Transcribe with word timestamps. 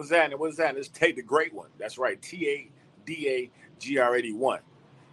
What's 0.00 0.08
that? 0.08 0.38
What's 0.38 0.56
that? 0.56 0.74
Let's 0.74 0.88
take 0.88 1.16
the 1.16 1.22
great 1.22 1.52
one. 1.52 1.68
That's 1.78 1.98
right. 1.98 2.20
T 2.22 2.48
A 2.48 2.70
D 3.04 3.28
A 3.28 3.50
G 3.78 3.98
R 3.98 4.16
81. 4.16 4.60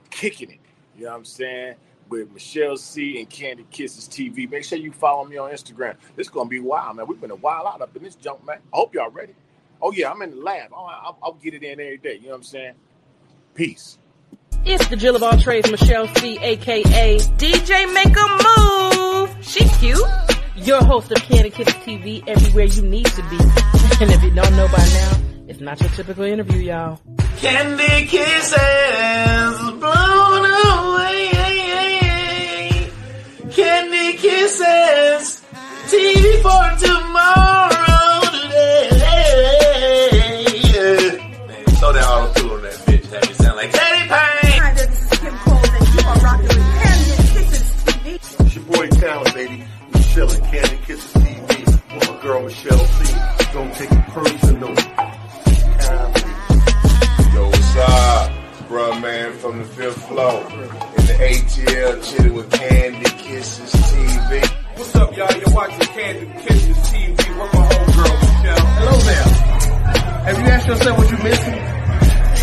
Kicking 0.10 0.50
it. 0.50 0.60
You 0.96 1.04
know 1.04 1.10
what 1.10 1.18
I'm 1.18 1.26
saying? 1.26 1.76
With 2.08 2.32
Michelle 2.32 2.78
C 2.78 3.20
and 3.20 3.30
Candy 3.30 3.66
Kisses 3.70 4.08
TV. 4.08 4.50
Make 4.50 4.64
sure 4.64 4.78
you 4.78 4.94
follow 4.94 5.26
me 5.26 5.36
on 5.36 5.52
Instagram. 5.52 5.98
This 6.16 6.28
is 6.28 6.32
gonna 6.32 6.48
be 6.48 6.62
wild, 6.62 6.96
man. 6.96 7.06
We've 7.06 7.20
been 7.20 7.32
a 7.32 7.36
while 7.36 7.68
out 7.68 7.82
up 7.82 7.98
in 7.98 8.04
this 8.04 8.16
junk, 8.16 8.46
man. 8.46 8.60
I 8.74 8.78
hope 8.78 8.96
y'all 8.96 9.10
ready. 9.10 9.36
Oh 9.82 9.92
yeah, 9.92 10.10
I'm 10.10 10.22
in 10.22 10.30
the 10.30 10.38
lab. 10.38 10.72
I'll, 10.74 10.86
I'll, 10.86 11.18
I'll 11.22 11.34
get 11.34 11.54
it 11.54 11.64
in 11.64 11.82
every 11.82 11.98
day. 11.98 12.14
You 12.14 12.28
know 12.28 12.30
what 12.30 12.36
I'm 12.36 12.44
saying? 12.44 12.74
Peace. 13.56 13.98
It's 14.64 14.88
the 14.88 14.96
Jill 14.96 15.18
of 15.18 15.22
all 15.22 15.38
trades, 15.38 15.70
Michelle 15.70 16.08
C, 16.16 16.40
aka 16.42 17.18
DJ 17.18 17.94
Make 17.94 18.16
a 18.16 19.28
Move. 19.28 19.46
She 19.46 19.68
cute. 19.80 20.00
Your 20.56 20.82
host 20.82 21.12
of 21.12 21.22
Candy 21.24 21.50
Kisses 21.50 21.74
TV, 21.74 22.26
everywhere 22.26 22.66
you 22.68 22.84
need 22.84 23.08
to 23.08 23.22
be. 23.30 23.77
And 24.00 24.12
if 24.12 24.22
you 24.24 24.30
don't 24.30 24.56
know 24.56 24.68
by 24.68 24.78
now, 24.78 25.12
it's 25.48 25.60
not 25.60 25.80
your 25.82 25.90
typical 25.90 26.24
interview, 26.24 26.60
y'all. 26.60 27.00
Candy 27.38 28.06
kisses 28.06 29.58
blown 29.80 30.46
away. 30.46 31.32
Candy 33.50 34.18
kisses. 34.18 35.42
TV 35.88 36.42
for 36.44 36.78
tomorrow 36.86 38.22
today. 38.38 38.92
Man, 41.48 41.66
throw 41.66 41.92
that 41.94 42.06
auto 42.08 42.34
tune 42.40 42.52
on 42.52 42.62
that 42.62 42.74
bitch. 42.86 43.06
Have 43.12 43.28
me 43.28 43.34
sound 43.34 43.56
like 43.58 43.72
Teddy 43.72 44.02
Payne. 44.02 44.10
Hi 44.10 44.74
there, 44.76 44.86
this 44.86 45.12
is 45.12 45.20
Kim 45.20 45.36
Cole, 45.38 45.58
and 45.58 45.88
you 45.94 46.02
are 46.06 46.20
rocking 46.20 46.48
with 46.50 46.84
Candy 46.84 47.16
Kisses 47.34 47.68
TV. 47.84 48.06
It's 48.46 48.56
your 48.56 48.66
boy 48.66 48.88
Talent, 48.90 49.34
baby. 49.34 49.58
Michelle 49.92 50.32
and 50.32 50.44
Candy 50.44 50.78
Kisses 50.86 51.14
TV 51.14 51.66
with 51.66 52.10
my 52.10 52.16
girl 52.22 52.44
Michelle 52.44 52.78
C. 52.78 53.37
Don't 53.58 53.74
take 53.74 53.92
it 53.92 54.06
personal. 54.10 54.70
Yo, 57.34 57.42
what's 57.50 57.76
up? 57.78 58.32
Bruh 58.70 59.02
man 59.02 59.34
from 59.34 59.58
the 59.58 59.66
fifth 59.66 60.08
floor. 60.08 60.44
In 60.52 61.06
the 61.08 61.18
ATL 61.28 62.04
chilling 62.04 62.36
with 62.36 62.52
Candy 62.52 63.10
Kisses 63.18 63.74
TV. 63.74 64.48
What's 64.76 64.96
up, 64.96 65.18
y'all? 65.18 65.36
You're 65.40 65.56
watching 65.56 65.80
Candy 65.80 66.28
Kisses 66.44 66.78
TV 66.78 67.18
with 67.18 67.52
my 67.52 67.66
homegirl, 67.66 68.16
Michelle. 68.22 68.68
Hello 68.78 68.96
there. 69.10 69.30
Have 70.26 70.38
you 70.38 70.46
asked 70.46 70.68
yourself 70.68 70.96
what 71.00 71.10
you're 71.10 71.24
missing? 71.24 71.56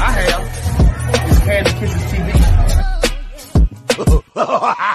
I 0.00 0.10
have. 0.18 0.42
It's 1.30 1.38
Candy 1.44 1.70
Kisses 1.78 2.02
TV. 2.10 2.28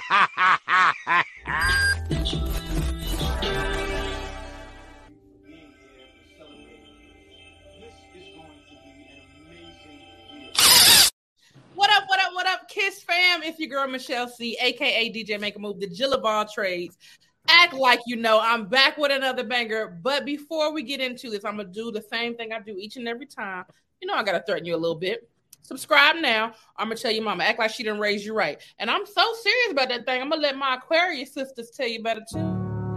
It's 13.49 13.57
your 13.59 13.67
girl 13.67 13.87
Michelle 13.87 14.27
C, 14.27 14.55
aka 14.61 15.11
DJ 15.11 15.39
Make 15.39 15.55
a 15.55 15.59
Move, 15.59 15.79
the 15.79 15.87
Jill 15.87 16.13
of 16.13 16.23
all 16.23 16.45
trades. 16.45 16.99
Act 17.47 17.73
like 17.73 17.99
you 18.05 18.15
know 18.15 18.39
I'm 18.39 18.67
back 18.67 18.95
with 18.99 19.11
another 19.11 19.43
banger. 19.43 19.87
But 20.03 20.23
before 20.23 20.71
we 20.71 20.83
get 20.83 21.01
into 21.01 21.31
this, 21.31 21.43
I'm 21.43 21.57
gonna 21.57 21.67
do 21.67 21.91
the 21.91 22.03
same 22.03 22.35
thing 22.35 22.53
I 22.53 22.59
do 22.59 22.77
each 22.77 22.97
and 22.97 23.07
every 23.07 23.25
time. 23.25 23.65
You 24.01 24.07
know 24.07 24.13
I 24.13 24.21
gotta 24.21 24.43
threaten 24.45 24.65
you 24.65 24.75
a 24.75 24.77
little 24.77 24.99
bit. 24.99 25.27
Subscribe 25.63 26.17
now. 26.17 26.53
I'm 26.77 26.89
gonna 26.89 26.95
tell 26.95 27.09
your 27.09 27.23
mama, 27.23 27.43
act 27.43 27.57
like 27.57 27.71
she 27.71 27.81
didn't 27.81 27.99
raise 27.99 28.23
you 28.23 28.35
right. 28.35 28.61
And 28.77 28.87
I'm 28.87 29.07
so 29.07 29.33
serious 29.41 29.71
about 29.71 29.89
that 29.89 30.05
thing. 30.05 30.21
I'm 30.21 30.29
gonna 30.29 30.43
let 30.43 30.55
my 30.55 30.75
Aquarius 30.75 31.33
sisters 31.33 31.71
tell 31.71 31.87
you 31.87 32.01
about 32.01 32.17
it 32.17 32.25
too. 32.31 32.37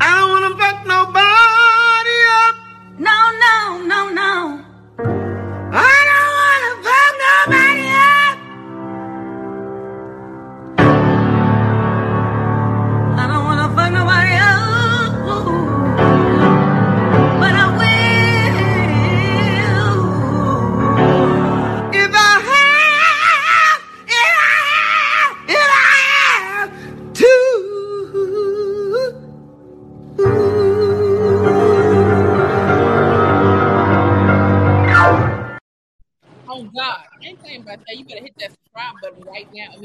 I 0.02 0.20
don't 0.20 0.30
wanna 0.32 0.54
fuck 0.58 0.86
nobody 0.86 2.18
up. 2.28 2.56
No, 2.98 3.38
no, 3.40 3.86
no, 3.86 4.12
no. 4.12 4.71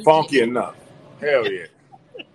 Funky 0.03 0.41
enough. 0.41 0.75
Hell 1.19 1.51
yeah. 1.51 1.65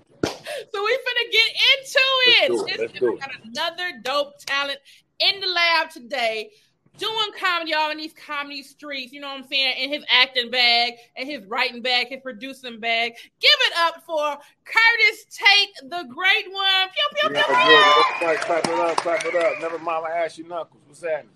So 0.72 0.82
we 0.84 0.92
finna 0.92 1.32
get 1.32 1.50
into 1.72 1.98
it. 2.26 2.50
Let's 2.50 2.62
do 2.62 2.64
it. 2.64 2.68
This 2.68 2.78
Let's 2.80 2.92
is- 2.94 2.98
do 3.00 3.06
we 3.06 3.14
it. 3.14 3.20
got 3.20 3.30
another 3.44 4.00
dope 4.02 4.38
talent 4.44 4.78
in 5.20 5.40
the 5.40 5.46
lab 5.46 5.90
today. 5.90 6.50
Doing 6.98 7.16
comedy, 7.40 7.70
y'all, 7.70 7.90
in 7.90 7.96
these 7.96 8.12
comedy 8.12 8.62
streets, 8.62 9.12
you 9.12 9.20
know 9.20 9.28
what 9.28 9.38
I'm 9.38 9.48
saying? 9.48 9.76
In 9.82 9.88
his 9.90 10.04
acting 10.10 10.50
bag, 10.50 10.92
and 11.16 11.26
his 11.26 11.42
writing 11.46 11.80
bag, 11.80 12.08
his 12.08 12.20
producing 12.22 12.80
bag. 12.80 13.12
Give 13.40 13.50
it 13.50 13.72
up 13.78 14.02
for 14.04 14.36
Curtis 14.64 15.24
Tate, 15.30 15.90
the 15.90 16.04
great 16.14 16.52
one. 16.52 16.88
Pew, 16.92 17.18
pew, 17.20 17.28
pew, 17.30 17.44
pew. 17.44 18.36
Clap 18.44 18.66
it 18.66 18.74
up, 18.74 18.96
clap 18.98 19.24
it 19.24 19.34
up. 19.34 19.60
Never 19.60 19.78
mind 19.78 20.04
my 20.04 20.10
ashy 20.10 20.42
knuckles. 20.42 20.82
What's 20.86 21.02
happening? 21.02 21.30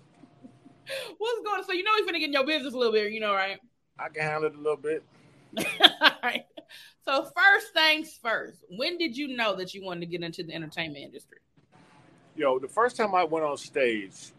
What's 1.17 1.41
going 1.43 1.59
on? 1.59 1.65
So 1.65 1.73
you 1.73 1.83
know 1.83 1.91
we 1.95 2.03
finna 2.03 2.19
get 2.19 2.27
in 2.27 2.33
your 2.33 2.45
business 2.45 2.73
a 2.75 2.77
little 2.77 2.93
bit, 2.93 3.11
you 3.11 3.19
know, 3.19 3.33
right? 3.33 3.57
I 3.97 4.09
can 4.09 4.21
handle 4.23 4.45
it 4.45 4.55
a 4.55 4.57
little 4.57 4.77
bit. 4.77 5.03
All 5.57 6.11
right. 6.23 6.45
So 7.05 7.23
first 7.23 7.73
things 7.73 8.19
first, 8.21 8.63
when 8.69 8.97
did 8.97 9.15
you 9.15 9.35
know 9.35 9.55
that 9.55 9.73
you 9.73 9.83
wanted 9.83 10.01
to 10.01 10.05
get 10.07 10.23
into 10.23 10.43
the 10.43 10.53
entertainment 10.53 11.03
industry? 11.03 11.37
Yo, 12.35 12.59
the 12.59 12.67
first 12.67 12.97
time 12.97 13.15
I 13.15 13.23
went 13.23 13.45
on 13.45 13.57
stage 13.57 14.31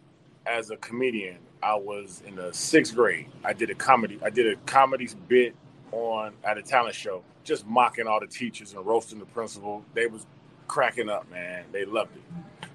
as 0.47 0.71
a 0.71 0.77
comedian, 0.77 1.39
I 1.63 1.75
was 1.75 2.23
in 2.27 2.37
the 2.37 2.53
sixth 2.53 2.95
grade. 2.95 3.27
I 3.45 3.53
did 3.53 3.71
a 3.71 3.75
comedy. 3.75 4.21
I 4.23 4.31
did 4.31 4.47
a 4.47 4.57
comedy 4.67 5.09
bit 5.29 5.55
on 5.93 6.35
at 6.45 6.59
a 6.59 6.63
talent 6.63 6.95
show, 6.95 7.23
just 7.43 7.67
mocking 7.67 8.07
all 8.07 8.21
the 8.21 8.27
teachers 8.27 8.75
and 8.75 8.85
roasting 8.85 9.19
the 9.19 9.27
principal. 9.27 9.85
They 9.95 10.07
was 10.07 10.27
cracking 10.69 11.09
up, 11.09 11.29
man. 11.31 11.65
They 11.73 11.85
loved 11.85 12.17
it. 12.17 12.23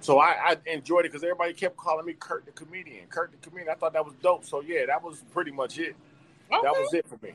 So 0.02 0.20
I, 0.20 0.34
I 0.44 0.58
enjoyed 0.66 1.06
it 1.06 1.12
because 1.12 1.24
everybody 1.24 1.54
kept 1.54 1.78
calling 1.78 2.06
me 2.06 2.14
Kurt 2.14 2.46
the 2.46 2.52
comedian. 2.52 3.06
Kurt 3.08 3.32
the 3.32 3.38
comedian. 3.38 3.72
I 3.72 3.76
thought 3.76 3.94
that 3.94 4.04
was 4.04 4.16
dope. 4.22 4.44
So 4.44 4.62
yeah, 4.62 4.88
that 4.88 5.02
was 5.02 5.24
pretty 5.32 5.52
much 5.52 5.78
it. 5.78 5.96
That 6.50 6.74
was 6.74 6.94
it 6.94 7.08
for 7.08 7.18
me. 7.26 7.34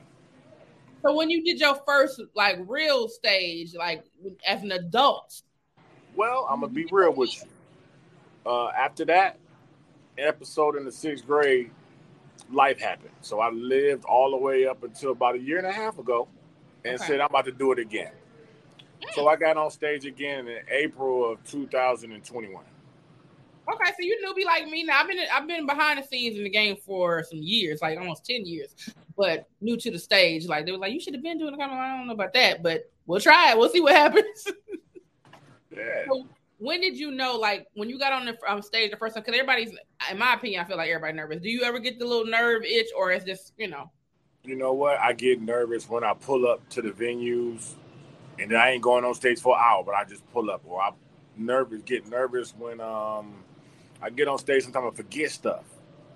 So 1.05 1.15
when 1.15 1.29
you 1.29 1.43
did 1.43 1.59
your 1.59 1.75
first 1.87 2.21
like 2.35 2.57
real 2.67 3.07
stage, 3.07 3.73
like 3.73 4.03
as 4.45 4.63
an 4.63 4.71
adult, 4.71 5.41
Well, 6.15 6.47
I'm 6.49 6.61
gonna 6.61 6.73
be 6.73 6.85
real 6.91 7.13
with 7.13 7.35
you. 7.35 7.49
Uh, 8.45 8.69
after 8.69 9.05
that 9.05 9.37
episode 10.17 10.75
in 10.75 10.85
the 10.85 10.91
sixth 10.91 11.25
grade, 11.25 11.71
life 12.51 12.79
happened. 12.79 13.13
So 13.21 13.39
I 13.39 13.49
lived 13.49 14.05
all 14.05 14.31
the 14.31 14.37
way 14.37 14.65
up 14.65 14.83
until 14.83 15.11
about 15.11 15.35
a 15.35 15.39
year 15.39 15.57
and 15.57 15.67
a 15.67 15.71
half 15.71 15.99
ago, 15.99 16.27
and 16.83 16.95
Okay. 16.95 17.05
said 17.05 17.19
I'm 17.21 17.29
about 17.29 17.45
to 17.45 17.51
do 17.51 17.71
it 17.71 17.79
again. 17.79 18.11
So 19.13 19.27
I 19.27 19.35
got 19.37 19.57
on 19.57 19.71
stage 19.71 20.05
again 20.05 20.47
in 20.47 20.59
April 20.69 21.31
of 21.31 21.43
2021. 21.45 22.63
Okay, 23.73 23.91
so 23.91 23.97
you 23.99 24.19
newbie 24.25 24.45
like 24.45 24.67
me 24.67 24.83
now. 24.83 25.01
I've 25.01 25.07
been 25.07 25.19
I've 25.31 25.47
been 25.47 25.65
behind 25.65 26.01
the 26.01 26.07
scenes 26.07 26.37
in 26.37 26.43
the 26.43 26.49
game 26.49 26.77
for 26.77 27.23
some 27.23 27.39
years, 27.39 27.81
like 27.81 27.97
almost 27.97 28.25
ten 28.25 28.45
years, 28.45 28.73
but 29.17 29.47
new 29.61 29.77
to 29.77 29.91
the 29.91 29.99
stage. 29.99 30.47
Like 30.47 30.65
they 30.65 30.71
were 30.71 30.77
like, 30.77 30.93
you 30.93 30.99
should 30.99 31.13
have 31.13 31.23
been 31.23 31.37
doing 31.37 31.53
it. 31.53 31.57
Like, 31.57 31.69
I 31.69 31.97
don't 31.97 32.07
know 32.07 32.13
about 32.13 32.33
that, 32.33 32.63
but 32.63 32.89
we'll 33.05 33.19
try 33.19 33.51
it. 33.51 33.57
We'll 33.57 33.69
see 33.69 33.81
what 33.81 33.95
happens. 33.95 34.47
Yeah. 35.71 36.05
So 36.07 36.25
when 36.57 36.81
did 36.81 36.97
you 36.97 37.11
know, 37.11 37.37
like, 37.37 37.67
when 37.73 37.89
you 37.89 37.97
got 37.97 38.11
on 38.11 38.25
the 38.25 38.37
um, 38.47 38.61
stage 38.61 38.91
the 38.91 38.97
first 38.97 39.15
time? 39.15 39.23
Because 39.23 39.39
everybody's, 39.39 39.71
in 40.11 40.17
my 40.17 40.33
opinion, 40.33 40.61
I 40.61 40.67
feel 40.67 40.77
like 40.77 40.89
everybody 40.89 41.13
nervous. 41.13 41.41
Do 41.41 41.49
you 41.49 41.63
ever 41.63 41.79
get 41.79 41.99
the 41.99 42.05
little 42.05 42.25
nerve 42.25 42.63
itch, 42.63 42.89
or 42.95 43.11
is 43.11 43.23
just, 43.23 43.53
you 43.57 43.67
know? 43.67 43.89
You 44.43 44.55
know 44.55 44.73
what? 44.73 44.99
I 44.99 45.13
get 45.13 45.41
nervous 45.41 45.89
when 45.89 46.03
I 46.03 46.13
pull 46.13 46.47
up 46.47 46.67
to 46.69 46.81
the 46.81 46.89
venues, 46.91 47.75
and 48.39 48.55
I 48.55 48.71
ain't 48.71 48.83
going 48.83 49.05
on 49.05 49.13
stage 49.13 49.39
for 49.39 49.55
an 49.55 49.61
hour, 49.63 49.83
but 49.83 49.95
I 49.95 50.03
just 50.03 50.29
pull 50.33 50.51
up. 50.51 50.61
Or 50.65 50.81
I'm 50.81 50.95
nervous, 51.37 51.81
get 51.83 52.07
nervous 52.09 52.53
when 52.57 52.81
um 52.81 53.33
I 54.01 54.09
get 54.09 54.27
on 54.27 54.37
stage. 54.37 54.63
Sometimes 54.63 54.93
I 54.93 54.95
forget 54.95 55.31
stuff. 55.31 55.63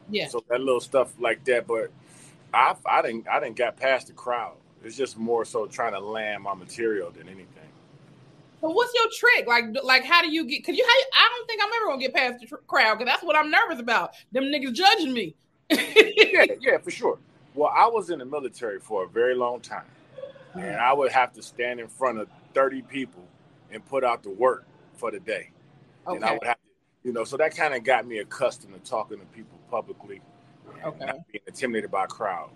Yeah. 0.09 0.27
So 0.27 0.43
that 0.49 0.59
little 0.59 0.81
stuff 0.81 1.13
like 1.19 1.43
that, 1.45 1.67
but 1.67 1.91
I 2.53 2.75
I 2.85 3.01
didn't 3.01 3.27
I 3.27 3.39
didn't 3.39 3.55
got 3.55 3.77
past 3.77 4.07
the 4.07 4.13
crowd. 4.13 4.55
It's 4.83 4.97
just 4.97 5.17
more 5.17 5.45
so 5.45 5.65
trying 5.65 5.93
to 5.93 5.99
land 5.99 6.43
my 6.43 6.53
material 6.53 7.11
than 7.11 7.27
anything. 7.27 7.47
So 8.63 8.69
what's 8.69 8.93
your 8.93 9.07
trick? 9.13 9.47
Like, 9.47 9.65
like 9.83 10.05
how 10.05 10.21
do 10.21 10.31
you 10.31 10.45
get? 10.45 10.59
Because 10.59 10.77
you, 10.77 10.85
how, 10.85 11.21
I 11.21 11.29
don't 11.29 11.47
think 11.47 11.61
I'm 11.63 11.69
ever 11.75 11.85
gonna 11.87 11.99
get 11.99 12.13
past 12.13 12.39
the 12.39 12.47
tr- 12.47 12.55
crowd 12.67 12.97
because 12.97 13.11
that's 13.11 13.23
what 13.23 13.35
I'm 13.35 13.51
nervous 13.51 13.79
about. 13.79 14.11
Them 14.31 14.45
niggas 14.45 14.73
judging 14.73 15.13
me. 15.13 15.35
yeah, 15.69 16.45
yeah, 16.61 16.77
for 16.77 16.91
sure. 16.91 17.19
Well, 17.55 17.73
I 17.75 17.87
was 17.87 18.09
in 18.09 18.19
the 18.19 18.25
military 18.25 18.79
for 18.79 19.03
a 19.03 19.07
very 19.07 19.35
long 19.35 19.59
time, 19.59 19.85
and 20.53 20.77
I 20.77 20.93
would 20.93 21.11
have 21.11 21.33
to 21.33 21.41
stand 21.41 21.79
in 21.79 21.87
front 21.87 22.19
of 22.19 22.29
thirty 22.53 22.81
people 22.81 23.25
and 23.71 23.85
put 23.85 24.03
out 24.03 24.23
the 24.23 24.29
work 24.29 24.65
for 24.95 25.11
the 25.11 25.19
day. 25.19 25.49
And 26.07 26.23
I 26.23 26.33
would 26.33 26.43
have 26.43 26.52
you 27.03 27.13
know, 27.13 27.23
so 27.23 27.37
that 27.37 27.55
kind 27.55 27.73
of 27.73 27.83
got 27.83 28.07
me 28.07 28.19
accustomed 28.19 28.73
to 28.73 28.89
talking 28.89 29.19
to 29.19 29.25
people 29.27 29.57
publicly, 29.69 30.21
Okay. 30.85 31.05
not 31.05 31.27
being 31.31 31.43
intimidated 31.47 31.91
by 31.91 32.05
a 32.05 32.07
crowd. 32.07 32.49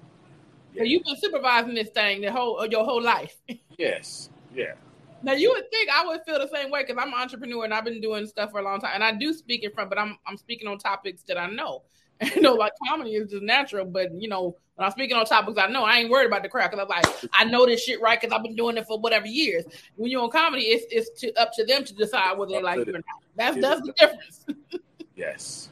So 0.77 0.83
you've 0.83 1.03
been 1.03 1.17
supervising 1.17 1.73
this 1.73 1.89
thing 1.89 2.21
the 2.21 2.31
whole 2.31 2.65
your 2.67 2.83
whole 2.85 3.01
life. 3.01 3.35
Yes, 3.77 4.29
yeah, 4.55 4.73
Now 5.21 5.33
you 5.33 5.51
would 5.51 5.69
think 5.69 5.89
I 5.89 6.05
would 6.05 6.21
feel 6.25 6.39
the 6.39 6.49
same 6.53 6.71
way 6.71 6.83
because 6.83 7.01
I'm 7.01 7.13
an 7.13 7.19
entrepreneur 7.19 7.63
and 7.63 7.73
I've 7.73 7.85
been 7.85 8.01
doing 8.01 8.25
stuff 8.25 8.51
for 8.51 8.59
a 8.59 8.63
long 8.63 8.79
time, 8.79 8.91
and 8.95 9.03
I 9.03 9.11
do 9.11 9.33
speak 9.33 9.63
in 9.63 9.71
front, 9.71 9.89
but 9.89 9.99
I'm 9.99 10.17
I'm 10.25 10.37
speaking 10.37 10.67
on 10.67 10.77
topics 10.77 11.23
that 11.23 11.37
I 11.37 11.47
know. 11.47 11.83
you 12.35 12.41
know, 12.41 12.55
like 12.55 12.73
comedy 12.87 13.15
is 13.15 13.29
just 13.29 13.43
natural, 13.43 13.85
but 13.85 14.13
you 14.13 14.27
know, 14.27 14.57
when 14.77 14.85
I'm 14.85 14.91
speaking 14.91 15.17
on 15.17 15.25
topics 15.25 15.57
I 15.57 15.67
know, 15.67 15.83
I 15.83 15.97
ain't 15.97 16.09
worried 16.11 16.27
about 16.27 16.43
the 16.43 16.49
crowd 16.49 16.69
because 16.69 16.83
I'm 16.83 16.87
like, 16.87 17.29
I 17.33 17.45
know 17.45 17.65
this 17.65 17.83
shit 17.83 17.99
right 17.99 18.19
because 18.19 18.33
I've 18.33 18.43
been 18.43 18.55
doing 18.55 18.77
it 18.77 18.85
for 18.85 18.99
whatever 18.99 19.25
years. 19.25 19.65
When 19.95 20.11
you're 20.11 20.21
on 20.21 20.29
comedy, 20.29 20.65
it's 20.65 20.85
it's 20.91 21.19
to, 21.21 21.33
up 21.41 21.51
to 21.53 21.65
them 21.65 21.83
to 21.83 21.93
decide 21.95 22.37
whether 22.37 22.51
they 22.51 22.61
like 22.61 22.85
you 22.85 22.93
or 22.93 22.99
not. 22.99 23.03
That's 23.35 23.57
that's 23.59 23.81
the 23.81 23.93
difference. 23.93 24.45
yes. 25.15 25.69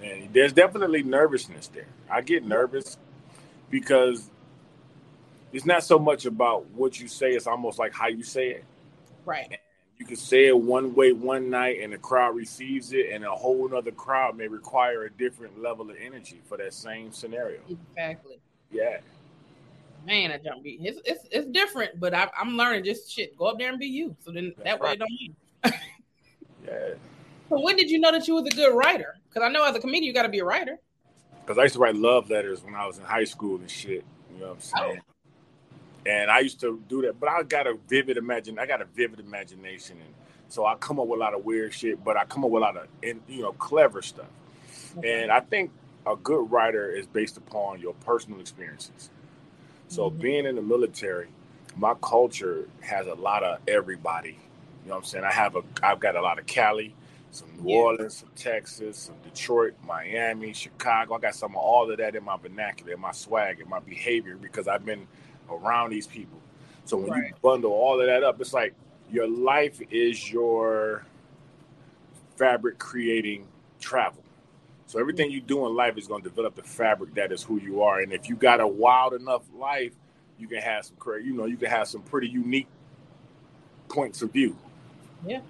And 0.00 0.32
there's 0.32 0.52
definitely 0.52 1.02
nervousness 1.02 1.66
there. 1.66 1.88
I 2.08 2.20
get 2.20 2.44
nervous 2.44 2.96
because 3.70 4.30
it's 5.52 5.66
not 5.66 5.82
so 5.82 5.98
much 5.98 6.24
about 6.24 6.64
what 6.66 7.00
you 7.00 7.08
say; 7.08 7.32
it's 7.32 7.48
almost 7.48 7.80
like 7.80 7.92
how 7.92 8.06
you 8.06 8.22
say 8.22 8.50
it. 8.50 8.64
right. 9.24 9.58
You 9.98 10.06
can 10.06 10.16
say 10.16 10.46
it 10.46 10.58
one 10.58 10.94
way 10.94 11.12
one 11.12 11.50
night 11.50 11.80
and 11.82 11.92
the 11.92 11.98
crowd 11.98 12.36
receives 12.36 12.92
it, 12.92 13.10
and 13.12 13.24
a 13.24 13.30
whole 13.30 13.74
other 13.74 13.90
crowd 13.90 14.36
may 14.36 14.46
require 14.46 15.04
a 15.04 15.10
different 15.10 15.60
level 15.60 15.90
of 15.90 15.96
energy 16.00 16.40
for 16.44 16.56
that 16.56 16.72
same 16.72 17.10
scenario. 17.12 17.60
Exactly. 17.68 18.38
Yeah. 18.70 18.98
Man, 20.06 20.30
I 20.30 20.38
jump 20.38 20.62
beat. 20.62 20.80
It's, 20.82 21.00
it's 21.04 21.26
it's 21.32 21.46
different, 21.48 21.98
but 21.98 22.14
I, 22.14 22.30
I'm 22.38 22.56
learning 22.56 22.84
just 22.84 23.10
shit. 23.10 23.36
Go 23.36 23.46
up 23.46 23.58
there 23.58 23.70
and 23.70 23.78
be 23.78 23.86
you. 23.86 24.16
So 24.20 24.30
then 24.30 24.54
that 24.58 24.64
That's 24.64 24.80
way 24.80 24.88
right. 24.88 24.96
it 24.96 24.98
don't 25.00 25.10
mean. 25.10 25.36
Yeah. 26.66 26.94
So 27.48 27.60
when 27.60 27.76
did 27.76 27.90
you 27.90 27.98
know 27.98 28.12
that 28.12 28.28
you 28.28 28.34
was 28.34 28.46
a 28.46 28.54
good 28.54 28.76
writer? 28.76 29.16
Because 29.28 29.42
I 29.42 29.50
know 29.50 29.64
as 29.64 29.74
a 29.74 29.80
comedian 29.80 30.04
you 30.04 30.12
got 30.12 30.24
to 30.24 30.28
be 30.28 30.40
a 30.40 30.44
writer. 30.44 30.78
Because 31.40 31.58
I 31.58 31.62
used 31.62 31.74
to 31.74 31.80
write 31.80 31.96
love 31.96 32.28
letters 32.30 32.62
when 32.62 32.74
I 32.74 32.86
was 32.86 32.98
in 32.98 33.04
high 33.04 33.24
school 33.24 33.56
and 33.56 33.70
shit. 33.70 34.04
You 34.32 34.40
know 34.40 34.48
what 34.50 34.72
I'm 34.74 34.82
oh. 34.82 34.88
saying? 34.90 35.00
And 36.08 36.32
I 36.32 36.40
used 36.40 36.60
to 36.62 36.82
do 36.88 37.02
that, 37.04 37.20
but 37.20 37.30
I 37.30 37.44
got 37.44 37.68
a 37.68 37.76
vivid 37.88 38.18
imagine. 38.18 38.58
I 38.58 38.66
got 38.66 38.82
a 38.82 38.86
vivid 38.86 39.20
imagination, 39.20 39.98
and 40.04 40.14
so 40.48 40.66
I 40.66 40.76
come 40.76 41.00
up 41.00 41.08
with 41.08 41.18
a 41.18 41.22
lot 41.22 41.34
of 41.34 41.44
weird 41.46 41.74
shit. 41.74 42.04
But 42.04 42.18
I 42.18 42.26
come 42.26 42.44
up 42.44 42.50
with 42.50 42.62
a 42.62 42.66
lot 42.66 42.78
of, 42.78 42.88
and 43.04 43.22
you 43.28 43.42
know, 43.42 43.52
clever 43.54 44.02
stuff. 44.02 44.28
And 45.04 45.32
I 45.32 45.40
think 45.40 45.72
a 46.06 46.16
good 46.16 46.50
writer 46.50 46.90
is 46.90 47.06
based 47.06 47.38
upon 47.38 47.80
your 47.80 47.94
personal 47.94 48.40
experiences. 48.40 49.10
So 49.88 50.10
Mhm. 50.10 50.20
being 50.20 50.46
in 50.46 50.56
the 50.56 50.62
military, 50.62 51.28
my 51.76 51.94
culture 52.02 52.68
has 52.82 53.06
a 53.06 53.14
lot 53.14 53.44
of 53.44 53.60
everybody. 53.68 54.30
You 54.84 54.88
know 54.90 54.96
what 54.96 54.98
I'm 54.98 55.04
saying? 55.04 55.24
I 55.24 55.32
have 55.32 55.56
a 55.56 55.62
I've 55.82 56.00
got 56.00 56.16
a 56.16 56.22
lot 56.22 56.38
of 56.38 56.46
Cali, 56.46 56.94
some 57.32 57.48
New 57.58 57.70
Yeah. 57.70 57.78
Orleans, 57.82 58.16
some 58.18 58.30
Texas, 58.36 58.98
some 58.98 59.16
Detroit, 59.24 59.74
Miami, 59.86 60.52
Chicago. 60.54 61.14
I 61.16 61.18
got 61.20 61.34
some 61.36 61.52
of 61.52 61.58
all 61.62 61.90
of 61.90 61.98
that 61.98 62.16
in 62.16 62.24
my 62.24 62.36
vernacular, 62.38 62.94
in 62.94 63.00
my 63.00 63.12
swag, 63.12 63.60
in 63.60 63.68
my 63.68 63.80
behavior 63.80 64.36
because 64.36 64.68
I've 64.68 64.84
been 64.86 65.06
around 65.50 65.90
these 65.90 66.06
people. 66.06 66.38
So 66.84 66.96
when 66.96 67.12
you 67.22 67.32
bundle 67.42 67.72
all 67.72 68.00
of 68.00 68.06
that 68.06 68.22
up, 68.22 68.40
it's 68.40 68.54
like 68.54 68.74
your 69.10 69.28
life 69.28 69.80
is 69.90 70.30
your 70.30 71.04
fabric 72.36 72.78
creating 72.78 73.46
travel. 73.80 74.22
So 74.86 74.98
everything 74.98 75.30
you 75.30 75.42
do 75.42 75.66
in 75.66 75.74
life 75.74 75.98
is 75.98 76.06
going 76.06 76.22
to 76.22 76.28
develop 76.28 76.54
the 76.54 76.62
fabric 76.62 77.14
that 77.14 77.30
is 77.30 77.42
who 77.42 77.60
you 77.60 77.82
are. 77.82 78.00
And 78.00 78.12
if 78.12 78.28
you 78.28 78.36
got 78.36 78.60
a 78.60 78.66
wild 78.66 79.12
enough 79.12 79.42
life, 79.54 79.92
you 80.38 80.48
can 80.48 80.62
have 80.62 80.86
some 80.86 80.96
you 81.22 81.34
know, 81.34 81.44
you 81.44 81.58
can 81.58 81.68
have 81.68 81.88
some 81.88 82.00
pretty 82.00 82.28
unique 82.28 82.68
points 83.88 84.22
of 84.22 84.32
view. 84.32 84.56
Yeah. 85.26 85.40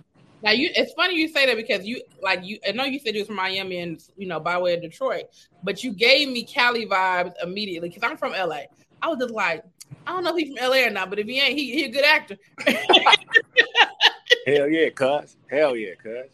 Now 0.42 0.52
you, 0.52 0.70
it's 0.74 0.92
funny 0.94 1.16
you 1.16 1.28
say 1.28 1.46
that 1.46 1.56
because 1.56 1.84
you 1.84 2.02
like 2.22 2.44
you. 2.44 2.58
I 2.66 2.72
know 2.72 2.84
you 2.84 2.98
said 3.00 3.14
you 3.14 3.22
was 3.22 3.26
from 3.26 3.36
Miami 3.36 3.78
and 3.78 4.00
you 4.16 4.26
know 4.28 4.38
by 4.38 4.56
way 4.58 4.74
of 4.74 4.82
Detroit, 4.82 5.24
but 5.64 5.82
you 5.82 5.92
gave 5.92 6.28
me 6.28 6.44
Cali 6.44 6.86
vibes 6.86 7.32
immediately 7.42 7.88
because 7.88 8.08
I'm 8.08 8.16
from 8.16 8.32
LA. 8.32 8.62
I 9.02 9.08
was 9.08 9.18
just 9.18 9.32
like, 9.32 9.64
I 10.06 10.12
don't 10.12 10.24
know 10.24 10.36
if 10.36 10.36
he's 10.36 10.56
from 10.56 10.70
LA 10.70 10.86
or 10.86 10.90
not, 10.90 11.10
but 11.10 11.18
if 11.18 11.26
he 11.26 11.40
ain't, 11.40 11.58
he, 11.58 11.72
he 11.72 11.84
a 11.84 11.88
good 11.88 12.04
actor. 12.04 12.36
Hell 14.46 14.68
yeah, 14.68 14.88
cuz. 14.90 15.36
Hell 15.50 15.76
yeah, 15.76 15.94
cuz. 16.02 16.30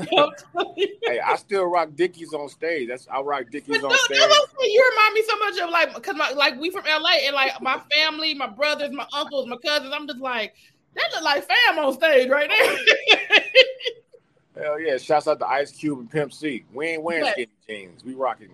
I'm 0.00 0.30
telling 0.52 0.74
you. 0.76 0.96
Hey, 1.04 1.20
I 1.20 1.36
still 1.36 1.64
rock 1.64 1.90
Dickies 1.94 2.32
on 2.32 2.48
stage. 2.48 2.88
That's 2.88 3.06
I 3.08 3.20
rock 3.20 3.44
Dickies 3.50 3.82
on 3.82 3.90
stage. 3.90 4.18
that's 4.18 4.28
what 4.28 4.48
I'm 4.48 4.56
saying. 4.60 4.72
you 4.72 4.90
remind 4.90 5.14
me 5.14 5.22
so 5.26 5.38
much 5.38 5.58
of 5.58 5.70
like 5.70 5.94
because 5.94 6.16
my 6.16 6.30
like 6.30 6.60
we 6.60 6.70
from 6.70 6.84
LA 6.84 7.24
and 7.24 7.34
like 7.34 7.60
my 7.60 7.80
family, 7.94 8.34
my 8.34 8.46
brothers, 8.46 8.90
my 8.92 9.06
uncles, 9.12 9.46
my 9.46 9.56
cousins. 9.56 9.92
I'm 9.94 10.06
just 10.06 10.20
like 10.20 10.54
that 10.94 11.10
look 11.14 11.22
like 11.22 11.46
fam 11.46 11.78
on 11.78 11.92
stage 11.92 12.28
right 12.28 12.48
there. 12.48 13.42
Hell 14.64 14.80
yeah. 14.80 14.96
Shouts 14.96 15.28
out 15.28 15.38
to 15.40 15.46
Ice 15.46 15.72
Cube 15.72 15.98
and 15.98 16.10
Pimp 16.10 16.32
C. 16.32 16.64
We 16.72 16.86
ain't 16.88 17.02
wearing 17.02 17.30
skinny 17.32 17.48
jeans. 17.68 18.04
We 18.04 18.14
rocking 18.14 18.48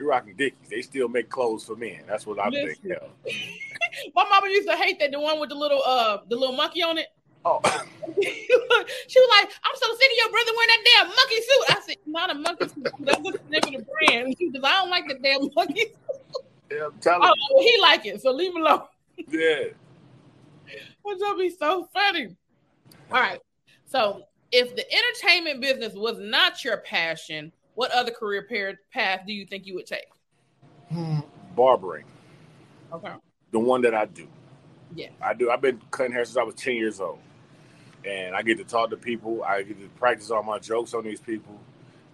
we 0.00 0.06
rocking 0.06 0.34
Dickies. 0.34 0.68
They 0.68 0.82
still 0.82 1.08
make 1.08 1.28
clothes 1.28 1.64
for 1.64 1.76
men. 1.76 2.00
That's 2.06 2.26
what 2.26 2.40
I'm 2.40 2.52
think. 2.52 2.78
Hell. 2.86 3.10
my 4.14 4.24
mama 4.28 4.48
used 4.48 4.68
to 4.68 4.76
hate 4.76 4.98
that 5.00 5.12
the 5.12 5.20
one 5.20 5.38
with 5.38 5.50
the 5.50 5.54
little 5.54 5.82
uh 5.84 6.18
the 6.28 6.36
little 6.36 6.56
monkey 6.56 6.82
on 6.82 6.98
it. 6.98 7.08
Oh, 7.44 7.60
she 8.22 9.20
was 9.20 9.30
like, 9.30 9.50
I'm 9.64 9.74
so 9.74 9.86
sick 9.96 10.10
of 10.10 10.16
your 10.16 10.30
brother 10.30 10.50
wearing 10.56 10.68
that 10.68 10.84
damn 10.84 11.08
monkey 11.08 11.36
suit. 11.36 11.64
I 11.68 11.80
said, 11.86 11.96
not 12.06 12.30
a 12.30 12.34
monkey 12.34 12.68
suit. 12.68 12.92
That's 13.00 13.22
just 13.22 13.38
the 13.44 13.50
name 13.50 13.80
of 13.80 13.86
the 13.86 14.06
brand. 14.06 14.34
She 14.38 14.48
was, 14.48 14.60
I 14.62 14.72
don't 14.72 14.90
like 14.90 15.08
the 15.08 15.14
damn 15.14 15.48
monkey 15.54 15.86
suit. 15.86 16.42
yeah, 16.70 16.86
I'm 16.86 16.98
telling 17.00 17.22
Oh, 17.22 17.34
well, 17.54 17.64
he 17.64 17.80
like 17.80 18.04
it, 18.04 18.20
so 18.20 18.30
leave 18.30 18.54
him 18.54 18.60
alone. 18.60 18.82
you. 19.16 19.40
Yeah. 19.40 19.64
Which 21.02 21.18
would 21.18 21.38
be 21.38 21.48
so 21.48 21.88
funny. 21.94 22.36
All 23.10 23.20
right. 23.20 23.40
So 23.86 24.24
if 24.52 24.76
the 24.76 24.84
entertainment 24.92 25.62
business 25.62 25.94
was 25.94 26.18
not 26.18 26.62
your 26.62 26.78
passion, 26.78 27.52
what 27.80 27.90
other 27.92 28.10
career 28.10 28.42
pair- 28.42 28.78
path 28.92 29.22
do 29.26 29.32
you 29.32 29.46
think 29.46 29.66
you 29.66 29.74
would 29.74 29.86
take? 29.86 30.10
Hmm. 30.90 31.20
Barbering. 31.56 32.04
Okay. 32.92 33.14
The 33.52 33.58
one 33.58 33.80
that 33.80 33.94
I 33.94 34.04
do. 34.04 34.28
Yeah. 34.94 35.08
I 35.22 35.32
do. 35.32 35.50
I've 35.50 35.62
been 35.62 35.80
cutting 35.90 36.12
hair 36.12 36.26
since 36.26 36.36
I 36.36 36.42
was 36.42 36.56
10 36.56 36.74
years 36.74 37.00
old. 37.00 37.20
And 38.04 38.36
I 38.36 38.42
get 38.42 38.58
to 38.58 38.64
talk 38.64 38.90
to 38.90 38.98
people. 38.98 39.42
I 39.42 39.62
get 39.62 39.80
to 39.80 39.88
practice 39.98 40.30
all 40.30 40.42
my 40.42 40.58
jokes 40.58 40.92
on 40.92 41.04
these 41.04 41.20
people. 41.20 41.58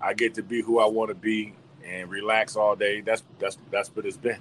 I 0.01 0.15
get 0.15 0.35
to 0.35 0.43
be 0.45 0.63
who 0.63 0.79
I 0.79 0.87
want 0.87 1.09
to 1.09 1.17
be 1.17 1.53
and 1.85 2.09
relax 2.09 2.55
all 2.55 2.77
day. 2.77 3.01
That's 3.01 3.25
that's 3.41 3.59
that's 3.73 3.89
what 3.89 4.07
it's 4.07 4.17
been. 4.17 4.39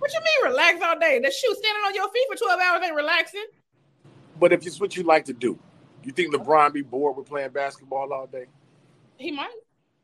What 0.00 0.12
you 0.12 0.18
mean 0.18 0.50
relax 0.50 0.82
all 0.82 0.98
day? 0.98 1.20
The 1.20 1.30
shoe 1.30 1.54
standing 1.54 1.84
on 1.86 1.94
your 1.94 2.10
feet 2.10 2.26
for 2.28 2.36
12 2.36 2.60
hours 2.60 2.82
ain't 2.84 2.96
relaxing. 2.96 3.46
But 4.40 4.52
if 4.52 4.66
it's 4.66 4.80
what 4.80 4.96
you 4.96 5.04
like 5.04 5.26
to 5.26 5.32
do, 5.32 5.60
you 6.02 6.10
think 6.10 6.34
LeBron 6.34 6.72
be 6.72 6.82
bored 6.82 7.16
with 7.16 7.28
playing 7.28 7.50
basketball 7.50 8.12
all 8.12 8.26
day? 8.26 8.46
He 9.16 9.30
might. 9.30 9.50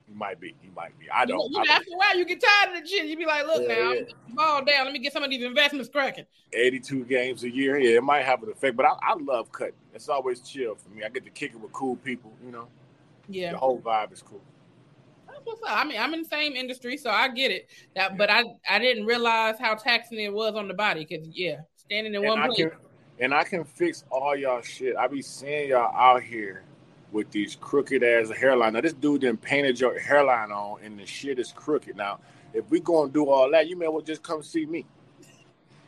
He 0.08 0.14
might 0.14 0.40
be. 0.40 0.54
You 0.62 0.70
might 0.76 0.96
be. 1.00 1.10
I 1.10 1.24
don't. 1.24 1.50
you 1.52 1.58
know, 1.58 1.64
after 1.70 1.90
a 1.92 1.96
while, 1.96 2.16
you 2.16 2.24
get 2.24 2.40
tired 2.40 2.76
of 2.76 2.82
the 2.82 2.88
shit. 2.88 3.06
You 3.06 3.16
be 3.16 3.26
like, 3.26 3.44
look 3.46 3.62
Yeah, 3.68 3.74
now, 3.74 3.92
yeah. 3.92 4.00
I'm 4.28 4.34
ball 4.34 4.64
down. 4.64 4.84
Let 4.84 4.92
me 4.92 5.00
get 5.00 5.12
some 5.12 5.24
of 5.24 5.30
these 5.30 5.42
investments 5.42 5.88
cracking. 5.88 6.26
82 6.52 7.04
games 7.04 7.42
a 7.42 7.50
year. 7.50 7.78
Yeah, 7.78 7.96
it 7.98 8.02
might 8.04 8.24
have 8.24 8.42
an 8.44 8.50
effect, 8.50 8.76
but 8.76 8.86
I, 8.86 8.92
I 9.02 9.14
love 9.14 9.50
cutting. 9.50 9.74
It's 9.94 10.08
always 10.08 10.40
chill 10.40 10.76
for 10.76 10.88
me. 10.90 11.02
I 11.04 11.08
get 11.08 11.24
to 11.24 11.30
kick 11.30 11.52
it 11.52 11.60
with 11.60 11.72
cool 11.72 11.96
people. 11.96 12.32
You 12.44 12.52
know, 12.52 12.68
Yeah. 13.28 13.52
the 13.52 13.58
whole 13.58 13.80
vibe 13.80 14.12
is 14.12 14.22
cool. 14.22 14.40
That's 15.26 15.40
what's 15.44 15.62
up. 15.62 15.70
I 15.76 15.84
mean, 15.84 16.00
I'm 16.00 16.14
in 16.14 16.22
the 16.22 16.28
same 16.28 16.52
industry, 16.52 16.96
so 16.96 17.10
I 17.10 17.28
get 17.28 17.50
it. 17.50 17.68
That, 17.96 18.16
but 18.16 18.30
I 18.30 18.44
I 18.70 18.78
didn't 18.78 19.06
realize 19.06 19.56
how 19.58 19.74
taxing 19.74 20.20
it 20.20 20.32
was 20.32 20.54
on 20.54 20.68
the 20.68 20.74
body. 20.74 21.04
Because 21.08 21.26
yeah, 21.32 21.56
standing 21.76 22.14
in 22.14 22.20
And 22.20 22.26
one 22.28 22.38
I 22.38 22.46
place. 22.46 22.58
can, 22.58 22.70
and 23.18 23.34
I 23.34 23.42
can 23.44 23.64
fix 23.64 24.04
all 24.10 24.36
y'all 24.36 24.62
shit. 24.62 24.96
I 24.96 25.08
be 25.08 25.20
seeing 25.22 25.70
y'all 25.70 25.94
out 25.94 26.22
here 26.22 26.62
with 27.16 27.30
these 27.30 27.56
crooked 27.56 28.04
ass 28.04 28.30
hairline. 28.30 28.74
Now 28.74 28.82
this 28.82 28.92
dude 28.92 29.22
then 29.22 29.38
painted 29.38 29.80
your 29.80 29.98
hairline 29.98 30.52
on, 30.52 30.80
and 30.84 30.98
the 30.98 31.06
shit 31.06 31.38
is 31.38 31.50
crooked. 31.50 31.96
Now, 31.96 32.20
if 32.52 32.68
we 32.70 32.78
gonna 32.78 33.10
do 33.10 33.28
all 33.28 33.50
that, 33.50 33.66
you 33.68 33.74
may 33.74 33.88
well 33.88 34.02
just 34.02 34.22
come 34.22 34.42
see 34.42 34.66
me. 34.66 34.84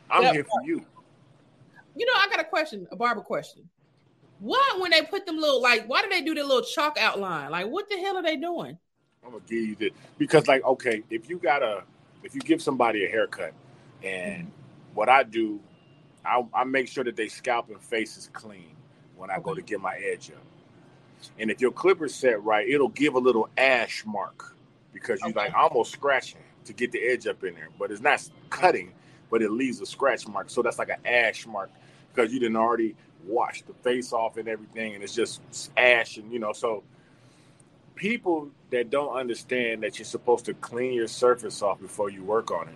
I'm 0.09 0.23
Yep. 0.23 0.33
here 0.33 0.43
for 0.43 0.63
you. 0.63 0.83
You 1.95 2.05
know, 2.07 2.13
I 2.15 2.27
got 2.29 2.39
a 2.39 2.43
question, 2.43 2.87
a 2.91 2.95
barber 2.95 3.21
question. 3.21 3.69
Why, 4.39 4.77
when 4.79 4.89
they 4.89 5.03
put 5.03 5.27
them 5.27 5.37
little 5.37 5.61
like, 5.61 5.85
why 5.85 6.01
do 6.01 6.09
they 6.09 6.21
do 6.21 6.33
the 6.33 6.43
little 6.43 6.63
chalk 6.63 6.97
outline? 6.99 7.51
Like, 7.51 7.67
what 7.67 7.87
the 7.89 7.97
hell 7.97 8.17
are 8.17 8.23
they 8.23 8.35
doing? 8.35 8.77
I'm 9.23 9.31
gonna 9.31 9.43
give 9.47 9.59
you 9.59 9.75
this 9.75 9.91
because, 10.17 10.47
like, 10.47 10.63
okay, 10.65 11.03
if 11.11 11.29
you 11.29 11.37
got 11.37 11.61
a, 11.61 11.83
if 12.23 12.33
you 12.33 12.41
give 12.41 12.61
somebody 12.61 13.05
a 13.05 13.07
haircut, 13.07 13.53
and 14.01 14.45
mm-hmm. 14.45 14.95
what 14.95 15.09
I 15.09 15.23
do, 15.23 15.59
I, 16.25 16.43
I 16.53 16.63
make 16.63 16.87
sure 16.87 17.03
that 17.03 17.15
they 17.15 17.27
scalp 17.27 17.69
and 17.69 17.79
face 17.79 18.17
is 18.17 18.31
clean 18.33 18.75
when 19.15 19.29
I 19.29 19.39
go 19.39 19.53
to 19.53 19.61
get 19.61 19.79
my 19.79 19.95
edge 19.95 20.31
up. 20.31 20.43
And 21.39 21.51
if 21.51 21.61
your 21.61 21.71
clipper's 21.71 22.15
set 22.15 22.43
right, 22.43 22.67
it'll 22.67 22.89
give 22.89 23.15
a 23.15 23.19
little 23.19 23.49
ash 23.57 24.05
mark 24.05 24.55
because 24.93 25.25
you 25.25 25.33
Okay. 25.33 25.33
like 25.33 25.53
almost 25.55 25.91
scratching 25.93 26.41
to 26.65 26.73
get 26.73 26.91
the 26.91 27.01
edge 27.01 27.27
up 27.27 27.43
in 27.43 27.55
there, 27.55 27.69
but 27.79 27.91
it's 27.91 28.01
not 28.01 28.27
cutting, 28.49 28.93
but 29.31 29.41
it 29.41 29.51
leaves 29.51 29.81
a 29.81 29.85
scratch 29.85 30.27
mark. 30.27 30.49
So 30.49 30.61
that's 30.61 30.79
like 30.79 30.89
an 30.89 31.05
ash 31.05 31.47
mark 31.47 31.71
because 32.13 32.33
you 32.33 32.39
didn't 32.39 32.57
already 32.57 32.95
wash 33.27 33.63
the 33.63 33.73
face 33.75 34.13
off 34.13 34.37
and 34.37 34.47
everything, 34.49 34.95
and 34.95 35.03
it's 35.03 35.15
just 35.15 35.41
ash 35.77 36.17
and 36.17 36.31
you 36.33 36.39
know 36.39 36.53
so 36.53 36.83
people 37.95 38.49
that 38.71 38.89
don't 38.89 39.15
understand 39.15 39.83
that 39.83 39.99
you're 39.99 40.05
supposed 40.05 40.45
to 40.45 40.55
clean 40.55 40.93
your 40.93 41.07
surface 41.07 41.61
off 41.61 41.79
before 41.81 42.09
you 42.09 42.23
work 42.23 42.51
on 42.51 42.67
it 42.69 42.75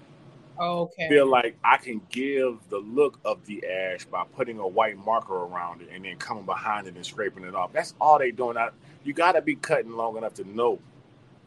Okay. 0.59 1.09
feel 1.09 1.25
like 1.27 1.57
I 1.63 1.77
can 1.77 2.01
give 2.11 2.59
the 2.69 2.77
look 2.79 3.19
of 3.25 3.45
the 3.45 3.65
ash 3.67 4.05
by 4.05 4.23
putting 4.35 4.59
a 4.59 4.67
white 4.67 4.97
marker 4.97 5.33
around 5.35 5.81
it 5.81 5.89
and 5.93 6.05
then 6.05 6.17
coming 6.17 6.45
behind 6.45 6.87
it 6.87 6.95
and 6.95 7.05
scraping 7.05 7.43
it 7.43 7.55
off. 7.55 7.73
That's 7.73 7.93
all 7.99 8.19
they 8.19 8.31
doing. 8.31 8.57
I, 8.57 8.69
you 9.03 9.13
got 9.13 9.33
to 9.33 9.41
be 9.41 9.55
cutting 9.55 9.91
long 9.91 10.17
enough 10.17 10.35
to 10.35 10.49
know 10.49 10.79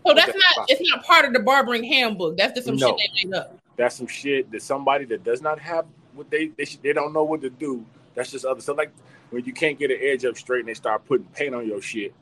So 0.06 0.14
that's 0.14 0.34
not 0.34 0.66
it's 0.68 0.90
not 0.90 1.04
part 1.04 1.24
of 1.24 1.32
the 1.32 1.40
barbering 1.40 1.84
handbook. 1.84 2.36
That's 2.36 2.54
just 2.54 2.66
some 2.66 2.76
No. 2.76 2.96
shit 2.98 3.10
they 3.14 3.28
made 3.28 3.34
up. 3.36 3.58
That's 3.76 3.96
some 3.96 4.06
shit 4.06 4.50
that 4.52 4.62
somebody 4.62 5.04
that 5.06 5.24
does 5.24 5.42
not 5.42 5.58
have 5.60 5.86
what 6.14 6.30
they 6.30 6.48
they, 6.48 6.64
they 6.82 6.92
don't 6.92 7.12
know 7.12 7.24
what 7.24 7.40
to 7.42 7.50
do. 7.50 7.84
That's 8.14 8.30
just 8.30 8.44
other 8.44 8.60
stuff. 8.60 8.76
Like 8.76 8.92
when 9.30 9.44
you 9.44 9.52
can't 9.52 9.78
get 9.78 9.90
an 9.90 9.98
edge 10.00 10.24
up 10.24 10.36
straight 10.36 10.60
and 10.60 10.68
they 10.68 10.74
start 10.74 11.04
putting 11.06 11.26
paint 11.26 11.54
on 11.54 11.66
your 11.66 11.82
shit. 11.82 12.14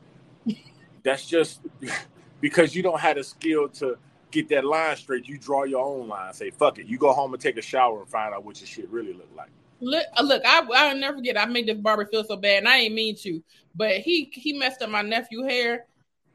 That's 1.02 1.26
just 1.26 1.60
because 2.40 2.74
you 2.74 2.82
don't 2.82 3.00
have 3.00 3.16
the 3.16 3.24
skill 3.24 3.68
to 3.70 3.98
get 4.34 4.48
that 4.48 4.64
line 4.64 4.96
straight. 4.96 5.26
You 5.28 5.38
draw 5.38 5.64
your 5.64 5.84
own 5.84 6.08
line. 6.08 6.32
Say 6.34 6.50
fuck 6.50 6.78
it. 6.78 6.86
You 6.86 6.98
go 6.98 7.12
home 7.12 7.32
and 7.32 7.42
take 7.42 7.56
a 7.56 7.62
shower 7.62 8.00
and 8.00 8.08
find 8.08 8.34
out 8.34 8.44
what 8.44 8.60
your 8.60 8.66
shit 8.66 8.88
really 8.90 9.12
look 9.12 9.30
like. 9.36 9.50
Look, 9.80 10.04
uh, 10.16 10.22
look, 10.22 10.42
I 10.44 10.66
I'll 10.74 10.96
never 10.96 11.16
forget. 11.18 11.40
I 11.40 11.46
made 11.46 11.66
this 11.66 11.78
barber 11.78 12.06
feel 12.06 12.24
so 12.24 12.36
bad, 12.36 12.58
and 12.58 12.68
I 12.68 12.80
didn't 12.80 12.96
mean 12.96 13.16
to, 13.18 13.42
but 13.74 13.98
he 13.98 14.30
he 14.32 14.52
messed 14.52 14.82
up 14.82 14.90
my 14.90 15.02
nephew 15.02 15.42
hair, 15.44 15.86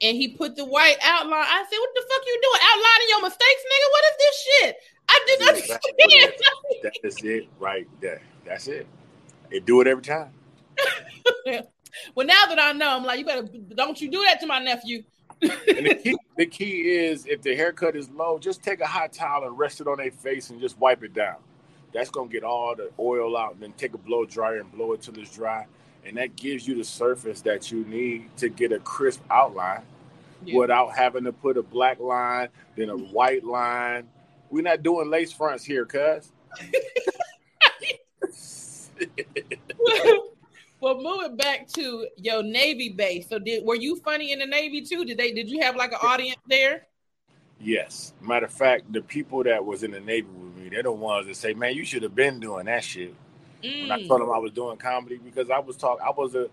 and 0.02 0.18
he 0.18 0.30
put 0.30 0.56
the 0.56 0.66
white 0.66 0.98
outline. 1.04 1.46
I 1.46 1.66
said, 1.70 1.78
"What 1.78 1.90
the 1.94 2.04
fuck 2.10 2.22
you 2.26 2.40
doing? 2.42 2.62
Outlining 2.72 3.10
your 3.10 3.22
mistakes, 3.22 3.64
nigga? 3.66 3.92
What 3.92 4.04
is 4.06 4.18
this 4.18 4.48
shit?" 4.48 4.76
I 5.10 5.24
didn't 5.26 5.46
That's 5.46 5.60
exactly 5.60 5.92
understand. 6.04 6.34
it 6.70 6.84
That 6.84 7.08
is 7.08 7.24
it 7.24 7.48
right 7.60 7.88
there. 8.00 8.22
That's 8.46 8.68
it. 8.68 8.88
They 9.50 9.60
do 9.60 9.82
it 9.82 9.88
every 9.88 10.04
time. 10.04 10.32
well, 12.16 12.28
now 12.28 12.46
that 12.48 12.60
I 12.60 12.72
know, 12.74 12.96
I'm 12.96 13.04
like, 13.04 13.18
you 13.18 13.26
better 13.26 13.48
don't 13.74 14.00
you 14.00 14.12
do 14.12 14.22
that 14.24 14.40
to 14.42 14.48
my 14.48 14.60
nephew. 14.60 15.04
And 15.42 15.86
the 15.88 15.96
key, 15.96 16.18
the 16.38 16.46
key 16.46 16.82
is 16.82 17.26
if 17.26 17.42
the 17.42 17.56
haircut 17.56 17.96
is 17.96 18.10
low, 18.10 18.38
just 18.40 18.62
take 18.64 18.82
a 18.82 18.86
hot 18.88 19.14
towel 19.14 19.46
and 19.46 19.58
rest 19.58 19.80
it 19.82 19.88
on 19.88 19.98
their 19.98 20.12
face 20.12 20.50
and 20.50 20.60
just 20.60 20.78
wipe 20.80 21.04
it 21.04 21.14
down. 21.14 21.38
That's 21.94 22.10
gonna 22.10 22.30
get 22.30 22.44
all 22.44 22.76
the 22.76 22.92
oil 23.00 23.36
out, 23.38 23.54
and 23.54 23.62
then 23.64 23.74
take 23.74 23.94
a 23.94 23.98
blow 23.98 24.26
dryer 24.26 24.58
and 24.60 24.72
blow 24.72 24.94
it 24.94 25.02
till 25.02 25.18
it's 25.18 25.34
dry, 25.34 25.66
and 26.06 26.18
that 26.18 26.36
gives 26.36 26.68
you 26.68 26.76
the 26.76 26.84
surface 26.84 27.42
that 27.42 27.72
you 27.72 27.84
need 27.86 28.36
to 28.38 28.50
get 28.50 28.72
a 28.72 28.80
crisp 28.80 29.22
outline 29.32 29.82
Yeah. 30.46 30.58
without 30.58 30.96
having 30.96 31.24
to 31.24 31.34
put 31.34 31.58
a 31.58 31.64
black 31.64 32.00
line, 32.00 32.50
then 32.76 32.90
a 32.90 32.98
white 32.98 33.44
line. 33.44 34.08
We're 34.52 34.64
not 34.64 34.84
doing 34.84 35.10
lace 35.10 35.32
fronts 35.32 35.64
here, 35.64 35.86
cuz. 35.86 36.32
well, 39.80 40.26
moving 40.82 41.38
back 41.38 41.68
to 41.70 42.08
your 42.18 42.44
Navy 42.44 42.90
base. 42.90 43.28
So, 43.30 43.40
did 43.40 43.66
were 43.66 43.76
you 43.76 43.98
funny 43.98 44.32
in 44.32 44.40
the 44.40 44.46
Navy 44.46 44.82
too? 44.82 45.06
Did 45.06 45.18
they? 45.18 45.32
Did 45.34 45.50
you 45.50 45.62
have 45.62 45.76
like 45.76 45.92
an 45.92 46.00
audience 46.02 46.40
there? 46.48 46.88
Yes. 47.60 48.14
Matter 48.22 48.46
of 48.46 48.54
fact, 48.54 48.92
the 48.92 49.02
people 49.02 49.44
that 49.44 49.66
was 49.66 49.84
in 49.84 49.92
the 49.92 50.00
Navy 50.00 50.28
with 50.28 50.56
me, 50.56 50.70
they're 50.70 50.84
the 50.84 50.92
ones 50.92 51.28
that 51.28 51.36
say, 51.36 51.54
"Man, 51.54 51.76
you 51.76 51.86
should 51.86 52.04
have 52.04 52.16
been 52.16 52.40
doing 52.40 52.66
that 52.66 52.84
shit." 52.84 53.14
When 53.80 53.92
I 53.92 53.98
Mm. 53.98 54.08
told 54.08 54.22
them 54.22 54.32
I 54.32 54.38
was 54.40 54.52
doing 54.54 54.78
comedy 54.78 55.18
because 55.18 55.50
I 55.50 55.60
was 55.60 55.78
talk, 55.78 56.00
I 56.02 56.12
was 56.12 56.36
a, 56.36 56.50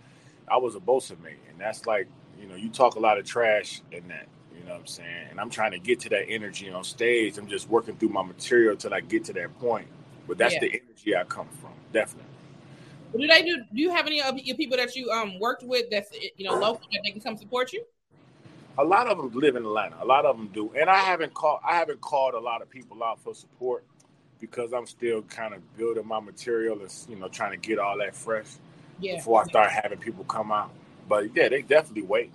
I 0.49 0.59
was 0.59 0.77
a 0.77 0.81
boatswain's 0.81 1.23
mate, 1.23 1.39
and 1.51 1.61
that's 1.61 1.87
like, 1.87 2.09
you 2.41 2.49
know, 2.49 2.57
you 2.57 2.71
talk 2.71 2.97
a 2.97 3.01
lot 3.01 3.19
of 3.19 3.27
trash 3.27 3.83
in 3.93 4.09
that. 4.09 4.29
You 4.57 4.65
know 4.65 4.73
what 4.73 4.81
I'm 4.83 4.87
saying? 4.87 5.29
And 5.31 5.41
I'm 5.41 5.51
trying 5.51 5.73
to 5.73 5.79
get 5.81 6.01
to 6.01 6.09
that 6.11 6.29
energy 6.29 6.71
on 6.71 6.85
stage. 6.85 7.39
I'm 7.39 7.49
just 7.49 7.69
working 7.71 7.97
through 7.97 8.11
my 8.11 8.23
material 8.23 8.77
till 8.77 8.95
I 8.95 9.01
get 9.01 9.25
to 9.27 9.33
that 9.35 9.59
point. 9.61 9.89
But 10.29 10.39
that's 10.39 10.55
Yeah. 10.55 10.61
the 10.61 10.69
energy 10.69 11.17
I 11.17 11.25
come 11.25 11.49
from, 11.61 11.73
definitely. 11.93 12.36
Do 13.13 13.27
they 13.27 13.43
do? 13.43 13.57
Do 13.75 13.81
you 13.81 13.91
have 13.91 14.07
any 14.07 14.21
of 14.21 14.39
your 14.39 14.57
people 14.57 14.77
that 14.77 14.95
you 14.95 15.11
um 15.11 15.39
worked 15.39 15.63
with 15.63 15.87
that's 15.91 16.11
you 16.37 16.45
know 16.47 16.55
local 16.55 16.81
that 16.93 17.01
they 17.05 17.13
can 17.13 17.21
come 17.21 17.37
support 17.37 17.73
you? 17.73 17.85
A 18.79 18.85
lot 18.85 19.07
of 19.07 19.17
them 19.17 19.31
live 19.33 19.57
in 19.57 19.65
Atlanta. 19.65 19.97
A 20.03 20.05
lot 20.05 20.27
of 20.27 20.37
them 20.37 20.49
do, 20.53 20.71
and 20.79 20.91
I 20.91 20.99
haven't 20.99 21.33
called. 21.33 21.61
I 21.67 21.77
haven't 21.77 22.01
called 22.01 22.35
a 22.35 22.41
lot 22.41 22.61
of 22.63 22.69
people 22.69 23.03
out 23.03 23.21
for 23.21 23.35
support 23.35 23.85
because 24.41 24.73
I'm 24.73 24.87
still 24.87 25.23
kind 25.23 25.55
of 25.55 25.77
building 25.77 26.07
my 26.07 26.21
material 26.21 26.79
and 26.81 26.93
you 27.09 27.17
know 27.17 27.29
trying 27.29 27.53
to 27.53 27.57
get 27.57 27.79
all 27.79 27.97
that 27.99 28.15
fresh 28.15 28.47
Yeah. 29.01 29.17
before 29.17 29.43
I 29.43 29.45
start 29.47 29.71
having 29.71 29.99
people 29.99 30.25
come 30.25 30.53
out. 30.53 30.71
But 31.09 31.35
yeah, 31.35 31.49
they 31.49 31.63
definitely 31.63 32.03
waiting. 32.03 32.33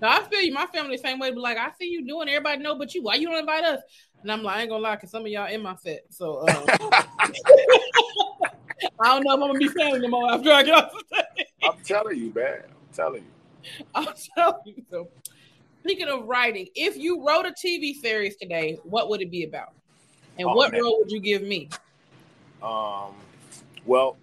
No, 0.00 0.08
I 0.08 0.22
feel 0.22 0.40
you. 0.40 0.52
My 0.54 0.66
family 0.66 0.96
the 0.96 1.02
same 1.02 1.18
way. 1.18 1.30
But 1.32 1.40
like, 1.40 1.58
I 1.58 1.70
see 1.78 1.86
you 1.88 2.06
doing. 2.06 2.28
Everybody 2.28 2.62
know, 2.62 2.78
but 2.78 2.94
you. 2.94 3.02
Why 3.02 3.16
you 3.16 3.28
don't 3.28 3.38
invite 3.38 3.64
us? 3.64 3.80
And 4.22 4.32
I'm 4.32 4.42
like, 4.42 4.56
I 4.56 4.60
ain't 4.62 4.70
gonna 4.70 4.82
lie, 4.82 4.96
cause 4.96 5.10
some 5.10 5.22
of 5.22 5.28
y'all 5.28 5.52
in 5.52 5.62
my 5.62 5.74
set. 5.76 6.04
So 6.10 6.36
uh, 6.36 6.66
I 9.00 9.14
don't 9.14 9.24
know 9.24 9.34
if 9.34 9.40
I'm 9.42 9.48
gonna 9.48 9.58
be 9.58 9.68
family 9.68 10.00
no 10.00 10.08
more 10.08 10.32
after 10.32 10.52
I 10.52 10.62
get 10.62 10.74
off 10.74 10.92
the 10.92 11.16
stage. 11.16 11.46
I'm 11.62 11.78
telling 11.84 12.18
you, 12.18 12.32
man. 12.34 12.62
I'm 12.64 12.94
telling 12.94 13.22
you. 13.22 13.84
I'm 13.94 14.08
telling 14.36 14.60
you. 14.64 14.82
So, 14.90 15.08
speaking 15.80 16.08
of 16.08 16.24
writing, 16.26 16.68
if 16.74 16.96
you 16.96 17.26
wrote 17.26 17.46
a 17.46 17.52
TV 17.52 17.94
series 17.94 18.36
today, 18.36 18.78
what 18.84 19.08
would 19.08 19.20
it 19.20 19.30
be 19.30 19.44
about? 19.44 19.74
And 20.38 20.48
Oh, 20.48 20.54
what 20.54 20.72
man. 20.72 20.82
role 20.82 20.98
would 21.00 21.10
you 21.10 21.20
give 21.20 21.42
me? 21.42 21.68
Um, 22.62 23.14
well, 23.84 24.16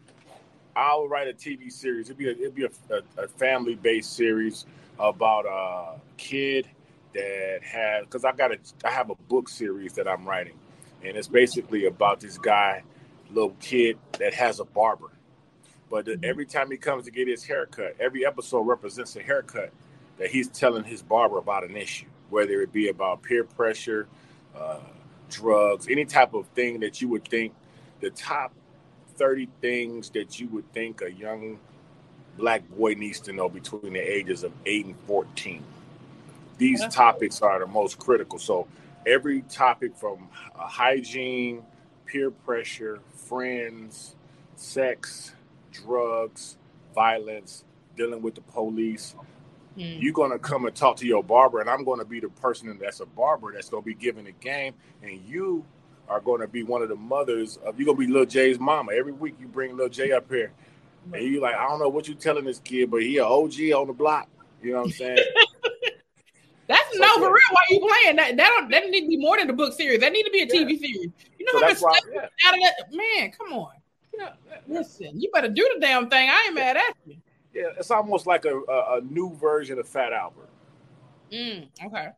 I'll 0.75 1.07
write 1.07 1.27
a 1.27 1.33
TV 1.33 1.71
series. 1.71 2.07
It'd 2.07 2.17
be 2.17 2.27
a, 2.27 2.31
it'd 2.31 2.55
be 2.55 2.65
a, 2.65 2.69
a, 2.93 3.23
a 3.23 3.27
family 3.27 3.75
based 3.75 4.13
series 4.13 4.65
about 4.99 5.45
a 5.45 5.99
kid 6.17 6.67
that 7.13 7.59
has 7.63 8.05
because 8.05 8.25
I 8.25 8.31
got 8.33 8.51
a 8.51 8.57
I 8.83 8.91
have 8.91 9.09
a 9.09 9.15
book 9.15 9.49
series 9.49 9.93
that 9.93 10.07
I'm 10.07 10.25
writing, 10.25 10.57
and 11.03 11.15
it's 11.15 11.27
basically 11.27 11.85
about 11.85 12.19
this 12.19 12.37
guy, 12.37 12.83
little 13.31 13.55
kid 13.59 13.97
that 14.19 14.33
has 14.33 14.59
a 14.59 14.65
barber, 14.65 15.11
but 15.89 16.05
the- 16.05 16.19
every 16.23 16.45
time 16.45 16.71
he 16.71 16.77
comes 16.77 17.05
to 17.05 17.11
get 17.11 17.27
his 17.27 17.43
haircut, 17.45 17.95
every 17.99 18.25
episode 18.25 18.61
represents 18.61 19.15
a 19.15 19.21
haircut 19.21 19.71
that 20.17 20.29
he's 20.29 20.47
telling 20.47 20.83
his 20.83 21.01
barber 21.01 21.37
about 21.37 21.63
an 21.63 21.75
issue, 21.75 22.07
whether 22.29 22.61
it 22.61 22.71
be 22.71 22.89
about 22.89 23.21
peer 23.21 23.43
pressure, 23.43 24.07
uh, 24.55 24.79
drugs, 25.29 25.87
any 25.89 26.05
type 26.05 26.33
of 26.33 26.47
thing 26.49 26.79
that 26.79 27.01
you 27.01 27.09
would 27.09 27.27
think 27.27 27.53
the 27.99 28.09
top 28.11 28.53
30 29.15 29.47
things 29.61 30.09
that 30.11 30.39
you 30.39 30.47
would 30.49 30.71
think 30.73 31.01
a 31.01 31.11
young 31.11 31.59
black 32.37 32.67
boy 32.69 32.93
needs 32.93 33.19
to 33.21 33.33
know 33.33 33.49
between 33.49 33.93
the 33.93 33.99
ages 33.99 34.43
of 34.43 34.51
8 34.65 34.85
and 34.85 34.95
14. 35.07 35.63
These 36.57 36.81
That's 36.81 36.95
topics 36.95 37.41
are 37.41 37.59
the 37.59 37.67
most 37.67 37.99
critical. 37.99 38.39
So, 38.39 38.67
every 39.05 39.41
topic 39.43 39.95
from 39.95 40.29
uh, 40.57 40.67
hygiene, 40.67 41.63
peer 42.05 42.31
pressure, 42.31 42.99
friends, 43.25 44.15
sex, 44.55 45.33
drugs, 45.71 46.57
violence, 46.93 47.63
dealing 47.97 48.21
with 48.21 48.35
the 48.35 48.41
police, 48.41 49.15
Hmm. 49.75 49.81
you're 49.99 50.13
gonna 50.13 50.39
come 50.39 50.65
and 50.65 50.73
talk 50.75 50.95
to 50.97 51.05
your 51.05 51.21
barber, 51.23 51.59
and 51.59 51.69
I'm 51.69 51.83
gonna 51.83 52.05
be 52.05 52.21
the 52.21 52.29
person 52.29 52.77
that's 52.79 53.01
a 53.01 53.05
barber 53.05 53.51
that's 53.51 53.69
gonna 53.69 53.81
be 53.83 53.93
giving 53.93 54.23
the 54.25 54.31
game, 54.31 54.73
and 55.03 55.19
you 55.27 55.65
are 56.07 56.21
gonna 56.21 56.47
be 56.47 56.63
one 56.63 56.81
of 56.81 56.87
the 56.89 56.95
mothers 56.95 57.57
of 57.57 57.77
you're 57.77 57.85
gonna 57.85 57.97
be 57.97 58.07
little 58.07 58.25
Jay's 58.25 58.59
mama. 58.59 58.93
Every 58.93 59.11
week 59.11 59.35
you 59.39 59.47
bring 59.47 59.71
little 59.75 59.89
Jay 59.89 60.11
up 60.13 60.29
here, 60.29 60.53
and 61.11 61.21
you 61.23 61.41
like, 61.41 61.55
I 61.55 61.67
don't 61.67 61.79
know 61.79 61.89
what 61.89 62.07
you 62.07 62.15
telling 62.15 62.45
this 62.45 62.59
kid, 62.59 62.89
but 62.89 63.01
he 63.01 63.17
a 63.17 63.25
OG 63.25 63.73
on 63.73 63.87
the 63.87 63.93
block. 63.93 64.29
You 64.63 64.71
know 64.71 64.77
what 64.79 64.85
I'm 64.85 64.91
saying? 64.91 65.17
That's 66.67 66.81
So, 66.93 66.99
no 66.99 67.15
for 67.15 67.27
real. 67.27 67.41
Why 67.51 67.61
you 67.69 67.79
playing 67.79 68.15
that? 68.15 68.37
That 68.37 68.49
don't 68.49 68.71
that 68.71 68.89
need 68.89 69.01
to 69.01 69.07
be 69.07 69.17
more 69.17 69.37
than 69.37 69.49
a 69.49 69.53
book 69.53 69.73
series. 69.73 69.99
That 69.99 70.11
need 70.11 70.23
to 70.23 70.31
be 70.31 70.41
a 70.41 70.47
TV 70.47 70.79
series. 70.79 71.09
You 71.37 71.45
know 71.45 71.51
So 71.53 71.59
how 71.59 71.67
much 71.67 71.77
stuff 71.77 71.97
yeah. 72.13 72.47
out 72.47 72.53
of 72.55 72.59
that 72.61 72.85
man. 72.91 73.31
Come 73.31 73.53
on, 73.53 73.71
yeah, 74.17 74.33
listen. 74.67 75.19
You 75.19 75.29
better 75.31 75.49
do 75.49 75.69
the 75.75 75.79
damn 75.79 76.09
thing. 76.09 76.29
I 76.29 76.45
ain't 76.47 76.55
mad 76.55 76.77
at 76.77 76.95
you. 77.05 77.17
Yeah, 77.53 77.63
it's 77.77 77.91
almost 77.91 78.27
like 78.27 78.45
a, 78.45 78.57
a, 78.57 78.97
a 78.97 79.01
new 79.01 79.33
version 79.35 79.79
of 79.79 79.87
Fat 79.87 80.11
Albert. 80.11 80.49
Mm, 81.31 81.67
okay. 81.85 82.09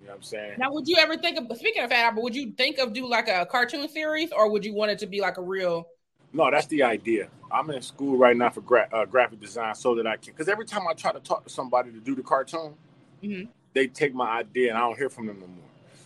You 0.00 0.08
know 0.08 0.12
what 0.12 0.16
I'm 0.16 0.22
saying? 0.22 0.54
Now, 0.58 0.72
would 0.72 0.86
you 0.86 0.96
ever 0.98 1.16
think 1.16 1.38
of 1.38 1.56
speaking 1.56 1.82
of 1.82 1.90
Fat 1.90 2.04
Albert? 2.04 2.20
Would 2.22 2.34
you 2.34 2.52
think 2.52 2.78
of 2.78 2.92
do 2.92 3.08
like 3.08 3.28
a 3.28 3.46
cartoon 3.46 3.88
series, 3.88 4.32
or 4.32 4.50
would 4.50 4.64
you 4.64 4.74
want 4.74 4.90
it 4.90 4.98
to 4.98 5.06
be 5.06 5.20
like 5.20 5.38
a 5.38 5.42
real? 5.42 5.86
No, 6.32 6.50
that's 6.50 6.66
the 6.66 6.82
idea. 6.82 7.28
I'm 7.52 7.70
in 7.70 7.80
school 7.80 8.16
right 8.18 8.36
now 8.36 8.50
for 8.50 8.60
gra- 8.60 8.88
uh, 8.92 9.04
graphic 9.04 9.40
design 9.40 9.74
so 9.76 9.94
that 9.94 10.06
I 10.06 10.16
can. 10.16 10.32
Because 10.32 10.48
every 10.48 10.66
time 10.66 10.82
I 10.88 10.92
try 10.92 11.12
to 11.12 11.20
talk 11.20 11.44
to 11.44 11.50
somebody 11.50 11.92
to 11.92 12.00
do 12.00 12.16
the 12.16 12.22
cartoon, 12.22 12.74
Mhm. 13.22 13.48
They 13.74 13.86
take 13.88 14.14
my 14.14 14.38
idea 14.38 14.70
and 14.70 14.78
I 14.78 14.80
don't 14.82 14.96
hear 14.96 15.10
from 15.10 15.26
them 15.26 15.40
no 15.40 15.46
more. 15.46 15.56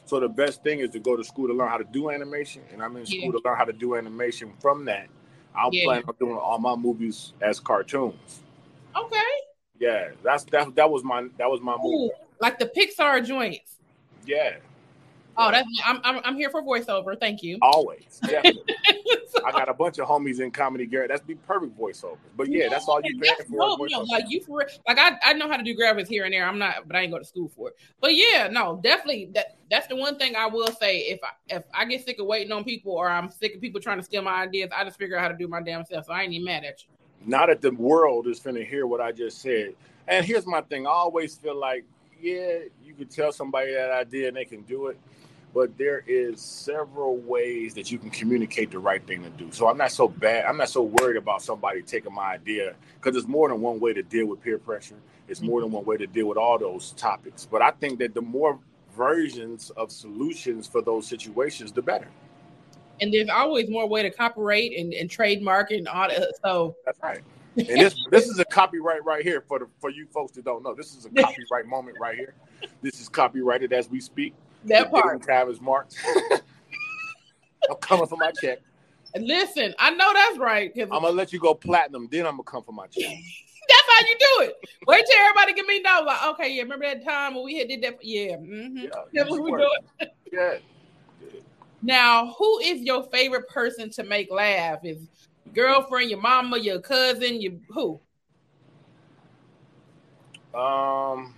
So 0.06 0.18
the 0.18 0.28
best 0.28 0.62
thing 0.62 0.80
is 0.80 0.90
to 0.90 0.98
go 0.98 1.16
to 1.16 1.22
school 1.22 1.46
to 1.48 1.54
learn 1.54 1.68
how 1.68 1.76
to 1.76 1.84
do 1.84 2.10
animation, 2.10 2.62
and 2.72 2.82
I'm 2.82 2.96
in 2.96 3.06
school 3.06 3.26
Yeah. 3.32 3.32
to 3.32 3.40
learn 3.44 3.56
how 3.56 3.64
to 3.64 3.72
do 3.72 3.94
animation. 3.94 4.52
From 4.60 4.84
that, 4.87 5.08
I'll 5.54 5.70
Yeah. 5.70 5.84
plan 5.84 6.02
on 6.08 6.14
doing 6.18 6.37
all 6.37 6.58
my 6.58 6.75
movies 6.75 7.34
as 7.42 7.60
cartoons. 7.60 8.40
Okay. 8.96 9.18
Yeah, 9.78 10.10
that's 10.22 10.44
that. 10.44 10.75
That 10.75 10.90
was 10.90 11.04
my 11.04 11.28
that 11.37 11.48
was 11.50 11.60
my 11.60 11.75
Ooh, 11.75 11.78
movie. 11.82 12.14
like 12.40 12.58
the 12.58 12.66
Pixar 12.66 13.25
joints. 13.25 13.76
Yeah, 14.26 14.56
Oh, 15.37 15.52
that's 15.52 15.68
I'm 15.87 16.00
I'm, 16.02 16.20
I'm 16.25 16.37
here 16.37 16.50
for 16.50 16.62
voiceover. 16.62 17.18
Thank 17.18 17.42
you. 17.42 17.58
always. 17.62 18.20
Definitely. 18.26 18.75
I 19.45 19.52
got 19.52 19.68
a 19.68 19.75
bunch 19.75 19.99
of 19.99 20.09
homies 20.09 20.40
in 20.40 20.50
comedy, 20.50 20.87
Garrett. 20.87 21.11
That's 21.11 21.23
be 21.23 21.35
perfect 21.35 21.78
voiceovers. 21.78 22.18
But 22.37 22.49
yeah, 22.49 22.68
that's 22.68 22.88
all 22.88 23.00
you 23.02 23.18
paying 23.18 23.35
for. 23.49 23.87
is 23.87 23.92
no, 23.92 24.00
like 24.02 24.25
you 24.28 24.42
for 24.42 24.66
like 24.87 24.99
I, 24.99 25.18
I 25.23 25.33
know 25.35 25.49
how 25.49 25.57
to 25.57 25.62
do 25.62 25.76
graphics 25.76 26.09
here 26.09 26.25
and 26.25 26.33
there. 26.33 26.47
I'm 26.47 26.59
not, 26.59 26.87
but 26.87 26.97
I 26.97 27.00
ain't 27.00 27.12
go 27.12 27.18
to 27.18 27.25
school 27.25 27.49
for 27.49 27.68
it. 27.71 27.76
But 28.00 28.14
yeah, 28.14 28.49
no, 28.50 28.80
definitely 28.83 29.30
that 29.35 29.57
that's 29.71 29.87
the 29.87 29.97
one 29.97 30.18
thing 30.18 30.37
I 30.37 30.47
will 30.47 30.73
say. 30.73 31.00
If 31.00 31.21
I 31.23 31.57
if 31.57 31.64
I 31.75 31.85
get 31.85 32.04
sick 32.04 32.18
of 32.18 32.26
waiting 32.26 32.52
on 32.52 32.64
people 32.64 32.92
or 32.92 33.09
I'm 33.09 33.30
sick 33.30 33.54
of 33.54 33.61
people 33.61 33.80
trying 33.80 33.99
to 33.99 34.04
steal 34.04 34.23
my 34.23 34.42
ideas, 34.42 34.71
I 34.75 34.85
just 34.85 34.99
figure 34.99 35.16
out 35.16 35.23
how 35.23 35.28
to 35.28 35.37
do 35.37 35.49
my 35.49 35.62
damn 35.62 35.85
self. 35.85 36.07
So 36.07 36.12
I 36.12 36.23
ain't 36.23 36.33
even 36.33 36.45
mad 36.45 36.64
at 36.64 36.83
you. 36.83 36.88
now 37.26 37.47
that 37.47 37.61
the 37.61 37.73
world 37.73 38.26
is 38.26 38.40
finna 38.40 38.66
hear 38.66 38.87
what 38.87 39.00
I 39.00 39.12
just 39.12 39.40
said. 39.40 39.75
And 40.07 40.25
here's 40.25 40.47
my 40.47 40.61
thing: 40.62 40.87
I 40.87 40.90
always 40.90 41.37
feel 41.37 41.59
like, 41.59 41.85
yeah, 42.21 42.59
you 42.85 42.95
could 42.97 43.11
tell 43.11 43.33
somebody 43.33 43.75
that 43.75 43.90
idea 43.90 44.28
and 44.28 44.37
they 44.37 44.45
can 44.45 44.62
do 44.62 44.87
it, 44.88 44.99
but 45.55 45.76
there 45.78 46.05
is 46.07 46.40
several 46.40 47.17
ways 47.19 47.75
that 47.75 47.90
you 47.90 47.99
can 47.99 48.11
communicate 48.11 48.71
the 48.71 48.78
right 48.78 49.05
thing 49.07 49.23
to 49.23 49.31
do. 49.31 49.50
So 49.50 49.69
I'm 49.69 49.78
not 49.78 49.93
so 49.93 50.09
bad. 50.09 50.45
I'm 50.45 50.57
not 50.57 50.69
so 50.69 50.83
worried 50.83 51.17
about 51.17 51.43
somebody 51.43 51.83
taking 51.83 52.14
my 52.14 52.33
idea 52.35 52.75
because 52.95 53.14
there's 53.14 53.28
more 53.28 53.49
than 53.49 53.61
one 53.61 53.81
way 53.81 53.93
to 53.93 54.02
deal 54.02 54.26
with 54.26 54.43
peer 54.43 54.59
pressure. 54.59 54.97
It's 55.28 55.40
more 55.40 55.61
than 55.61 55.69
mm-hmm. 55.69 55.76
one 55.76 55.85
way 55.85 55.97
to 55.97 56.07
deal 56.07 56.26
with 56.26 56.38
all 56.38 56.59
those 56.59 56.93
topics. 56.93 57.47
But 57.50 57.62
I 57.62 57.71
think 57.71 57.99
that 57.99 58.14
the 58.14 58.23
more 58.23 58.59
versions 58.97 59.71
of 59.71 59.93
solutions 59.93 60.67
for 60.67 60.83
those 60.83 61.07
situations, 61.07 61.73
the 61.73 61.83
better. 61.83 62.09
And 63.00 63.14
there's 63.14 63.28
always 63.28 63.71
more 63.71 63.88
way 63.88 64.02
to 64.02 64.11
copyright 64.11 64.73
and, 64.76 64.93
and 64.93 65.09
trademark 65.09 65.71
and 65.71 65.87
all 65.87 66.09
that. 66.09 66.35
So 66.43 66.76
That's 66.85 66.99
right. 67.02 67.23
And 67.57 67.81
this 67.81 67.95
this 68.11 68.28
is 68.28 68.38
a 68.38 68.45
copyright 68.45 69.05
right 69.05 69.25
here 69.25 69.40
for 69.40 69.59
the 69.59 69.67
for 69.81 69.90
you 69.90 70.07
folks 70.07 70.33
that 70.33 70.45
don't 70.45 70.62
know. 70.62 70.75
This 70.75 70.95
is 70.95 71.07
a 71.07 71.11
copyright 71.23 71.67
moment 71.67 71.97
right 72.00 72.17
here. 72.17 72.35
This 72.83 73.00
is 73.00 73.09
copyrighted 73.09 73.73
as 73.73 73.90
we 73.90 74.00
speak. 74.00 74.35
That 74.64 74.90
part. 74.90 75.22
Travis 75.22 75.60
Marks. 75.60 75.96
I'm 77.70 77.76
coming 77.80 78.06
for 78.06 78.16
my 78.16 78.32
check. 78.40 78.60
Listen, 79.16 79.74
I 79.78 79.90
know 79.90 80.12
that's 80.12 80.38
right 80.38 80.70
I'm 80.76 80.88
gonna 80.88 81.10
let 81.10 81.32
you 81.32 81.40
go 81.40 81.54
platinum, 81.54 82.08
then 82.10 82.26
I'm 82.26 82.32
gonna 82.32 82.42
come 82.44 82.62
for 82.62 82.72
my 82.72 82.86
check. 82.86 83.04
that's 83.68 83.82
how 83.90 84.06
you 84.06 84.16
do 84.18 84.50
it. 84.50 84.54
Wait 84.86 85.04
till 85.06 85.20
everybody 85.20 85.54
give 85.54 85.66
me 85.66 85.80
know. 85.80 86.02
Like, 86.06 86.24
okay, 86.26 86.54
yeah, 86.54 86.62
remember 86.62 86.86
that 86.86 87.04
time 87.04 87.34
when 87.34 87.44
we 87.44 87.58
had 87.58 87.68
did 87.68 87.82
that? 87.82 87.98
Yeah, 88.02 88.36
mm-hmm. 88.36 88.78
Yeah, 88.78 88.88
that's 89.12 89.30
what 89.30 89.42
we 89.42 89.50
do 89.50 89.68
it. 90.00 90.14
yeah. 90.32 90.54
Now, 91.82 92.34
who 92.38 92.58
is 92.60 92.80
your 92.82 93.04
favorite 93.04 93.48
person 93.48 93.90
to 93.90 94.02
make 94.02 94.30
laugh? 94.30 94.80
Is 94.84 95.08
girlfriend, 95.54 96.10
your 96.10 96.20
mama, 96.20 96.58
your 96.58 96.80
cousin, 96.80 97.40
your 97.40 97.52
who? 97.68 98.00
Um, 100.54 101.34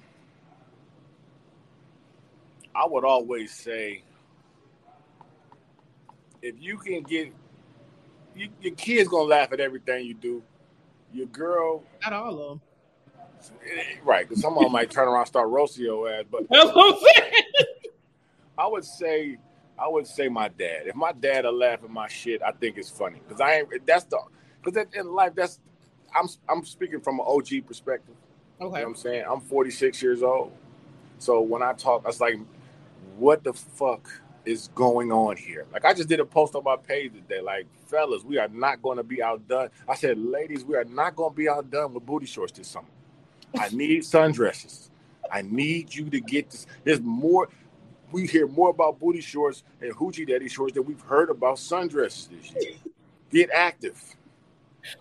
I 2.75 2.87
would 2.87 3.05
always 3.05 3.53
say, 3.53 4.03
if 6.43 6.55
you 6.61 6.79
can 6.79 7.03
get 7.03 7.33
you, 8.37 8.49
your 8.63 8.75
kid's 8.75 9.09
gonna 9.09 9.25
laugh 9.25 9.53
at 9.53 9.61
everything 9.61 10.07
you 10.07 10.15
do. 10.15 10.43
Your 11.13 11.27
girl, 11.27 11.83
Not 12.03 12.13
all 12.13 12.33
of 12.41 12.49
them. 12.51 12.61
Eh, 13.65 13.83
right? 14.05 14.29
Because 14.29 14.41
some 14.43 14.57
of 14.57 14.63
them 14.65 14.73
might 14.73 14.91
turn 14.91 15.09
around 15.09 15.21
and 15.21 15.29
start 15.29 15.49
roasting 15.49 15.85
your 15.85 16.11
ass. 16.11 16.25
But 16.31 16.49
That's 16.49 16.67
what 16.75 16.95
I'm 16.95 17.01
saying. 17.01 17.33
I 18.59 18.67
would 18.67 18.85
say, 18.85 19.39
I 19.79 19.89
would 19.89 20.07
say 20.07 20.29
my 20.29 20.49
dad. 20.49 20.83
If 20.87 20.95
my 20.95 21.13
dad 21.13 21.45
will 21.45 21.57
laugh 21.59 21.83
at 21.83 21.91
my 21.91 22.09
shit, 22.09 22.43
I 22.43 22.53
think 22.53 22.77
it's 22.79 22.91
funny. 22.91 23.21
Because 23.27 23.41
I 23.41 23.57
ain't. 23.61 23.87
That's 23.87 24.05
the. 24.05 24.21
Because 24.63 24.87
in 24.95 25.13
life, 25.13 25.35
that's. 25.35 25.59
I'm 26.17 26.29
I'm 26.49 26.65
speaking 26.65 27.01
from 27.01 27.21
an 27.21 27.27
OG 27.29 27.67
perspective. 27.67 28.15
You 28.61 28.67
Okay. 28.67 28.81
know 28.81 28.89
what 28.89 28.89
I'm 28.91 28.95
saying? 28.97 29.25
I'm 29.29 29.41
46 29.41 30.03
years 30.03 30.23
old. 30.23 30.53
So 31.19 31.41
when 31.41 31.63
I 31.63 31.73
talk, 31.73 32.05
it's 32.07 32.21
like, 32.21 32.37
what 33.17 33.45
the 33.45 33.53
fuck 33.53 34.09
is 34.45 34.69
going 34.75 35.13
on 35.13 35.37
here? 35.37 35.67
Like 35.73 35.85
I 35.85 35.95
just 35.95 36.09
did 36.09 36.21
a 36.21 36.25
post 36.25 36.55
on 36.55 36.65
my 36.65 36.77
page 36.77 37.13
today. 37.13 37.41
Like, 37.41 37.67
fellas, 37.87 38.25
we 38.25 38.39
are 38.39 38.49
not 38.49 38.83
going 38.83 38.97
to 38.97 39.03
be 39.03 39.23
outdone. 39.23 39.71
I 39.89 39.95
said, 39.95 40.19
ladies, 40.19 40.65
we 40.65 40.77
are 40.77 40.85
not 40.85 41.17
going 41.17 41.33
to 41.33 41.37
be 41.37 41.49
outdone 41.49 41.95
with 41.95 42.07
booty 42.07 42.27
shorts 42.27 42.53
this 42.53 42.69
summer. 42.69 42.89
I 43.59 43.69
need 43.71 44.03
sundresses. 44.03 44.91
I 45.31 45.43
need 45.43 45.95
you 45.95 46.11
to 46.11 46.21
get 46.21 46.51
this. 46.51 46.67
There's 46.85 47.01
more. 47.01 47.49
We 48.13 48.27
hear 48.27 48.49
more 48.49 48.71
about 48.71 48.99
booty 48.99 49.21
shorts 49.21 49.63
and 49.81 49.95
hoochie 49.95 50.27
daddy 50.27 50.49
shorts 50.49 50.75
than 50.75 50.85
we've 50.85 51.01
heard 51.01 51.31
about 51.31 51.57
sundresses 51.57 52.29
this 52.29 52.53
year. 52.53 52.73
Get 53.31 53.51
active. 53.55 54.03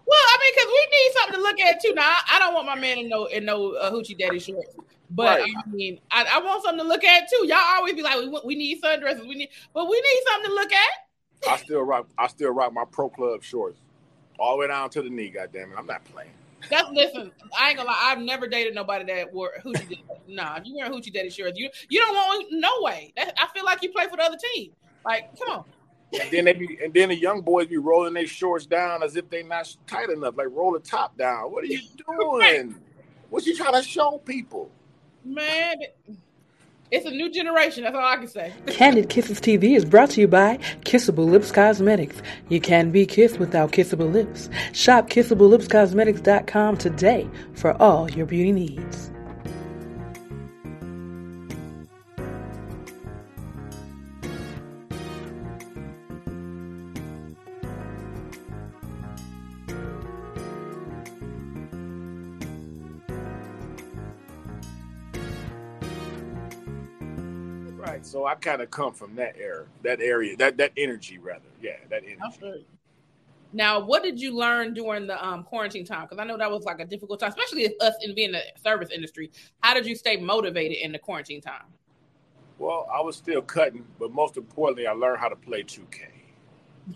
Well, 0.05 0.19
I 0.19 0.37
mean, 0.39 0.53
because 0.55 0.67
we 0.67 0.87
need 0.91 1.11
something 1.13 1.35
to 1.35 1.41
look 1.41 1.59
at 1.61 1.81
too. 1.81 1.93
Now, 1.95 2.15
I, 2.29 2.37
don't 2.37 2.53
want 2.53 2.67
my 2.67 2.75
man 2.75 2.99
in 2.99 3.09
no 3.09 3.25
in 3.25 3.45
no 3.45 3.73
uh, 3.73 3.91
hoochie 3.91 4.17
daddy 4.17 4.39
shorts, 4.39 4.75
but 5.09 5.39
Right. 5.39 5.51
I 5.65 5.69
mean, 5.69 5.99
I, 6.11 6.25
I 6.35 6.39
want 6.39 6.63
something 6.63 6.83
to 6.83 6.87
look 6.87 7.03
at 7.03 7.29
too. 7.29 7.47
Y'all 7.47 7.57
always 7.75 7.93
be 7.93 8.01
like, 8.01 8.17
we, 8.17 8.41
we 8.45 8.55
need 8.55 8.81
sundresses, 8.81 9.27
we 9.27 9.35
need, 9.35 9.49
but 9.73 9.87
we 9.87 9.95
need 9.95 10.23
something 10.31 10.49
to 10.49 10.55
look 10.55 10.71
at. 10.71 11.49
I 11.49 11.57
still 11.57 11.81
rock. 11.81 12.07
I 12.17 12.27
still 12.27 12.51
rock 12.51 12.73
my 12.73 12.85
pro 12.89 13.09
club 13.09 13.43
shorts, 13.43 13.79
all 14.37 14.53
the 14.53 14.57
way 14.59 14.67
down 14.67 14.89
to 14.91 15.01
the 15.01 15.09
knee. 15.09 15.29
Goddamn 15.29 15.71
it, 15.71 15.75
I'm 15.77 15.85
not 15.85 16.03
playing. 16.05 16.31
That's 16.69 16.89
listen. 16.91 17.31
I 17.57 17.69
ain't 17.69 17.77
gonna 17.77 17.89
lie. 17.89 18.09
I've 18.11 18.19
never 18.19 18.47
dated 18.47 18.75
nobody 18.75 19.05
that 19.05 19.33
wore 19.33 19.51
hoochie. 19.63 19.73
daddy. 19.73 20.03
Nah, 20.27 20.57
if 20.57 20.65
you 20.65 20.75
wear 20.75 20.89
hoochie 20.89 21.13
daddy 21.13 21.29
shorts, 21.29 21.57
you 21.57 21.69
you 21.87 21.99
don't 21.99 22.13
want 22.13 22.47
no 22.51 22.69
way. 22.81 23.13
That, 23.15 23.33
I 23.37 23.47
feel 23.53 23.63
like 23.63 23.81
you 23.81 23.91
play 23.91 24.07
for 24.07 24.17
the 24.17 24.23
other 24.23 24.37
team. 24.53 24.71
Like, 25.05 25.29
come 25.39 25.59
on. 25.59 25.65
And 26.19 26.31
then 26.31 26.45
they 26.45 26.53
be, 26.53 26.77
and 26.83 26.93
then 26.93 27.09
the 27.09 27.15
young 27.15 27.41
boys 27.41 27.67
be 27.67 27.77
rolling 27.77 28.13
their 28.13 28.27
shorts 28.27 28.65
down 28.65 29.03
as 29.03 29.15
if 29.15 29.29
they 29.29 29.43
not 29.43 29.73
tight 29.87 30.09
enough. 30.09 30.35
Like 30.35 30.47
roll 30.51 30.73
the 30.73 30.79
top 30.79 31.17
down. 31.17 31.51
What 31.51 31.63
are 31.63 31.67
you 31.67 31.81
doing? 32.17 32.75
What 33.29 33.45
you 33.45 33.55
trying 33.55 33.73
to 33.73 33.83
show 33.83 34.17
people? 34.17 34.71
Man, 35.23 35.75
it's 36.91 37.05
a 37.05 37.11
new 37.11 37.31
generation. 37.31 37.83
That's 37.83 37.95
all 37.95 38.03
I 38.03 38.17
can 38.17 38.27
say. 38.27 38.53
Candy 38.67 39.05
Kisses 39.05 39.39
TV 39.39 39.75
is 39.75 39.85
brought 39.85 40.09
to 40.11 40.21
you 40.21 40.27
by 40.27 40.57
Kissable 40.81 41.29
Lips 41.29 41.51
Cosmetics. 41.51 42.21
You 42.49 42.59
can 42.59 42.91
be 42.91 43.05
kissed 43.05 43.37
without 43.37 43.71
kissable 43.71 44.11
lips. 44.11 44.49
Shop 44.73 45.09
kissablelipscosmetics.com 45.09 46.77
today 46.77 47.29
for 47.53 47.79
all 47.81 48.09
your 48.09 48.25
beauty 48.25 48.51
needs. 48.51 49.11
I 68.29 68.35
kind 68.35 68.61
of 68.61 68.69
come 68.69 68.93
from 68.93 69.15
that 69.15 69.37
era, 69.39 69.65
that 69.81 69.99
area, 69.99 70.37
that 70.37 70.57
that 70.57 70.71
energy 70.77 71.17
rather. 71.17 71.49
Yeah, 71.59 71.77
that 71.89 72.03
energy. 72.05 72.65
Now, 73.51 73.79
what 73.79 74.03
did 74.03 74.21
you 74.21 74.35
learn 74.37 74.75
during 74.75 75.07
the 75.07 75.25
um, 75.25 75.41
quarantine 75.43 75.83
time? 75.83 76.03
Because 76.03 76.19
I 76.19 76.25
know 76.25 76.37
that 76.37 76.51
was 76.51 76.63
like 76.63 76.79
a 76.79 76.85
difficult 76.85 77.19
time, 77.19 77.29
especially 77.29 77.73
us 77.79 77.95
in 78.03 78.13
being 78.13 78.31
the 78.31 78.43
service 78.63 78.91
industry. 78.91 79.31
How 79.61 79.73
did 79.73 79.87
you 79.87 79.95
stay 79.95 80.17
motivated 80.17 80.77
in 80.77 80.91
the 80.91 80.99
quarantine 80.99 81.41
time? 81.41 81.63
Well, 82.59 82.87
I 82.93 83.01
was 83.01 83.15
still 83.15 83.41
cutting, 83.41 83.83
but 83.97 84.11
most 84.11 84.37
importantly, 84.37 84.85
I 84.85 84.91
learned 84.91 85.19
how 85.19 85.29
to 85.29 85.35
play 85.35 85.63
2K. 85.63 86.01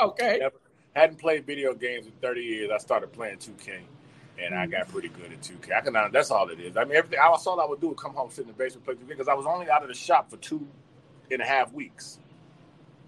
Okay. 0.00 0.38
Never, 0.38 0.54
hadn't 0.94 1.18
played 1.18 1.44
video 1.44 1.74
games 1.74 2.06
in 2.06 2.12
30 2.22 2.40
years. 2.40 2.70
I 2.72 2.78
started 2.78 3.12
playing 3.12 3.38
2K, 3.38 3.80
and 4.40 4.54
I 4.54 4.64
mm-hmm. 4.64 4.72
got 4.72 4.88
pretty 4.88 5.08
good 5.08 5.32
at 5.32 5.40
2K. 5.40 5.76
I 5.76 5.80
can. 5.80 6.12
That's 6.12 6.30
all 6.30 6.48
it 6.48 6.60
is. 6.60 6.76
I 6.76 6.84
mean, 6.84 6.96
everything. 6.96 7.18
I 7.18 7.26
all 7.26 7.60
I 7.60 7.66
would 7.66 7.80
do 7.80 7.88
was 7.88 7.98
come 7.98 8.14
home, 8.14 8.30
sit 8.30 8.42
in 8.42 8.48
the 8.48 8.52
basement, 8.52 8.84
play 8.84 8.94
2K 8.94 9.08
because 9.08 9.28
I 9.28 9.34
was 9.34 9.46
only 9.46 9.68
out 9.70 9.82
of 9.82 9.88
the 9.88 9.94
shop 9.94 10.30
for 10.30 10.36
two 10.38 10.66
and 11.30 11.42
a 11.42 11.44
half 11.44 11.72
weeks. 11.72 12.18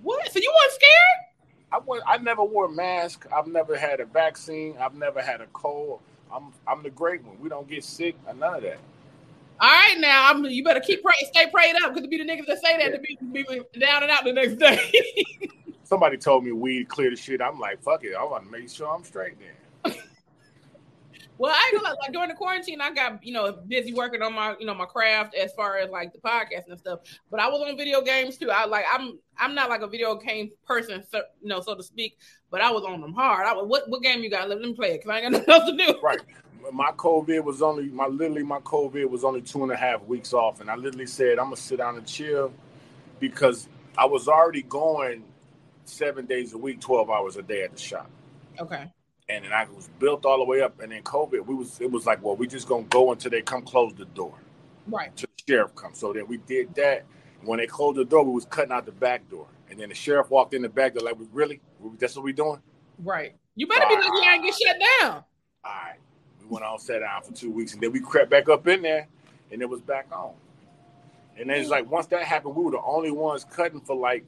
What? 0.03 0.31
So 0.33 0.39
you 0.39 0.53
weren't 0.63 0.73
scared? 0.73 1.31
I 1.73 1.79
went, 1.79 2.03
I 2.07 2.19
never 2.19 2.43
wore 2.43 2.67
a 2.67 2.71
mask. 2.71 3.27
I've 3.33 3.47
never 3.47 3.77
had 3.77 4.01
a 4.01 4.05
vaccine. 4.05 4.77
I've 4.81 4.95
never 4.95 5.23
had 5.23 5.41
a 5.41 5.47
cold. 5.53 6.01
I'm 6.33 6.53
I'm 6.67 6.83
the 6.83 6.91
great 6.91 7.23
one. 7.25 7.39
We 7.41 7.49
don't 7.49 7.69
get 7.69 7.85
sick 7.85 8.17
or 8.27 8.35
none 8.35 8.55
of 8.55 8.63
that. 8.63 8.79
All 9.61 9.69
right, 9.69 9.97
now 9.99 10.31
I'm. 10.31 10.45
You 10.45 10.65
better 10.65 10.81
keep 10.81 11.03
praying, 11.03 11.21
stay 11.33 11.47
prayed 11.51 11.77
up, 11.83 11.91
because 11.91 12.03
to 12.03 12.09
be 12.09 12.17
the 12.17 12.25
niggas 12.25 12.47
that 12.47 12.63
say 12.63 12.79
that 12.79 12.93
to 12.93 12.99
be, 12.99 13.19
be 13.33 13.61
down 13.79 14.03
and 14.03 14.11
out 14.11 14.25
the 14.25 14.33
next 14.33 14.57
day. 14.57 14.81
Somebody 15.85 16.17
told 16.17 16.45
me 16.45 16.53
weed 16.53 16.89
clear 16.89 17.11
the 17.11 17.17
shit. 17.17 17.43
I'm 17.43 17.59
like, 17.59 17.83
fuck 17.83 18.05
it. 18.05 18.15
I 18.15 18.25
want 18.25 18.45
to 18.45 18.51
make 18.51 18.71
sure 18.71 18.89
I'm 18.89 19.05
straight 19.05 19.39
then. 19.39 19.49
Well, 21.41 21.55
I 21.57 21.71
ain't 21.73 21.83
gonna 21.83 21.95
lie, 21.95 22.01
like 22.03 22.13
during 22.13 22.29
the 22.29 22.35
quarantine, 22.35 22.83
I 22.83 22.91
got 22.91 23.25
you 23.25 23.33
know 23.33 23.51
busy 23.67 23.95
working 23.95 24.21
on 24.21 24.35
my 24.35 24.55
you 24.61 24.67
know 24.67 24.75
my 24.75 24.85
craft 24.85 25.35
as 25.35 25.55
far 25.55 25.79
as 25.79 25.89
like 25.89 26.13
the 26.13 26.19
podcast 26.19 26.69
and 26.69 26.79
stuff. 26.79 27.01
But 27.31 27.41
I 27.41 27.49
was 27.49 27.67
on 27.67 27.79
video 27.79 28.03
games 28.03 28.37
too. 28.37 28.51
I 28.51 28.67
like 28.67 28.85
I'm 28.93 29.19
I'm 29.39 29.55
not 29.55 29.71
like 29.71 29.81
a 29.81 29.87
video 29.87 30.17
game 30.17 30.51
person, 30.67 31.03
so, 31.11 31.23
you 31.41 31.49
know, 31.49 31.63
so 31.63 31.75
to 31.75 31.83
speak. 31.83 32.19
But 32.51 32.61
I 32.61 32.71
was 32.71 32.85
on 32.85 33.01
them 33.01 33.15
hard. 33.15 33.47
I 33.47 33.55
was, 33.55 33.67
what 33.67 33.89
what 33.89 34.03
game 34.03 34.23
you 34.23 34.29
got? 34.29 34.51
Let, 34.51 34.61
let 34.61 34.69
me 34.69 34.75
play 34.75 34.89
it 34.89 34.99
because 35.03 35.13
I 35.13 35.21
ain't 35.21 35.33
got 35.33 35.47
nothing 35.49 35.55
else 35.55 35.71
to 35.71 35.95
do. 35.95 36.01
Right. 36.03 36.21
My 36.75 36.91
COVID 36.91 37.43
was 37.43 37.63
only 37.63 37.89
my 37.89 38.07
literally 38.07 38.43
my 38.43 38.61
COVID 38.61 39.09
was 39.09 39.25
only 39.25 39.41
two 39.41 39.63
and 39.63 39.73
a 39.73 39.77
half 39.77 40.05
weeks 40.05 40.35
off, 40.35 40.61
and 40.61 40.71
I 40.71 40.77
literally 40.77 41.07
said 41.07 41.39
I'm 41.39 41.47
gonna 41.47 41.57
sit 41.57 41.79
down 41.79 41.97
and 41.97 42.07
chill 42.07 42.53
because 43.19 43.67
I 43.97 44.05
was 44.05 44.29
already 44.29 44.61
going 44.61 45.25
seven 45.87 46.27
days 46.27 46.53
a 46.53 46.59
week, 46.59 46.83
twelve 46.83 47.09
hours 47.09 47.37
a 47.37 47.43
day 47.43 47.63
at 47.63 47.73
the 47.73 47.81
shop. 47.81 48.11
Okay. 48.59 48.91
And 49.31 49.45
then 49.45 49.53
I 49.53 49.65
was 49.75 49.89
built 49.99 50.27
all 50.27 50.39
the 50.39 50.45
way 50.45 50.61
up. 50.61 50.81
And 50.81 50.91
then 50.93 51.03
COVID, 51.03 51.47
we 51.47 51.55
was 51.55 51.81
it 51.81 51.91
was 51.91 52.07
like, 52.07 52.23
well, 52.23 52.37
we 52.37 52.47
just 52.47 52.69
gonna 52.69 52.83
go 52.85 53.13
until 53.13 53.31
they 53.31 53.43
come 53.43 53.63
close 53.63 53.95
the 53.95 54.05
door, 54.07 54.35
Right. 54.87 55.15
till 55.17 55.29
the 55.37 55.53
sheriff 55.53 55.75
comes. 55.75 55.99
So 55.99 56.13
then 56.13 56.27
we 56.27 56.39
did 56.39 56.75
that. 56.75 57.05
When 57.43 57.59
they 57.59 57.67
closed 57.67 57.97
the 57.99 58.05
door, 58.05 58.25
we 58.25 58.33
was 58.33 58.45
cutting 58.45 58.73
out 58.73 58.85
the 58.85 58.93
back 58.93 59.29
door, 59.31 59.47
and 59.71 59.79
then 59.79 59.89
the 59.89 59.95
sheriff 59.95 60.29
walked 60.31 60.53
in 60.53 60.63
the 60.63 60.69
back 60.69 60.95
door 60.95 61.05
like, 61.05 61.19
"We 61.19 61.27
really? 61.33 61.61
That's 61.99 62.17
what 62.17 62.25
we 62.25 62.33
doing?" 62.33 62.61
Right. 63.03 63.35
You 63.55 63.67
better 63.67 63.87
be 63.89 63.95
lucky 63.95 64.27
I 64.29 64.39
get 64.39 64.55
shut 64.55 64.77
down. 65.01 65.25
All 65.65 65.73
right. 65.73 65.97
We 66.41 66.47
went 66.49 66.65
on 66.65 66.79
sat 66.79 66.99
down 67.01 67.23
for 67.23 67.33
two 67.33 67.51
weeks, 67.51 67.73
and 67.73 67.83
then 67.83 67.93
we 67.93 68.01
crept 68.01 68.31
back 68.31 68.49
up 68.49 68.67
in 68.69 68.83
there, 68.83 69.07
and 69.51 69.63
it 69.63 69.69
was 69.69 69.81
back 69.81 70.07
on. 70.13 70.35
And 71.39 71.49
then 71.49 71.59
it's 71.61 71.71
like 71.71 71.91
once 71.91 72.07
that 72.09 72.25
happened, 72.25 72.57
we 72.57 72.65
were 72.65 72.73
the 72.73 72.83
only 72.83 73.11
ones 73.11 73.45
cutting 73.45 73.81
for 73.81 73.97
like, 73.97 74.25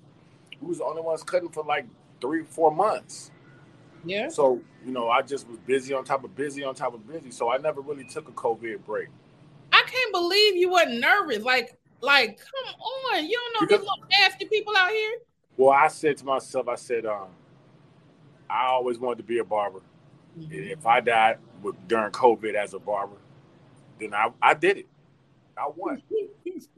we 0.60 0.68
was 0.68 0.78
the 0.78 0.84
only 0.84 1.02
ones 1.02 1.22
cutting 1.22 1.50
for 1.50 1.64
like 1.64 1.84
three, 2.20 2.44
four 2.44 2.70
months. 2.70 3.30
Yeah. 4.04 4.28
So, 4.28 4.60
you 4.84 4.92
know, 4.92 5.08
I 5.08 5.22
just 5.22 5.48
was 5.48 5.58
busy 5.58 5.94
on 5.94 6.04
top 6.04 6.24
of 6.24 6.34
busy 6.34 6.64
on 6.64 6.74
top 6.74 6.94
of 6.94 7.06
busy. 7.06 7.30
So 7.30 7.50
I 7.50 7.58
never 7.58 7.80
really 7.80 8.04
took 8.04 8.28
a 8.28 8.32
COVID 8.32 8.84
break. 8.84 9.08
I 9.72 9.82
can't 9.86 10.12
believe 10.12 10.56
you 10.56 10.70
wasn't 10.70 11.00
nervous. 11.00 11.42
Like, 11.42 11.78
like, 12.00 12.38
come 12.38 12.74
on. 13.14 13.24
You 13.24 13.38
don't 13.38 13.70
know 13.70 13.76
these 13.76 13.86
little 13.86 14.04
nasty 14.20 14.46
people 14.46 14.74
out 14.76 14.90
here. 14.90 15.18
Well, 15.56 15.70
I 15.70 15.88
said 15.88 16.16
to 16.18 16.24
myself, 16.24 16.68
I 16.68 16.74
said, 16.74 17.06
um, 17.06 17.28
I 18.48 18.66
always 18.66 18.98
wanted 18.98 19.18
to 19.18 19.24
be 19.24 19.38
a 19.38 19.44
barber. 19.44 19.80
And 20.36 20.52
if 20.52 20.86
I 20.86 21.00
died 21.00 21.38
with, 21.62 21.76
during 21.88 22.10
COVID 22.10 22.54
as 22.54 22.74
a 22.74 22.78
barber, 22.78 23.16
then 23.98 24.14
I, 24.14 24.30
I 24.40 24.54
did 24.54 24.78
it. 24.78 24.86
I 25.56 25.68
won. 25.74 26.02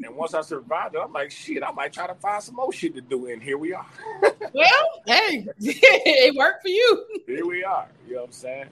And 0.03 0.15
once 0.17 0.35
I 0.35 0.43
survived 0.43 0.95
it, 0.95 1.01
I'm 1.03 1.13
like, 1.13 1.31
shit, 1.31 1.63
I 1.63 1.71
might 1.73 1.93
try 1.93 2.07
to 2.07 2.15
find 2.15 2.43
some 2.43 2.57
more 2.57 2.73
shit 2.73 2.95
to 2.95 3.01
do. 3.01 3.27
And 3.27 3.43
here 3.43 3.59
we 3.59 3.73
are. 3.73 3.87
well, 4.23 5.03
hey, 5.07 5.47
it 5.61 6.35
worked 6.37 6.63
for 6.63 6.69
you. 6.69 7.07
Here 7.27 7.47
we 7.47 7.65
are. 7.65 7.89
You 8.07 8.15
know 8.15 8.21
what 8.21 8.27
I'm 8.27 8.33
saying? 8.33 8.67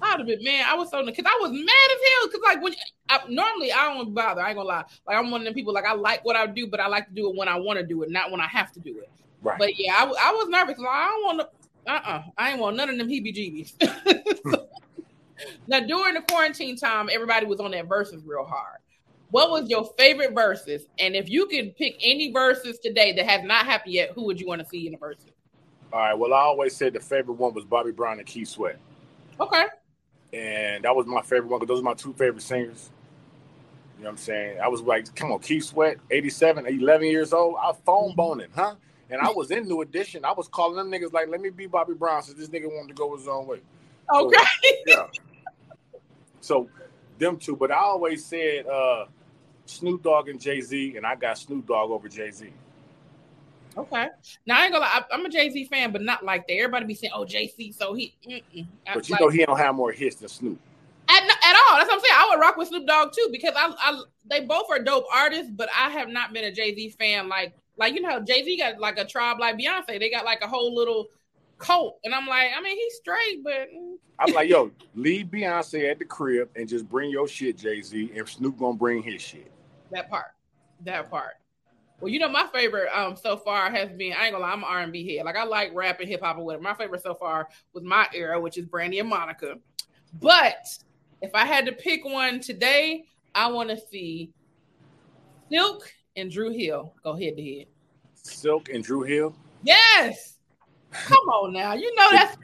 I'd 0.00 0.18
have 0.18 0.26
been 0.26 0.42
man. 0.42 0.64
I 0.66 0.74
was 0.74 0.90
so 0.90 1.04
because 1.04 1.24
I 1.26 1.38
was 1.40 1.52
mad 1.52 1.60
as 1.60 2.10
hell. 2.10 2.26
Because 2.26 2.40
like 2.44 2.62
when 2.62 2.74
I, 3.08 3.20
normally 3.28 3.72
I 3.72 3.94
don't 3.94 4.12
bother. 4.14 4.40
I 4.40 4.48
ain't 4.48 4.56
gonna 4.56 4.68
lie. 4.68 4.84
Like 5.06 5.16
I'm 5.16 5.30
one 5.30 5.42
of 5.42 5.44
them 5.44 5.54
people. 5.54 5.72
Like 5.72 5.84
I 5.84 5.94
like 5.94 6.24
what 6.24 6.34
I 6.34 6.46
do, 6.46 6.66
but 6.66 6.80
I 6.80 6.88
like 6.88 7.06
to 7.08 7.14
do 7.14 7.30
it 7.30 7.36
when 7.36 7.48
I 7.48 7.56
want 7.56 7.78
to 7.78 7.86
do 7.86 8.02
it, 8.02 8.10
not 8.10 8.30
when 8.30 8.40
I 8.40 8.48
have 8.48 8.72
to 8.72 8.80
do 8.80 8.98
it. 8.98 9.10
Right. 9.42 9.58
But 9.58 9.78
yeah, 9.78 9.94
I, 9.94 10.04
I 10.04 10.32
was 10.32 10.48
nervous. 10.48 10.78
Like, 10.78 10.88
I 10.88 11.04
don't 11.06 11.24
want 11.24 11.40
to. 11.40 11.92
Uh 11.92 12.00
uh 12.04 12.22
I 12.38 12.50
ain't 12.50 12.60
want 12.60 12.76
none 12.76 12.88
of 12.88 12.98
them 12.98 13.08
heebie-jeebies. 13.08 14.52
So- 14.52 14.68
now 15.66 15.80
during 15.80 16.14
the 16.14 16.22
quarantine 16.22 16.76
time, 16.76 17.08
everybody 17.12 17.46
was 17.46 17.60
on 17.60 17.70
that 17.72 17.86
verses 17.86 18.22
real 18.24 18.44
hard. 18.44 18.78
What 19.32 19.50
was 19.50 19.70
your 19.70 19.90
favorite 19.96 20.34
verses? 20.34 20.84
And 20.98 21.16
if 21.16 21.30
you 21.30 21.46
could 21.46 21.74
pick 21.74 21.96
any 22.02 22.30
verses 22.32 22.78
today 22.78 23.14
that 23.14 23.24
has 23.26 23.42
not 23.42 23.64
happened 23.64 23.94
yet, 23.94 24.10
who 24.14 24.24
would 24.24 24.38
you 24.38 24.46
want 24.46 24.60
to 24.60 24.68
see 24.68 24.84
in 24.84 24.92
the 24.92 24.98
verses? 24.98 25.30
All 25.90 26.00
right. 26.00 26.12
Well, 26.12 26.34
I 26.34 26.40
always 26.40 26.76
said 26.76 26.92
the 26.92 27.00
favorite 27.00 27.38
one 27.38 27.54
was 27.54 27.64
Bobby 27.64 27.92
Brown 27.92 28.18
and 28.18 28.26
Keith 28.26 28.48
Sweat. 28.48 28.78
Okay. 29.40 29.64
And 30.34 30.84
that 30.84 30.94
was 30.94 31.06
my 31.06 31.22
favorite 31.22 31.48
one 31.48 31.60
because 31.60 31.72
those 31.72 31.80
are 31.80 31.82
my 31.82 31.94
two 31.94 32.12
favorite 32.12 32.42
singers. 32.42 32.90
You 33.96 34.04
know 34.04 34.10
what 34.10 34.12
I'm 34.12 34.16
saying? 34.18 34.60
I 34.60 34.68
was 34.68 34.82
like, 34.82 35.14
come 35.14 35.32
on, 35.32 35.38
Keith 35.38 35.64
Sweat, 35.64 35.96
87, 36.10 36.66
11 36.66 37.06
years 37.06 37.32
old. 37.32 37.56
I 37.58 37.72
phone 37.86 38.14
boning, 38.14 38.50
huh? 38.54 38.74
And 39.08 39.18
I 39.18 39.30
was 39.30 39.50
in 39.50 39.66
New 39.66 39.80
Edition. 39.80 40.26
I 40.26 40.32
was 40.32 40.46
calling 40.46 40.76
them 40.76 40.90
niggas 40.90 41.14
like, 41.14 41.28
let 41.28 41.40
me 41.40 41.48
be 41.48 41.66
Bobby 41.66 41.94
Brown 41.94 42.22
since 42.22 42.36
this 42.36 42.50
nigga 42.50 42.66
wanted 42.66 42.88
to 42.88 42.94
go 42.94 43.16
his 43.16 43.26
own 43.26 43.46
way. 43.46 43.60
So, 44.10 44.26
Okay. 44.26 44.44
yeah. 44.86 45.06
So 46.42 46.68
them 47.18 47.38
two, 47.38 47.56
but 47.56 47.70
I 47.70 47.78
always 47.78 48.26
said 48.26 48.66
uh 48.66 49.06
Snoop 49.66 50.02
Dogg 50.02 50.28
and 50.28 50.40
Jay 50.40 50.60
Z, 50.60 50.96
and 50.96 51.06
I 51.06 51.14
got 51.14 51.38
Snoop 51.38 51.66
Dogg 51.66 51.90
over 51.90 52.08
Jay 52.08 52.30
Z. 52.30 52.52
Okay. 53.76 54.08
Now 54.46 54.60
I 54.60 54.64
ain't 54.64 54.72
gonna 54.72 54.84
lie, 54.84 54.90
I- 55.10 55.14
I'm 55.14 55.24
a 55.24 55.30
Jay 55.30 55.48
Z 55.50 55.64
fan, 55.66 55.92
but 55.92 56.02
not 56.02 56.24
like 56.24 56.46
that. 56.46 56.54
Everybody 56.54 56.84
be 56.84 56.94
saying, 56.94 57.12
"Oh, 57.14 57.24
Jay 57.24 57.48
Z," 57.48 57.72
so 57.72 57.94
he. 57.94 58.14
Mm-mm. 58.28 58.66
But 58.92 59.08
you 59.08 59.12
like, 59.14 59.20
know 59.20 59.28
he 59.28 59.44
don't 59.46 59.56
have 59.58 59.74
more 59.74 59.92
hits 59.92 60.16
than 60.16 60.28
Snoop. 60.28 60.58
at, 61.08 61.22
at 61.22 61.56
all. 61.70 61.78
That's 61.78 61.88
what 61.88 61.94
I'm 61.94 62.00
saying. 62.00 62.14
I 62.14 62.28
would 62.30 62.40
rock 62.40 62.56
with 62.58 62.68
Snoop 62.68 62.86
Dogg 62.86 63.12
too 63.12 63.28
because 63.32 63.54
I, 63.56 63.72
I 63.78 64.02
they 64.26 64.40
both 64.44 64.66
are 64.70 64.78
dope 64.78 65.06
artists, 65.12 65.50
but 65.50 65.68
I 65.74 65.88
have 65.90 66.08
not 66.08 66.32
been 66.34 66.44
a 66.44 66.52
Jay 66.52 66.74
Z 66.74 66.90
fan. 66.98 67.28
Like, 67.30 67.54
like 67.78 67.94
you 67.94 68.02
know, 68.02 68.20
Jay 68.20 68.44
Z 68.44 68.58
got 68.58 68.78
like 68.78 68.98
a 68.98 69.06
tribe 69.06 69.38
like 69.40 69.56
Beyonce. 69.56 69.98
They 69.98 70.10
got 70.10 70.26
like 70.26 70.42
a 70.42 70.48
whole 70.48 70.74
little 70.74 71.06
cult, 71.62 71.98
and 72.04 72.14
I'm 72.14 72.26
like, 72.26 72.50
I 72.56 72.60
mean, 72.60 72.76
he's 72.76 72.94
straight, 72.96 73.42
but 73.44 73.68
I'm 74.18 74.34
like, 74.34 74.48
yo, 74.50 74.70
leave 74.94 75.26
Beyonce 75.26 75.90
at 75.90 75.98
the 75.98 76.04
crib 76.04 76.50
and 76.56 76.68
just 76.68 76.88
bring 76.88 77.10
your 77.10 77.26
shit, 77.28 77.56
Jay 77.56 77.80
Z, 77.80 78.12
and 78.16 78.28
Snoop 78.28 78.58
gonna 78.58 78.76
bring 78.76 79.02
his 79.02 79.22
shit. 79.22 79.50
that 79.92 80.10
part, 80.10 80.32
that 80.84 81.10
part. 81.10 81.34
Well, 82.00 82.08
you 82.10 82.18
know, 82.18 82.28
my 82.28 82.48
favorite 82.52 82.88
um 82.92 83.14
so 83.14 83.36
far 83.36 83.70
has 83.70 83.88
been 83.92 84.12
I 84.12 84.24
ain't 84.24 84.32
gonna 84.32 84.44
lie, 84.44 84.50
I'm 84.52 84.58
an 84.64 84.68
R&B 84.68 85.14
head. 85.16 85.24
Like 85.24 85.36
I 85.36 85.44
like 85.44 85.72
rap 85.72 86.00
and 86.00 86.08
hip 86.08 86.20
hop 86.20 86.36
or 86.36 86.44
whatever. 86.44 86.62
My 86.64 86.74
favorite 86.74 87.00
so 87.02 87.14
far 87.14 87.48
was 87.72 87.84
my 87.84 88.08
era, 88.12 88.40
which 88.40 88.58
is 88.58 88.66
Brandy 88.66 88.98
and 88.98 89.08
Monica. 89.08 89.54
But 90.20 90.66
if 91.20 91.30
I 91.34 91.44
had 91.46 91.64
to 91.66 91.72
pick 91.72 92.04
one 92.04 92.40
today, 92.40 93.04
I 93.36 93.46
want 93.52 93.70
to 93.70 93.78
see 93.90 94.32
Silk 95.48 95.92
and 96.16 96.28
Dru 96.30 96.50
Hill 96.50 96.92
go 97.04 97.14
head 97.16 97.36
to 97.36 97.42
head. 97.42 97.66
Silk 98.14 98.68
and 98.68 98.82
Dru 98.82 99.02
Hill, 99.02 99.34
Yes. 99.62 100.31
Come 100.92 101.28
on 101.28 101.52
now. 101.52 101.74
You 101.74 101.94
know 101.94 102.10
that's 102.12 102.36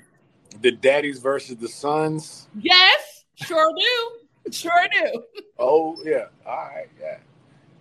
the 0.61 0.73
daddies 0.73 1.19
versus 1.19 1.57
the 1.57 1.69
sons. 1.69 2.49
yes, 2.59 3.25
sure 3.35 3.73
do. 3.77 4.53
Sure 4.53 4.87
do. 4.93 5.23
Oh 5.59 5.97
yeah, 6.05 6.27
all 6.47 6.57
right, 6.57 6.89
yeah. 7.01 7.19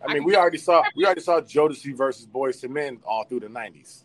I 0.01 0.05
I 0.05 0.07
mean, 0.07 0.17
can 0.17 0.23
we 0.25 0.35
already 0.35 0.57
saw 0.57 0.83
we 0.95 1.05
already 1.05 1.21
saw 1.21 1.39
Jodeci 1.41 1.95
versus 1.95 2.27
Boyz 2.27 2.63
II 2.63 2.69
Men 2.69 2.99
all 3.05 3.23
through 3.23 3.41
the 3.41 3.47
'90s. 3.47 4.03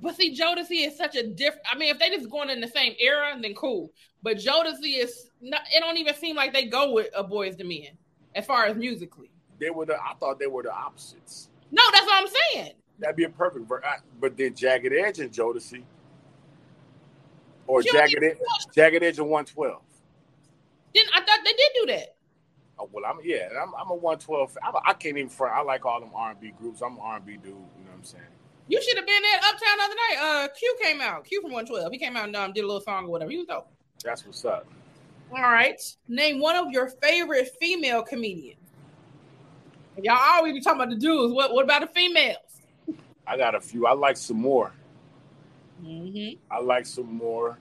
But 0.00 0.16
see, 0.16 0.36
Jodeci 0.36 0.86
is 0.86 0.96
such 0.96 1.16
a 1.16 1.26
different. 1.26 1.66
I 1.70 1.76
mean, 1.76 1.90
if 1.90 1.98
they 1.98 2.10
just 2.10 2.30
going 2.30 2.50
in 2.50 2.60
the 2.60 2.68
same 2.68 2.94
era, 2.98 3.36
then 3.40 3.54
cool. 3.54 3.92
But 4.22 4.36
Jodeci 4.36 4.98
is 4.98 5.30
not. 5.40 5.62
It 5.74 5.80
don't 5.80 5.96
even 5.96 6.14
seem 6.14 6.36
like 6.36 6.52
they 6.52 6.66
go 6.66 6.92
with 6.92 7.08
a 7.16 7.24
Boyz 7.24 7.58
II 7.60 7.66
Men 7.66 7.98
as 8.34 8.46
far 8.46 8.66
as 8.66 8.76
musically. 8.76 9.30
They 9.58 9.70
were 9.70 9.86
the 9.86 9.94
I 9.94 10.14
thought 10.20 10.38
they 10.38 10.46
were 10.46 10.62
the 10.62 10.72
opposites. 10.72 11.48
No, 11.70 11.82
that's 11.92 12.06
what 12.06 12.22
I'm 12.22 12.28
saying. 12.54 12.72
That'd 12.98 13.16
be 13.16 13.24
a 13.24 13.28
perfect. 13.30 13.66
ver- 13.68 13.82
But 14.20 14.36
then 14.36 14.54
Jagged 14.54 14.92
Edge 14.92 15.20
and 15.20 15.32
Jodeci, 15.32 15.82
or 17.66 17.82
Jagged 17.82 18.22
Edge, 18.22 18.38
Jagged 18.74 19.02
Edge 19.02 19.18
and 19.18 19.28
112. 19.28 19.80
Then 20.94 21.04
I 21.14 21.20
thought 21.20 21.40
they 21.44 21.52
did 21.52 21.70
do 21.80 21.86
that. 21.92 22.16
Oh, 22.80 22.88
well, 22.92 23.04
I'm 23.04 23.18
yeah, 23.24 23.48
I'm, 23.60 23.74
I'm 23.74 23.90
a 23.90 23.94
112. 23.94 24.58
I'm 24.62 24.74
a, 24.74 24.80
I 24.84 24.92
can't 24.92 25.16
even 25.16 25.28
front. 25.28 25.54
I 25.54 25.62
like 25.62 25.84
all 25.84 26.00
them 26.00 26.10
R&B 26.14 26.52
groups. 26.58 26.80
I'm 26.80 26.94
an 26.94 26.98
R&B 27.02 27.32
dude. 27.32 27.46
You 27.46 27.52
know 27.52 27.56
what 27.86 27.94
I'm 27.98 28.04
saying? 28.04 28.22
You 28.68 28.80
should 28.82 28.96
have 28.96 29.06
been 29.06 29.22
at 29.34 29.44
Uptown 29.44 29.78
the 29.78 29.84
other 29.84 29.94
night. 29.94 30.44
Uh, 30.44 30.48
Q 30.48 30.76
came 30.80 31.00
out. 31.00 31.24
Q 31.24 31.40
from 31.40 31.52
112. 31.52 31.90
He 31.92 31.98
came 31.98 32.16
out 32.16 32.26
and 32.26 32.36
um, 32.36 32.52
did 32.52 32.64
a 32.64 32.66
little 32.66 32.82
song 32.82 33.06
or 33.06 33.10
whatever. 33.10 33.30
He 33.30 33.38
was 33.38 33.46
dope. 33.46 33.68
That's 34.04 34.24
what's 34.24 34.44
up. 34.44 34.66
All 35.32 35.42
right. 35.42 35.80
Name 36.06 36.38
one 36.40 36.54
of 36.54 36.70
your 36.70 36.88
favorite 37.02 37.50
female 37.60 38.02
comedians. 38.02 38.60
Y'all 40.02 40.18
always 40.20 40.52
be 40.52 40.60
talking 40.60 40.80
about 40.80 40.90
the 40.90 40.96
dudes. 41.00 41.34
What 41.34 41.52
What 41.52 41.64
about 41.64 41.80
the 41.80 41.88
females? 41.88 42.36
I 43.28 43.36
got 43.36 43.54
a 43.54 43.60
few. 43.60 43.86
I 43.86 43.92
like 43.92 44.16
Sommore. 44.16 44.72
Mm-hmm. 45.82 46.38
I 46.50 46.60
like 46.60 46.86
Sommore. 46.86 47.58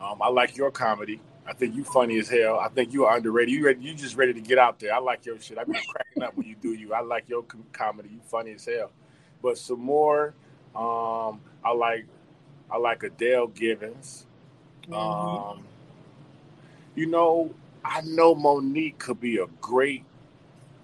Um, 0.00 0.20
I 0.22 0.28
like 0.28 0.56
your 0.56 0.70
comedy. 0.70 1.20
I 1.46 1.52
think 1.52 1.74
you 1.74 1.84
funny 1.84 2.18
as 2.18 2.28
hell. 2.28 2.58
I 2.58 2.68
think 2.68 2.92
you 2.92 3.04
are 3.04 3.16
underrated. 3.16 3.52
You 3.52 3.66
ready, 3.66 3.80
you 3.82 3.94
just 3.94 4.16
ready 4.16 4.32
to 4.32 4.40
get 4.40 4.58
out 4.58 4.78
there. 4.78 4.94
I 4.94 4.98
like 4.98 5.26
your 5.26 5.38
shit. 5.40 5.58
I've 5.58 5.66
been 5.66 5.82
cracking 5.88 6.22
up 6.22 6.36
when 6.36 6.46
you 6.46 6.56
do 6.60 6.72
you. 6.72 6.94
I 6.94 7.00
like 7.00 7.28
your 7.28 7.42
com- 7.42 7.64
comedy. 7.72 8.10
You 8.12 8.20
funny 8.26 8.52
as 8.52 8.64
hell. 8.64 8.90
But 9.42 9.58
Sommore. 9.58 10.34
Um, 10.74 11.40
I 11.62 11.72
like 11.74 12.06
I 12.70 12.78
like 12.78 13.02
Adele 13.02 13.48
Givens. 13.48 14.26
Um, 14.90 15.64
you 16.94 17.06
know, 17.06 17.54
I 17.84 18.00
know 18.00 18.34
Mo'Nique 18.34 18.98
could 18.98 19.20
be 19.20 19.36
a 19.36 19.46
great 19.60 20.04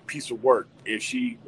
piece 0.06 0.30
of 0.30 0.42
work 0.42 0.68
if 0.84 1.02
she 1.02 1.38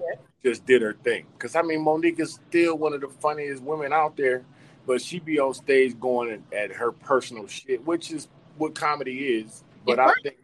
just 0.45 0.67
did 0.67 0.83
her 0.83 0.95
thing. 0.95 1.27
Because 1.33 1.57
I 1.57 1.63
mean, 1.63 1.85
Mo'Nique 1.85 2.21
is 2.21 2.39
still 2.49 2.77
one 2.77 2.93
of 2.93 3.01
the 3.01 3.09
funniest 3.09 3.63
women 3.63 3.93
out 3.93 4.17
there, 4.17 4.45
but 4.87 5.01
she 5.01 5.19
be 5.19 5.39
on 5.39 5.55
stage 5.55 5.99
going 5.99 6.43
at, 6.57 6.73
her 6.73 6.93
personal 6.93 7.47
shit, 7.47 7.85
which 7.87 8.11
is 8.11 8.29
what 8.57 8.75
comedy 8.75 9.39
is. 9.39 9.65
But 9.85 9.99
I 9.99 10.13
think 10.23 10.37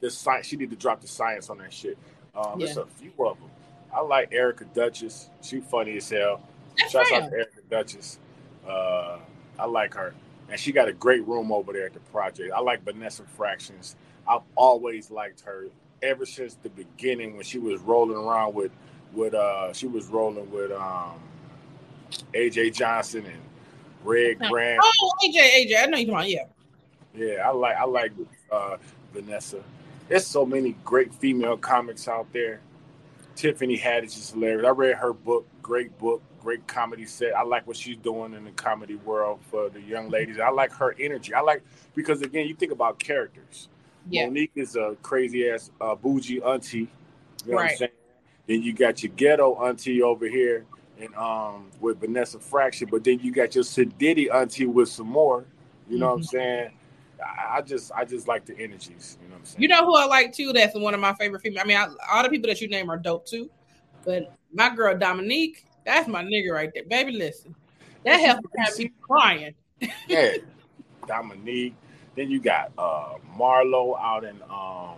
the 0.00 0.10
science 0.10 0.46
she 0.46 0.56
need 0.56 0.70
to 0.70 0.76
drop 0.76 1.00
the 1.00 1.08
science 1.08 1.50
on 1.50 1.58
that 1.58 1.72
shit. 1.72 1.98
Um, 2.34 2.58
There's 2.58 2.76
a 2.76 2.86
few 2.86 3.12
of 3.18 3.38
them. 3.38 3.50
I 3.94 4.00
like 4.00 4.32
Erica 4.32 4.64
Duchess. 4.66 5.30
She 5.42 5.60
funny 5.60 5.96
as 5.96 6.08
hell. 6.08 6.42
That's 6.78 6.92
Shouts 6.92 7.10
right. 7.10 7.22
out 7.22 7.30
to 7.30 7.36
Erica 7.36 7.60
Duchess. 7.70 8.18
Uh, 8.66 9.18
I 9.58 9.66
like 9.66 9.94
her. 9.94 10.14
And 10.50 10.58
she 10.58 10.72
got 10.72 10.88
a 10.88 10.92
great 10.92 11.26
room 11.26 11.52
over 11.52 11.72
there 11.72 11.86
at 11.86 11.94
the 11.94 12.00
project. 12.00 12.52
I 12.54 12.60
like 12.60 12.82
Vanessa 12.84 13.22
Fractions. 13.36 13.96
I've 14.26 14.42
always 14.54 15.10
liked 15.10 15.40
her 15.40 15.66
ever 16.02 16.24
since 16.24 16.54
the 16.62 16.70
beginning 16.70 17.34
when 17.34 17.44
she 17.44 17.58
was 17.58 17.80
rolling 17.80 18.16
around 18.16 18.54
with 18.54 18.70
with 19.12 19.34
uh 19.34 19.72
she 19.72 19.86
was 19.86 20.06
rolling 20.06 20.50
with 20.50 20.72
um 20.72 21.20
AJ 22.34 22.74
Johnson 22.74 23.24
and 23.26 23.40
Red 24.04 24.38
Grant. 24.38 24.80
Oh, 24.82 25.12
AJ, 25.24 25.66
AJ. 25.66 25.82
I 25.82 25.86
know 25.86 25.98
you're 25.98 26.06
talking 26.06 26.10
about. 26.14 26.28
Yeah. 26.30 26.44
Yeah, 27.14 27.48
I 27.48 27.50
like 27.50 27.76
I 27.76 27.84
like 27.84 28.12
uh, 28.52 28.76
Vanessa. 29.12 29.62
There's 30.08 30.26
so 30.26 30.46
many 30.46 30.76
great 30.84 31.12
female 31.14 31.56
comics 31.56 32.06
out 32.06 32.32
there. 32.32 32.60
Tiffany 33.34 33.78
Haddish 33.78 34.16
is 34.16 34.30
hilarious. 34.30 34.64
I 34.66 34.70
read 34.70 34.96
her 34.96 35.12
book, 35.12 35.46
great 35.62 35.96
book, 35.98 36.22
great 36.40 36.66
comedy 36.66 37.06
set. 37.06 37.34
I 37.36 37.42
like 37.42 37.66
what 37.66 37.76
she's 37.76 37.96
doing 37.96 38.34
in 38.34 38.44
the 38.44 38.50
comedy 38.52 38.96
world 38.96 39.40
for 39.50 39.68
the 39.68 39.80
young 39.80 40.10
ladies. 40.10 40.38
I 40.38 40.50
like 40.50 40.72
her 40.72 40.94
energy. 40.98 41.34
I 41.34 41.40
like 41.40 41.62
because 41.94 42.22
again, 42.22 42.46
you 42.46 42.54
think 42.54 42.72
about 42.72 42.98
characters. 42.98 43.68
Yeah. 44.10 44.26
Mo'Nique 44.26 44.50
is 44.54 44.76
a 44.76 44.96
crazy 45.02 45.48
ass 45.50 45.70
uh, 45.80 45.94
bougie 45.94 46.40
auntie. 46.42 46.78
You 46.78 46.86
know 47.46 47.54
what 47.54 47.60
I'm 47.60 47.66
Right. 47.66 47.78
saying? 47.78 47.90
Then 48.48 48.62
you 48.62 48.72
got 48.72 49.02
your 49.02 49.12
ghetto 49.14 49.54
auntie 49.64 50.02
over 50.02 50.26
here, 50.26 50.64
and 51.00 51.14
um 51.14 51.70
with 51.80 52.00
Vanessa 52.00 52.40
Fraction. 52.40 52.88
But 52.90 53.04
then 53.04 53.20
you 53.20 53.30
got 53.30 53.54
your 53.54 53.62
Sadiddy 53.64 54.34
auntie 54.34 54.66
with 54.66 54.88
Sommore. 54.88 55.44
You 55.88 55.98
know 55.98 56.06
what 56.08 56.12
I'm 56.14 56.22
Mm-hmm. 56.22 56.36
saying? 56.36 56.70
I, 57.24 57.58
I 57.58 57.62
just 57.62 57.92
I 57.92 58.04
just 58.04 58.26
like 58.26 58.44
the 58.46 58.58
energies. 58.58 59.18
You 59.22 59.28
know 59.28 59.34
what 59.34 59.40
I'm 59.40 59.44
saying? 59.46 59.62
You 59.62 59.68
know 59.68 59.84
who 59.84 59.96
I 59.96 60.06
like 60.06 60.32
too? 60.32 60.52
That's 60.52 60.74
one 60.74 60.94
of 60.94 61.00
my 61.00 61.12
favorite 61.14 61.42
female. 61.42 61.62
I 61.62 61.66
mean, 61.66 61.76
I, 61.76 61.88
all 62.12 62.22
the 62.22 62.30
people 62.30 62.48
that 62.48 62.60
you 62.60 62.68
name 62.68 62.90
are 62.90 62.96
dope 62.96 63.26
too. 63.26 63.50
But 64.04 64.32
my 64.52 64.74
girl 64.74 64.96
Dominique, 64.96 65.64
that's 65.84 66.08
my 66.08 66.24
nigga 66.24 66.50
right 66.52 66.70
there. 66.74 66.84
Baby, 66.84 67.12
listen. 67.12 67.54
That 68.04 68.18
helped 68.20 68.44
me 68.44 68.50
have 68.64 68.78
me 68.78 68.90
crying. 69.02 69.54
yeah, 70.08 70.32
Dominique. 71.06 71.74
Then 72.16 72.30
you 72.30 72.40
got 72.40 72.72
uh 72.78 73.14
Marlo 73.38 73.98
out 74.00 74.24
in 74.24 74.40
um 74.50 74.96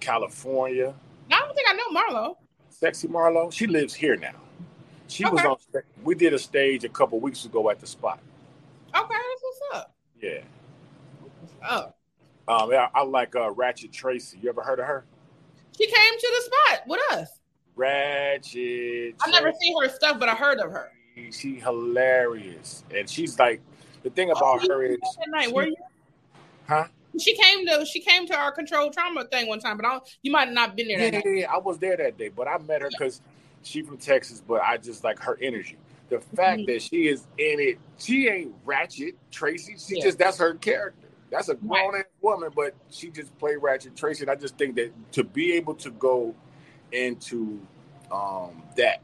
California. 0.00 0.94
I 1.30 1.38
don't 1.38 1.54
think 1.54 1.68
I 1.70 1.74
know 1.74 2.00
Marlo. 2.00 2.34
Sexy 2.82 3.06
Marlo. 3.06 3.52
She 3.52 3.68
lives 3.68 3.94
here 3.94 4.16
now. 4.16 4.34
She 5.06 5.24
was 5.24 5.44
on. 5.44 5.56
We 6.02 6.16
did 6.16 6.34
a 6.34 6.38
stage 6.38 6.82
a 6.82 6.88
couple 6.88 7.20
weeks 7.20 7.44
ago 7.44 7.70
at 7.70 7.78
the 7.78 7.86
spot. 7.86 8.18
Okay, 8.92 9.06
that's 9.08 9.42
what's 9.42 9.60
up. 9.76 9.94
Yeah. 10.20 10.40
Oh, 11.70 11.92
Um, 12.48 12.72
yeah, 12.72 12.88
I 12.92 13.04
like 13.04 13.36
uh, 13.36 13.52
Ratchet 13.52 13.92
Tracy. 13.92 14.36
You 14.42 14.48
ever 14.48 14.62
heard 14.62 14.80
of 14.80 14.86
her? 14.86 15.04
she 15.78 15.86
came 15.86 16.18
to 16.18 16.32
the 16.36 16.42
spot 16.44 16.82
with 16.88 17.00
us. 17.12 17.28
Ratchet. 17.76 19.14
I've 19.24 19.30
never 19.30 19.52
seen 19.60 19.80
her 19.80 19.88
stuff, 19.88 20.18
but 20.18 20.28
I 20.28 20.34
heard 20.34 20.58
of 20.58 20.72
her. 20.72 20.90
She 21.30 21.60
hilarious, 21.60 22.82
and 22.92 23.08
she's 23.08 23.38
like 23.38 23.60
the 24.02 24.10
thing 24.10 24.32
about 24.32 24.42
Oh, 24.64 24.68
her 24.68 24.82
is, 24.82 24.98
that 25.00 25.28
night, 25.28 25.44
she- 25.50 25.52
were 25.52 25.66
you? 25.66 25.76
huh? 26.66 26.86
She 27.18 27.36
came 27.36 27.66
to 27.66 27.84
she 27.84 28.00
came 28.00 28.26
to 28.26 28.34
our 28.34 28.52
controlled 28.52 28.92
trauma 28.94 29.24
thing 29.26 29.46
one 29.48 29.60
time, 29.60 29.76
but 29.76 29.86
I 29.86 29.90
don't, 29.90 30.08
you 30.22 30.32
might 30.32 30.46
have 30.46 30.54
not 30.54 30.76
been 30.76 30.88
there 30.88 30.98
Yeah, 30.98 31.10
that 31.10 31.24
yeah, 31.26 31.32
yeah, 31.32 31.52
I 31.52 31.58
was 31.58 31.78
there 31.78 31.96
that 31.96 32.16
day, 32.16 32.28
but 32.28 32.48
I 32.48 32.58
met 32.58 32.82
her 32.82 32.90
because 32.90 33.20
she 33.62 33.82
from 33.82 33.98
Texas, 33.98 34.42
but 34.46 34.62
I 34.62 34.76
just 34.78 35.04
like 35.04 35.18
her 35.20 35.38
energy. 35.40 35.76
The 36.08 36.20
fact 36.20 36.60
Mhm. 36.60 36.66
that 36.66 36.82
she 36.82 37.08
is 37.08 37.26
in 37.38 37.60
it, 37.60 37.78
she 37.98 38.28
ain't 38.28 38.54
ratchet 38.64 39.14
Tracy. 39.30 39.76
She 39.78 39.96
Yeah. 39.96 40.04
just 40.04 40.18
that's 40.18 40.38
her 40.38 40.54
character. 40.54 41.08
That's 41.30 41.48
a 41.48 41.54
grown 41.54 41.96
ass 41.96 42.04
woman, 42.20 42.50
but 42.54 42.74
she 42.90 43.10
just 43.10 43.36
played 43.38 43.56
ratchet 43.56 43.96
Tracy. 43.96 44.24
And 44.24 44.30
I 44.30 44.34
just 44.34 44.58
think 44.58 44.76
that 44.76 44.92
to 45.12 45.24
be 45.24 45.52
able 45.52 45.74
to 45.76 45.90
go 45.92 46.34
into 46.92 47.60
um, 48.10 48.62
that 48.76 49.00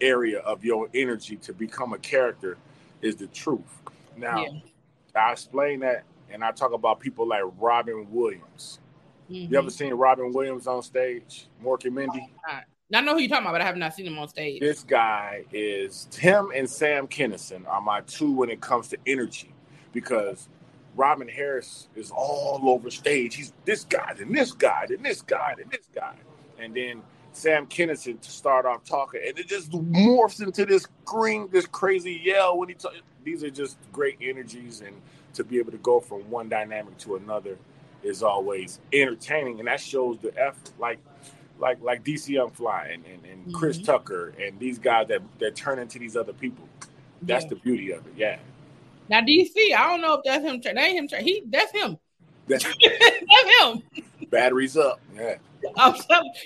area 0.00 0.40
of 0.40 0.64
your 0.64 0.88
energy 0.94 1.36
to 1.36 1.52
become 1.52 1.92
a 1.92 1.98
character 1.98 2.58
is 3.02 3.16
the 3.16 3.26
truth. 3.28 3.60
Now, 4.16 4.44
Yeah. 4.44 4.48
I 5.14 5.32
explain 5.32 5.80
that, 5.80 6.04
and 6.32 6.44
I 6.44 6.52
talk 6.52 6.72
about 6.72 7.00
people 7.00 7.26
like 7.26 7.42
Robin 7.58 8.06
Williams. 8.10 8.80
Mhm. 9.30 9.50
You 9.50 9.58
ever 9.58 9.70
seen 9.70 9.92
Robin 9.94 10.32
Williams 10.32 10.66
on 10.66 10.82
stage? 10.82 11.46
Mork 11.62 11.84
and 11.84 11.94
Mindy? 11.94 12.32
Now, 12.90 12.98
I 12.98 13.02
know 13.02 13.14
who 13.14 13.20
you're 13.20 13.28
talking 13.28 13.44
about, 13.44 13.52
but 13.52 13.60
I 13.60 13.64
have 13.64 13.76
not 13.76 13.94
seen 13.94 14.06
him 14.06 14.18
on 14.18 14.28
stage. 14.28 14.60
This 14.60 14.82
guy 14.82 15.44
is 15.52 16.08
him 16.16 16.50
and 16.54 16.68
Sam 16.68 17.06
Kinison 17.06 17.66
are 17.68 17.80
my 17.80 18.00
two 18.02 18.32
when 18.32 18.50
it 18.50 18.60
comes 18.60 18.88
to 18.88 18.98
energy 19.06 19.54
because 19.92 20.48
Robin 20.96 21.28
Harris 21.28 21.88
is 21.94 22.10
all 22.10 22.68
over 22.68 22.90
stage. 22.90 23.36
He's 23.36 23.52
this 23.64 23.84
guy, 23.84 24.16
and 24.18 24.34
this 24.34 24.52
guy, 24.52 24.86
and 24.88 25.04
this 25.04 25.22
guy, 25.22 25.54
and 25.60 25.70
this 25.70 25.88
guy. 25.94 26.16
And 26.58 26.74
then 26.74 27.02
Sam 27.32 27.66
Kinison 27.68 28.20
to 28.20 28.30
start 28.30 28.66
off 28.66 28.82
talking, 28.84 29.20
and 29.24 29.38
it 29.38 29.46
just 29.46 29.70
morphs 29.70 30.42
into 30.42 30.66
this 30.66 30.88
green, 31.04 31.48
this 31.52 31.66
crazy 31.66 32.20
yell 32.24 32.58
when 32.58 32.68
he 32.68 32.74
talks. 32.74 32.96
These 33.24 33.44
are 33.44 33.50
just 33.50 33.76
great 33.92 34.18
energies, 34.20 34.80
and 34.80 34.94
to 35.34 35.44
be 35.44 35.58
able 35.58 35.72
to 35.72 35.78
go 35.78 36.00
from 36.00 36.28
one 36.30 36.48
dynamic 36.48 36.96
to 36.98 37.16
another 37.16 37.56
is 38.02 38.22
always 38.22 38.80
entertaining, 38.92 39.58
and 39.58 39.68
that 39.68 39.80
shows 39.80 40.18
the 40.18 40.32
effort. 40.38 40.72
Like 40.78 40.98
like 41.58 41.80
like 41.82 42.02
DC 42.04 42.28
Young 42.28 42.50
Fly 42.50 42.90
and, 42.94 43.04
and, 43.04 43.24
and 43.46 43.54
Chris 43.54 43.78
Mhm. 43.78 43.84
Tucker 43.84 44.32
and 44.40 44.58
these 44.58 44.78
guys 44.78 45.08
that 45.08 45.20
that 45.38 45.54
turn 45.56 45.78
into 45.78 45.98
these 45.98 46.16
other 46.16 46.32
people. 46.32 46.66
That's 47.22 47.44
Yeah. 47.44 47.50
the 47.50 47.56
beauty 47.56 47.90
of 47.92 48.06
it. 48.06 48.14
Yeah. 48.16 48.38
Now 49.10 49.20
DC, 49.20 49.74
I 49.74 49.90
don't 49.90 50.00
know 50.00 50.14
if 50.14 50.20
that's 50.24 50.42
him. 50.44 50.60
That 50.62 50.78
ain't 50.78 51.12
him. 51.12 51.24
He 51.24 51.42
that's 51.46 51.72
him. 51.72 51.98
That's 52.48 52.64
That's 52.82 53.62
him. 53.62 53.82
Batteries 54.30 54.76
up. 54.76 55.00
Yeah. 55.14 55.36
Um, 55.76 55.94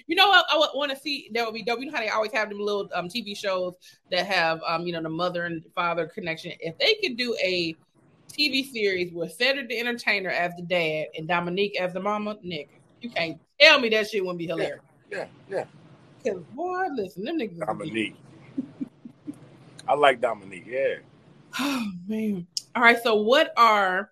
you 0.09 0.17
know 0.17 0.29
what 0.29 0.45
I 0.51 0.57
want 0.75 0.91
to 0.91 0.99
see 0.99 1.31
that 1.35 1.45
would 1.45 1.55
be 1.55 1.63
dope. 1.63 1.79
You 1.79 1.87
know 1.87 1.93
how 1.93 2.01
they 2.01 2.09
always 2.09 2.33
have 2.33 2.49
them 2.49 2.59
little 2.59 2.91
um, 2.93 3.09
TV 3.09 3.37
shows 3.37 3.75
that 4.11 4.27
have 4.27 4.61
um, 4.67 4.83
you 4.89 4.93
know 4.93 5.01
the 5.01 5.09
mother 5.09 5.45
and 5.45 5.65
father 5.73 6.09
connection. 6.09 6.51
If 6.59 6.77
they 6.79 6.95
could 6.95 7.17
do 7.17 7.37
a 7.41 7.77
TV 8.29 8.69
series 8.69 9.13
with 9.13 9.33
Cedric 9.33 9.69
the 9.69 9.79
Entertainer 9.79 10.31
as 10.31 10.53
the 10.57 10.63
dad 10.63 11.07
and 11.17 11.29
Dominique 11.29 11.81
as 11.81 11.93
the 11.93 12.01
mama, 12.01 12.35
nigga, 12.45 12.67
you 13.01 13.11
can't 13.11 13.41
tell 13.61 13.79
me 13.79 13.89
that 13.91 14.11
shit 14.11 14.21
wouldn't 14.21 14.39
be 14.41 14.47
hilarious. 14.47 14.81
Yeah. 15.11 15.27
Yeah. 15.49 15.65
Cause 16.25 16.43
boy, 16.53 16.87
listen, 16.95 17.25
them 17.25 17.39
niggas. 17.39 17.65
Dominique. 17.65 18.17
I 19.87 19.95
like 19.95 20.21
Dominique. 20.21 20.67
Yeah. 20.67 20.95
Oh 21.57 21.87
man. 22.09 22.49
All 22.75 22.83
right. 22.83 23.01
So 23.01 23.15
what 23.15 23.53
are? 23.57 24.11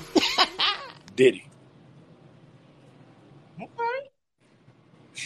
Diddy. 1.16 1.44
Okay. 3.60 4.10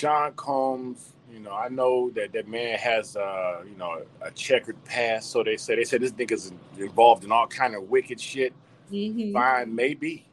Sean 0.01 0.33
Combs, 0.33 1.13
you 1.31 1.39
know, 1.39 1.53
I 1.53 1.69
know 1.69 2.09
that 2.15 2.33
that 2.33 2.47
man 2.47 2.79
has, 2.79 3.15
uh, 3.15 3.61
you 3.69 3.77
know, 3.77 4.01
a 4.19 4.31
checkered 4.31 4.83
past. 4.83 5.29
So 5.29 5.43
they 5.43 5.57
say 5.57 5.75
they 5.75 5.83
said 5.83 6.01
this 6.01 6.11
nigga's 6.11 6.51
involved 6.79 7.23
in 7.23 7.31
all 7.31 7.45
kind 7.45 7.75
of 7.75 7.83
wicked 7.83 8.19
shit. 8.19 8.51
Mhm. 8.91 9.31
Fine, 9.31 9.75
maybe. 9.75 10.25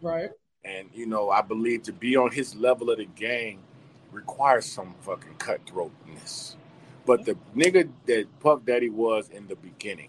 Right. 0.00 0.30
And 0.64 0.88
you 0.92 1.06
know, 1.06 1.30
I 1.30 1.40
believe 1.40 1.84
to 1.84 1.92
be 1.92 2.16
on 2.16 2.32
his 2.32 2.56
level 2.56 2.90
of 2.90 2.98
the 2.98 3.04
game 3.04 3.60
requires 4.10 4.66
some 4.66 4.92
fucking 5.02 5.36
cutthroatness. 5.38 6.56
But 7.06 7.24
the 7.24 7.36
nigga 7.54 7.92
that 8.06 8.26
Puff 8.40 8.64
Daddy 8.64 8.90
was 8.90 9.28
in 9.28 9.46
the 9.46 9.54
beginning, 9.54 10.08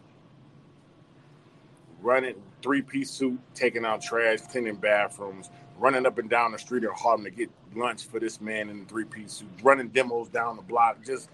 running 2.01 2.41
three 2.63 2.81
piece 2.81 3.11
suit, 3.11 3.39
taking 3.53 3.85
out 3.85 4.01
trash, 4.01 4.39
cleaning 4.41 4.75
bathrooms, 4.75 5.51
running 5.79 6.05
up 6.05 6.17
and 6.17 6.29
down 6.29 6.51
the 6.51 6.59
street 6.59 6.83
in 6.83 6.89
Harlem 6.95 7.23
to 7.25 7.31
get 7.31 7.49
lunch 7.75 8.05
for 8.05 8.19
this 8.19 8.41
man 8.41 8.69
in 8.69 8.81
the 8.81 8.85
three 8.85 9.05
piece 9.05 9.33
suit, 9.33 9.49
running 9.63 9.89
demos 9.89 10.29
down 10.29 10.55
the 10.55 10.61
block, 10.61 11.03
just 11.05 11.29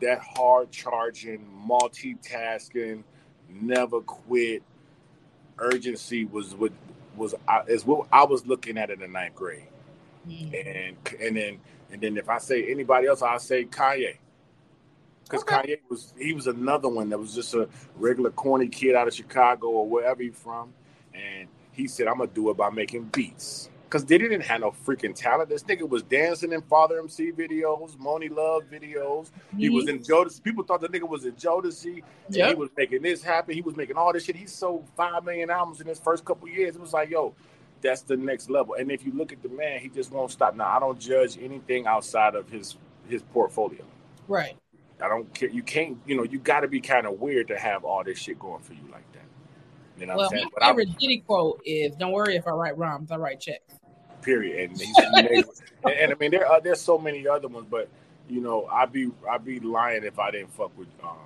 that 0.00 0.20
hard 0.20 0.70
charging, 0.70 1.46
multitasking, 1.68 3.02
never 3.48 4.00
quit. 4.02 4.62
Urgency 5.58 6.24
was 6.26 6.54
what 6.54 6.72
was 7.16 7.34
I, 7.48 7.62
is 7.68 7.86
what 7.86 8.08
I 8.12 8.24
was 8.24 8.46
looking 8.46 8.78
at 8.78 8.90
in 8.90 9.00
the 9.00 9.08
ninth 9.08 9.34
grade, 9.34 9.68
Mm-hmm. 10.28 10.54
and 10.54 10.96
and 11.20 11.36
then 11.36 11.60
and 11.92 12.00
then 12.02 12.16
if 12.16 12.28
I 12.28 12.38
say 12.38 12.70
anybody 12.70 13.06
else, 13.06 13.22
I'll 13.22 13.38
say 13.38 13.64
Kanye, 13.64 14.16
because 15.24 15.44
Kanye 15.44 15.78
was 15.88 16.12
he 16.18 16.32
was 16.34 16.46
another 16.46 16.88
one 16.88 17.10
that 17.10 17.18
was 17.18 17.34
just 17.34 17.54
a 17.54 17.68
regular 17.96 18.30
corny 18.30 18.68
kid 18.68 18.94
out 18.96 19.08
of 19.08 19.14
Chicago 19.14 19.68
or 19.68 19.88
wherever 19.88 20.22
he's 20.22 20.36
from, 20.36 20.74
and 21.14 21.48
he 21.76 21.86
said 21.86 22.08
I'm 22.08 22.18
gonna 22.18 22.30
do 22.32 22.50
it 22.50 22.56
by 22.56 22.70
making 22.70 23.04
beats. 23.04 23.70
Cause 23.88 24.04
they 24.04 24.18
didn't 24.18 24.40
have 24.40 24.62
no 24.62 24.74
freaking 24.84 25.14
talent. 25.14 25.48
This 25.48 25.62
nigga 25.62 25.88
was 25.88 26.02
dancing 26.02 26.52
in 26.52 26.60
Father 26.62 26.98
MC 26.98 27.30
videos, 27.30 27.96
Monie 27.96 28.34
Love 28.34 28.64
videos. 28.64 29.30
He 29.56 29.68
was 29.68 29.88
in 29.88 30.00
Jodeci. 30.00 30.42
People 30.42 30.64
thought 30.64 30.80
the 30.80 30.88
nigga 30.88 31.08
was 31.08 31.24
in 31.24 31.32
Jodeci. 31.34 32.02
and 32.26 32.34
He 32.48 32.54
was 32.56 32.68
making 32.76 33.02
this 33.02 33.22
happen. 33.22 33.54
He 33.54 33.60
was 33.60 33.76
making 33.76 33.96
all 33.96 34.12
this 34.12 34.24
shit. 34.24 34.34
He 34.34 34.46
sold 34.46 34.88
five 34.96 35.24
million 35.24 35.50
albums 35.50 35.80
in 35.80 35.86
his 35.86 36.00
first 36.00 36.24
couple 36.24 36.48
years. 36.48 36.74
It 36.74 36.80
was 36.80 36.92
like, 36.92 37.10
yo, 37.10 37.36
that's 37.80 38.02
the 38.02 38.16
next 38.16 38.50
level. 38.50 38.74
And 38.74 38.90
if 38.90 39.06
you 39.06 39.12
look 39.12 39.32
at 39.32 39.40
the 39.42 39.48
man, 39.48 39.78
he 39.78 39.88
just 39.88 40.10
won't 40.10 40.32
stop. 40.32 40.56
Now, 40.56 40.76
I 40.76 40.80
don't 40.80 40.98
judge 40.98 41.38
anything 41.40 41.86
outside 41.86 42.34
of 42.34 42.50
his 42.50 42.76
his 43.08 43.22
portfolio. 43.22 43.84
Right. 44.26 44.56
I 45.00 45.08
don't 45.08 45.32
care. 45.32 45.48
You 45.48 45.62
can't, 45.62 45.98
you 46.06 46.16
know, 46.16 46.24
you 46.24 46.38
got 46.38 46.60
to 46.60 46.68
be 46.68 46.80
kind 46.80 47.06
of 47.06 47.20
weird 47.20 47.48
to 47.48 47.58
have 47.58 47.84
all 47.84 48.02
this 48.02 48.18
shit 48.18 48.38
going 48.38 48.62
for 48.62 48.72
you 48.72 48.82
like 48.90 49.10
that. 49.12 49.22
You 49.98 50.06
know 50.06 50.14
what 50.14 50.18
Well, 50.18 50.30
I'm 50.32 50.38
saying? 50.38 50.44
my 50.44 50.50
But 50.54 50.62
I, 50.62 50.70
favorite 50.70 50.98
Diddy 50.98 51.18
quote 51.26 51.60
is 51.64 51.96
"Don't 51.96 52.12
worry 52.12 52.36
if 52.36 52.46
I 52.46 52.50
write 52.50 52.76
rhymes, 52.78 53.10
I 53.10 53.16
write 53.16 53.40
checks." 53.40 53.80
period. 54.22 54.70
And, 54.70 54.80
he's 54.80 54.96
and, 54.98 55.44
and 55.84 56.12
I 56.12 56.14
mean, 56.16 56.30
there 56.30 56.46
are 56.46 56.60
there's 56.60 56.80
so 56.80 56.98
many 56.98 57.26
other 57.28 57.48
ones, 57.48 57.66
but 57.70 57.88
you 58.28 58.40
know, 58.40 58.66
I'd 58.66 58.92
be 58.92 59.10
I'd 59.28 59.44
be 59.44 59.60
lying 59.60 60.04
if 60.04 60.18
I 60.18 60.30
didn't 60.30 60.52
fuck 60.52 60.76
with 60.76 60.88
um, 61.02 61.16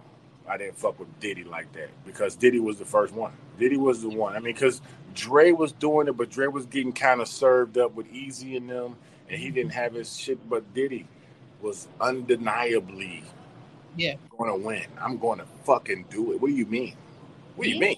I 0.49 0.57
didn't 0.59 0.79
fuck 0.79 0.99
with 0.99 1.09
Diddy 1.21 1.45
like 1.45 1.73
that 1.73 1.89
because 2.05 2.37
Diddy 2.37 2.61
was 2.61 2.79
the 2.79 2.85
first 2.85 3.15
one. 3.15 3.33
Diddy 3.59 3.77
was 3.77 4.03
the 4.03 4.09
one. 4.09 4.35
I 4.37 4.41
mean, 4.41 4.55
because 4.55 4.83
Dre 5.15 5.53
was 5.53 5.73
doing 5.73 6.09
it, 6.09 6.17
but 6.17 6.31
Dre 6.31 6.47
was 6.47 6.67
getting 6.67 6.93
kind 6.93 7.21
of 7.21 7.29
served 7.29 7.79
up 7.79 7.95
with 7.95 8.13
Eazy 8.13 8.57
and 8.57 8.69
them, 8.69 8.97
and 9.29 9.41
he 9.41 9.51
didn't 9.51 9.73
have 9.73 9.95
his 9.95 10.17
shit. 10.17 10.49
But 10.49 10.73
Diddy 10.75 11.07
was 11.61 11.89
undeniably 12.01 13.25
Yeah. 13.97 14.15
going 14.37 14.51
to 14.51 14.67
win. 14.67 14.85
I'm 15.01 15.19
going 15.19 15.39
to 15.39 15.47
fucking 15.65 16.07
do 16.11 16.33
it. 16.33 16.41
What 16.41 16.49
do 16.49 16.55
you 16.55 16.67
mean? 16.67 16.95
What 17.57 17.65
do 17.65 17.71
you 17.71 17.79
mean? 17.81 17.97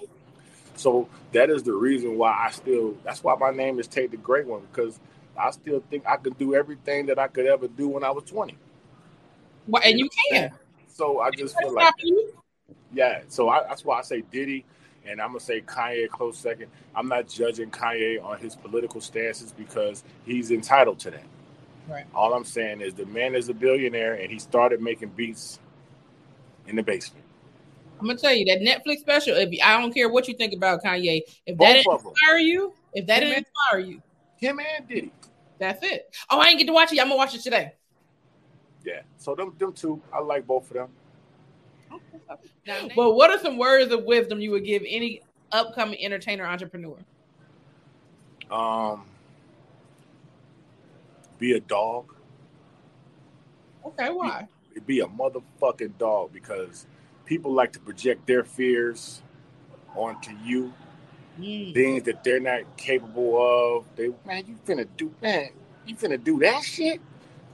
So 0.77 1.09
that 1.33 1.51
is 1.51 1.63
the 1.63 1.73
reason 1.73 2.17
why 2.17 2.33
I 2.33 2.51
still. 2.51 2.97
That's 3.05 3.23
why 3.23 3.37
my 3.37 3.51
name 3.51 3.79
is 3.79 3.87
Tate 3.87 4.11
the 4.11 4.17
Great 4.17 4.47
One 4.47 4.63
because 4.73 4.99
I 5.37 5.51
still 5.51 5.83
think 5.91 6.05
I 6.07 6.17
could 6.17 6.39
do 6.39 6.55
everything 6.55 7.07
that 7.07 7.19
I 7.19 7.29
could 7.29 7.47
ever 7.47 7.69
do 7.69 7.89
when 7.89 8.05
I 8.05 8.11
was 8.11 8.25
20. 8.25 8.57
Well, 9.67 9.83
and 9.85 9.99
you 9.99 10.09
can. 10.31 10.53
So 10.89 11.21
I 11.21 11.31
just 11.31 11.57
feel 11.59 11.75
like, 11.75 11.95
yeah. 12.93 13.23
So 13.29 13.49
I, 13.49 13.63
that's 13.63 13.85
why 13.85 13.99
I 13.99 14.03
say 14.03 14.23
Diddy, 14.31 14.65
and 15.07 15.21
I'm 15.21 15.29
gonna 15.29 15.41
say 15.41 15.61
Kanye 15.61 16.09
close 16.09 16.39
second. 16.39 16.71
I'm 16.95 17.09
not 17.09 17.29
judging 17.29 17.71
Kanye 17.71 18.23
on 18.23 18.39
his 18.39 18.57
political 18.57 19.01
stances 19.01 19.53
because 19.53 20.05
he's 20.25 20.51
entitled 20.51 20.99
to 21.01 21.13
that. 21.13 21.25
Right. 21.89 22.07
All 22.15 22.35
I'm 22.35 22.45
saying 22.45 22.81
is 22.81 22.95
the 22.95 23.07
man 23.07 23.35
is 23.35 23.49
a 23.49 23.55
billionaire, 23.55 24.15
and 24.15 24.31
he 24.31 24.39
started 24.39 24.81
making 24.81 25.11
beats 25.11 25.59
in 26.67 26.77
the 26.77 26.83
basement. 26.83 27.22
I'm 28.03 28.09
gonna 28.09 28.19
tell 28.19 28.35
you 28.35 28.45
that 28.47 28.61
Netflix 28.61 28.99
special. 28.99 29.37
If 29.37 29.51
I 29.63 29.81
don't 29.81 29.95
care 29.95 30.09
what 30.09 30.27
you 30.27 30.35
think 30.35 30.53
about 30.53 30.83
Kanye, 30.83 31.21
if 31.47 31.57
Both 31.57 31.69
that 31.69 31.75
didn't 31.75 31.93
inspire 31.93 32.39
you, 32.39 32.73
if 32.95 33.07
that 33.07 33.21
didn't 33.21 33.39
inspire 33.39 33.79
you, 33.79 34.03
Him 34.39 34.59
and 34.59 34.89
Diddy. 34.89 35.13
that's 35.61 35.85
it. 35.85 36.13
Oh, 36.29 36.41
I 36.41 36.49
ain't 36.49 36.59
get 36.59 36.67
to 36.67 36.73
watch 36.73 36.93
it. 36.93 36.99
I'm 36.99 37.07
gonna 37.07 37.17
watch 37.17 37.37
it 37.37 37.43
today. 37.43 37.75
Yeah. 38.85 39.03
So 39.19 39.37
them 39.37 39.55
them 39.57 39.73
two, 39.73 40.03
I 40.13 40.19
like 40.19 40.45
both 40.49 40.69
of 40.73 40.77
them. 40.77 40.89
Well, 42.97 43.15
what 43.15 43.31
are 43.31 43.39
some 43.39 43.57
words 43.57 43.93
of 43.93 44.03
wisdom 44.03 44.41
you 44.41 44.51
would 44.51 44.65
give 44.65 44.83
any 44.85 45.23
upcoming 45.53 46.05
entertainer 46.05 46.45
entrepreneur? 46.45 46.97
Um, 48.51 49.05
be 51.39 51.53
a 51.53 51.61
dog. 51.61 52.13
Okay, 53.87 54.11
why? 54.11 54.49
Be 54.87 55.01
a 55.01 55.07
motherfucking 55.07 55.99
dog 55.99 56.33
because 56.33 56.87
people 57.33 57.51
like 57.51 57.73
to 57.73 57.81
project 57.81 58.27
their 58.27 58.45
fears 58.45 59.23
onto 59.97 60.33
you. 60.45 60.71
Mm. 61.41 61.73
Things 61.73 62.03
that 62.03 62.23
they're 62.23 62.41
not 62.41 62.77
capable 62.77 63.33
of. 63.41 63.87
They 63.97 64.11
man, 64.27 64.45
you 64.47 64.59
finna 64.67 64.87
do 64.99 65.11
man, 65.23 65.49
you 65.87 65.97
finna 65.97 66.23
do 66.23 66.39
that 66.41 66.63
shit. 66.63 67.01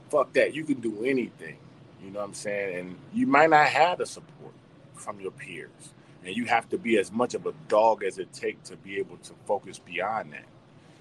Fuck 0.09 0.33
that. 0.33 0.53
You 0.53 0.65
can 0.65 0.81
do 0.81 1.05
anything. 1.05 1.55
You 2.03 2.11
know 2.11 2.19
what 2.19 2.25
I'm 2.25 2.33
saying? 2.33 2.77
And 2.77 2.97
you 3.13 3.25
might 3.25 3.49
not 3.49 3.67
have 3.67 3.99
the 3.99 4.05
support 4.05 4.53
from 4.95 5.21
your 5.21 5.31
peers. 5.31 5.93
And 6.25 6.35
you 6.35 6.43
have 6.45 6.67
to 6.69 6.77
be 6.77 6.97
as 6.97 7.09
much 7.13 7.33
of 7.33 7.45
a 7.45 7.53
dog 7.69 8.03
as 8.03 8.19
it 8.19 8.33
takes 8.33 8.69
to 8.69 8.75
be 8.75 8.97
able 8.97 9.15
to 9.17 9.31
focus 9.45 9.79
beyond 9.79 10.33
that 10.33 10.45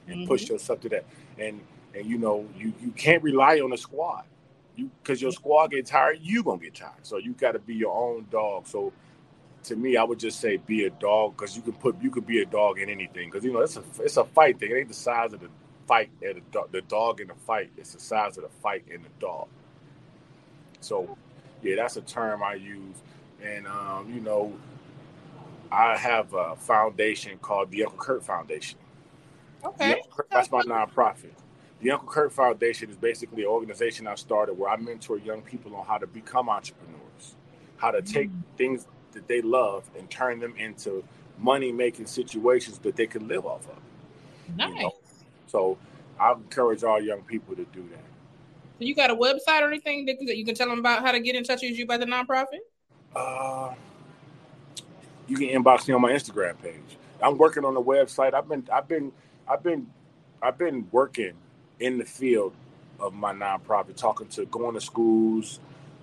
and 0.06 0.28
push 0.28 0.48
yourself 0.48 0.80
to 0.82 0.88
that. 0.90 1.04
And 1.36 1.60
and 1.94 2.06
you 2.06 2.16
know, 2.16 2.46
you 2.56 2.72
you 2.80 2.92
can't 2.92 3.24
rely 3.24 3.58
on 3.58 3.72
a 3.72 3.76
squad. 3.76 4.22
You 4.78 4.90
because 5.02 5.22
your 5.22 5.32
squad 5.32 5.72
get 5.72 5.86
tired, 5.86 6.20
you 6.22 6.44
gonna 6.44 6.60
get 6.60 6.76
tired. 6.76 7.04
So 7.04 7.18
you 7.18 7.34
gotta 7.34 7.60
be 7.60 7.74
your 7.74 7.96
own 7.96 8.26
dog. 8.30 8.68
So 8.68 8.94
to 9.64 9.76
me, 9.76 9.96
I 9.96 10.04
would 10.04 10.20
just 10.20 10.40
say 10.40 10.58
be 10.58 10.84
a 10.86 10.90
dog 10.90 11.36
because 11.36 11.56
you 11.56 11.62
can 11.62 11.74
put 11.74 12.00
you 12.02 12.10
could 12.10 12.26
be 12.26 12.42
a 12.42 12.46
dog 12.46 12.80
in 12.80 12.88
anything. 12.88 13.30
Because 13.30 13.44
you 13.44 13.52
know 13.52 13.60
it's 13.60 13.76
a 13.76 13.84
it's 14.00 14.16
a 14.16 14.24
fight 14.24 14.60
thing. 14.60 14.70
It 14.72 14.76
ain't 14.76 14.88
the 14.88 14.94
size 14.94 15.32
of 15.34 15.40
the 15.40 15.50
fight 15.88 16.10
and 16.22 16.36
the, 16.36 16.42
dog- 16.52 16.72
the 16.72 16.82
dog 16.82 17.20
in 17.20 17.28
the 17.28 17.34
fight. 17.34 17.72
It's 17.76 17.94
the 17.94 18.00
size 18.00 18.38
of 18.38 18.44
the 18.44 18.50
fight 18.62 18.84
and 18.92 19.04
the 19.04 19.10
dog. 19.20 19.48
So 20.80 21.18
yeah, 21.62 21.76
that's 21.76 21.96
a 21.96 22.02
term 22.02 22.42
I 22.42 22.54
use. 22.54 22.96
And 23.42 23.66
um, 23.66 24.12
you 24.14 24.20
know, 24.20 24.54
I 25.72 25.96
have 25.96 26.34
a 26.34 26.56
foundation 26.56 27.38
called 27.38 27.70
the 27.70 27.84
Uncle 27.84 27.98
Kurt 27.98 28.24
Foundation. 28.24 28.78
Okay. 29.64 29.94
Uncle 29.94 30.10
Kurt- 30.16 30.30
that's 30.30 30.50
my 30.52 30.62
nonprofit. 30.62 31.32
The 31.80 31.92
Uncle 31.92 32.08
Kurt 32.08 32.32
Foundation 32.32 32.90
is 32.90 32.96
basically 32.96 33.42
an 33.42 33.48
organization 33.48 34.06
I 34.06 34.16
started 34.16 34.54
where 34.54 34.70
I 34.70 34.76
mentor 34.76 35.18
young 35.18 35.42
people 35.42 35.76
on 35.76 35.86
how 35.86 35.98
to 35.98 36.06
become 36.06 36.48
entrepreneurs, 36.48 37.36
how 37.76 37.92
to 37.92 38.02
take 38.02 38.30
things 38.56 38.86
that 39.12 39.28
they 39.28 39.40
love 39.42 39.88
and 39.96 40.10
turn 40.10 40.40
them 40.40 40.54
into 40.56 41.04
money 41.38 41.70
making 41.70 42.06
situations 42.06 42.78
that 42.78 42.96
they 42.96 43.06
can 43.06 43.28
live 43.28 43.46
off 43.46 43.68
of. 43.68 44.56
Nice. 44.56 44.70
You 44.74 44.82
know? 44.82 44.92
So 45.46 45.78
I 46.18 46.32
encourage 46.32 46.82
all 46.82 47.00
young 47.00 47.22
people 47.22 47.54
to 47.54 47.64
do 47.66 47.86
that. 47.90 48.04
So 48.78 48.84
you 48.84 48.94
got 48.94 49.10
a 49.10 49.16
website 49.16 49.62
or 49.62 49.68
anything 49.68 50.06
that 50.06 50.16
that 50.26 50.36
you 50.36 50.44
can 50.44 50.54
tell 50.54 50.68
them 50.68 50.78
about 50.78 51.02
how 51.02 51.12
to 51.12 51.20
get 51.20 51.36
in 51.36 51.44
touch 51.44 51.62
with 51.62 51.76
you 51.78 51.86
by 51.86 51.96
the 51.96 52.06
nonprofit? 52.06 52.60
Uh, 53.14 53.74
you 55.26 55.36
can 55.36 55.48
inbox 55.48 55.86
me 55.88 55.94
on 55.94 56.00
my 56.00 56.12
Instagram 56.12 56.60
page. 56.60 56.98
I'm 57.22 57.38
working 57.38 57.64
on 57.64 57.74
the 57.74 57.82
website. 57.82 58.34
I've 58.34 58.48
been, 58.48 58.68
I've 58.72 58.86
been, 58.86 59.12
I've 59.48 59.62
been, 59.62 59.86
I've 60.40 60.58
been 60.58 60.86
working 60.92 61.34
in 61.80 61.98
the 61.98 62.04
field 62.04 62.54
of 63.00 63.14
my 63.14 63.32
nonprofit, 63.32 63.96
talking 63.96 64.28
to 64.28 64.46
going 64.46 64.74
to 64.74 64.80
schools. 64.80 65.60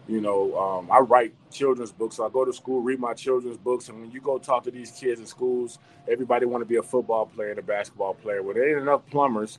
You 0.07 0.21
know, 0.21 0.55
um, 0.57 0.91
I 0.91 0.99
write 0.99 1.33
children's 1.51 1.91
books. 1.91 2.17
So 2.17 2.25
I 2.25 2.29
go 2.29 2.45
to 2.45 2.53
school, 2.53 2.81
read 2.81 2.99
my 2.99 3.13
children's 3.13 3.57
books, 3.57 3.89
and 3.89 3.99
when 3.99 4.11
you 4.11 4.21
go 4.21 4.37
talk 4.37 4.63
to 4.65 4.71
these 4.71 4.91
kids 4.91 5.19
in 5.19 5.25
schools, 5.25 5.79
everybody 6.09 6.45
want 6.45 6.61
to 6.61 6.65
be 6.65 6.75
a 6.75 6.83
football 6.83 7.25
player 7.25 7.49
and 7.49 7.59
a 7.59 7.63
basketball 7.63 8.13
player. 8.13 8.43
Well, 8.43 8.53
there 8.53 8.69
ain't 8.69 8.81
enough 8.81 9.01
plumbers, 9.07 9.57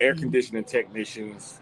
air 0.00 0.14
conditioning 0.14 0.64
technicians, 0.64 1.60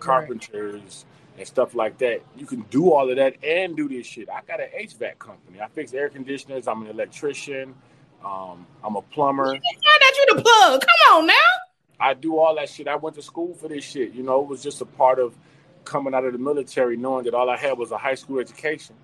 carpenters, 0.00 1.04
and 1.38 1.46
stuff 1.46 1.74
like 1.74 1.96
that. 1.98 2.22
You 2.36 2.44
can 2.44 2.62
do 2.70 2.92
all 2.92 3.08
of 3.08 3.16
that 3.16 3.42
and 3.44 3.76
do 3.76 3.88
this 3.88 4.06
shit. 4.06 4.28
I 4.28 4.40
got 4.46 4.60
an 4.60 4.68
HVAC 4.76 5.18
company. 5.18 5.60
I 5.60 5.68
fix 5.68 5.94
air 5.94 6.08
conditioners. 6.08 6.66
I'm 6.66 6.82
an 6.82 6.88
electrician. 6.88 7.74
Um, 8.24 8.66
I'm 8.82 8.96
a 8.96 9.02
plumber. 9.02 9.46
Why 9.46 9.98
not 10.00 10.16
you 10.16 10.26
the 10.34 10.42
plug? 10.42 10.80
Come 10.80 11.18
on 11.18 11.26
now. 11.26 11.69
I 12.00 12.14
do 12.14 12.38
all 12.38 12.54
that 12.56 12.68
shit. 12.68 12.88
I 12.88 12.96
went 12.96 13.16
to 13.16 13.22
school 13.22 13.54
for 13.54 13.68
this 13.68 13.84
shit. 13.84 14.12
You 14.12 14.22
know, 14.22 14.40
it 14.40 14.48
was 14.48 14.62
just 14.62 14.80
a 14.80 14.86
part 14.86 15.18
of 15.18 15.36
coming 15.84 16.14
out 16.14 16.24
of 16.24 16.32
the 16.32 16.38
military, 16.38 16.96
knowing 16.96 17.24
that 17.24 17.34
all 17.34 17.50
I 17.50 17.56
had 17.56 17.76
was 17.76 17.90
a 17.90 17.98
high 17.98 18.14
school 18.14 18.38
education. 18.40 18.96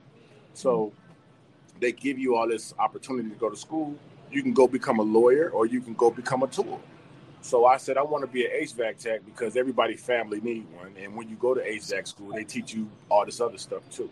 So 0.55 0.87
mm-hmm. 0.87 1.81
they 1.81 1.93
give 1.93 2.19
you 2.19 2.37
all 2.37 2.49
this 2.49 2.75
opportunity 2.79 3.29
to 3.29 3.35
go 3.37 3.51
to 3.51 3.57
school. 3.57 3.95
You 4.31 4.43
can 4.43 4.55
go 4.55 4.67
become 4.67 4.99
a 4.99 5.03
lawyer 5.03 5.51
or 5.51 5.67
you 5.67 5.81
can 5.81 5.95
go 5.95 6.11
become 6.11 6.43
a 6.43 6.47
tool. 6.47 6.81
So 7.43 7.67
I 7.67 7.77
said 7.77 7.97
I 7.97 8.03
want 8.03 8.23
to 8.23 8.27
be 8.27 8.45
an 8.45 8.53
HVAC 8.63 8.99
tech 8.99 9.25
because 9.25 9.57
everybody 9.57 9.95
family 9.97 10.41
need 10.41 10.67
one. 10.75 10.95
And 11.01 11.15
when 11.15 11.29
you 11.29 11.37
go 11.37 11.55
to 11.55 11.61
HVAC 11.61 12.09
school, 12.09 12.33
they 12.33 12.45
teach 12.45 12.75
you 12.75 12.89
all 13.09 13.25
this 13.25 13.41
other 13.41 13.59
stuff 13.59 13.89
too. 13.91 14.11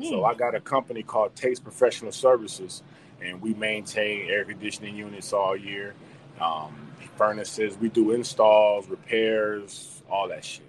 So 0.00 0.20
mm. 0.20 0.30
I 0.30 0.34
got 0.34 0.54
a 0.54 0.60
company 0.60 1.02
called 1.02 1.34
Taste 1.34 1.64
Professional 1.64 2.12
Services, 2.12 2.82
and 3.20 3.40
we 3.42 3.54
maintain 3.54 4.30
air 4.30 4.44
conditioning 4.44 4.96
units 4.96 5.32
all 5.32 5.56
year, 5.56 5.94
um, 6.42 6.74
furnaces. 7.16 7.76
We 7.78 7.88
do 7.88 8.12
installs, 8.12 8.88
repairs, 8.88 10.02
all 10.10 10.28
that 10.28 10.44
shit 10.44 10.66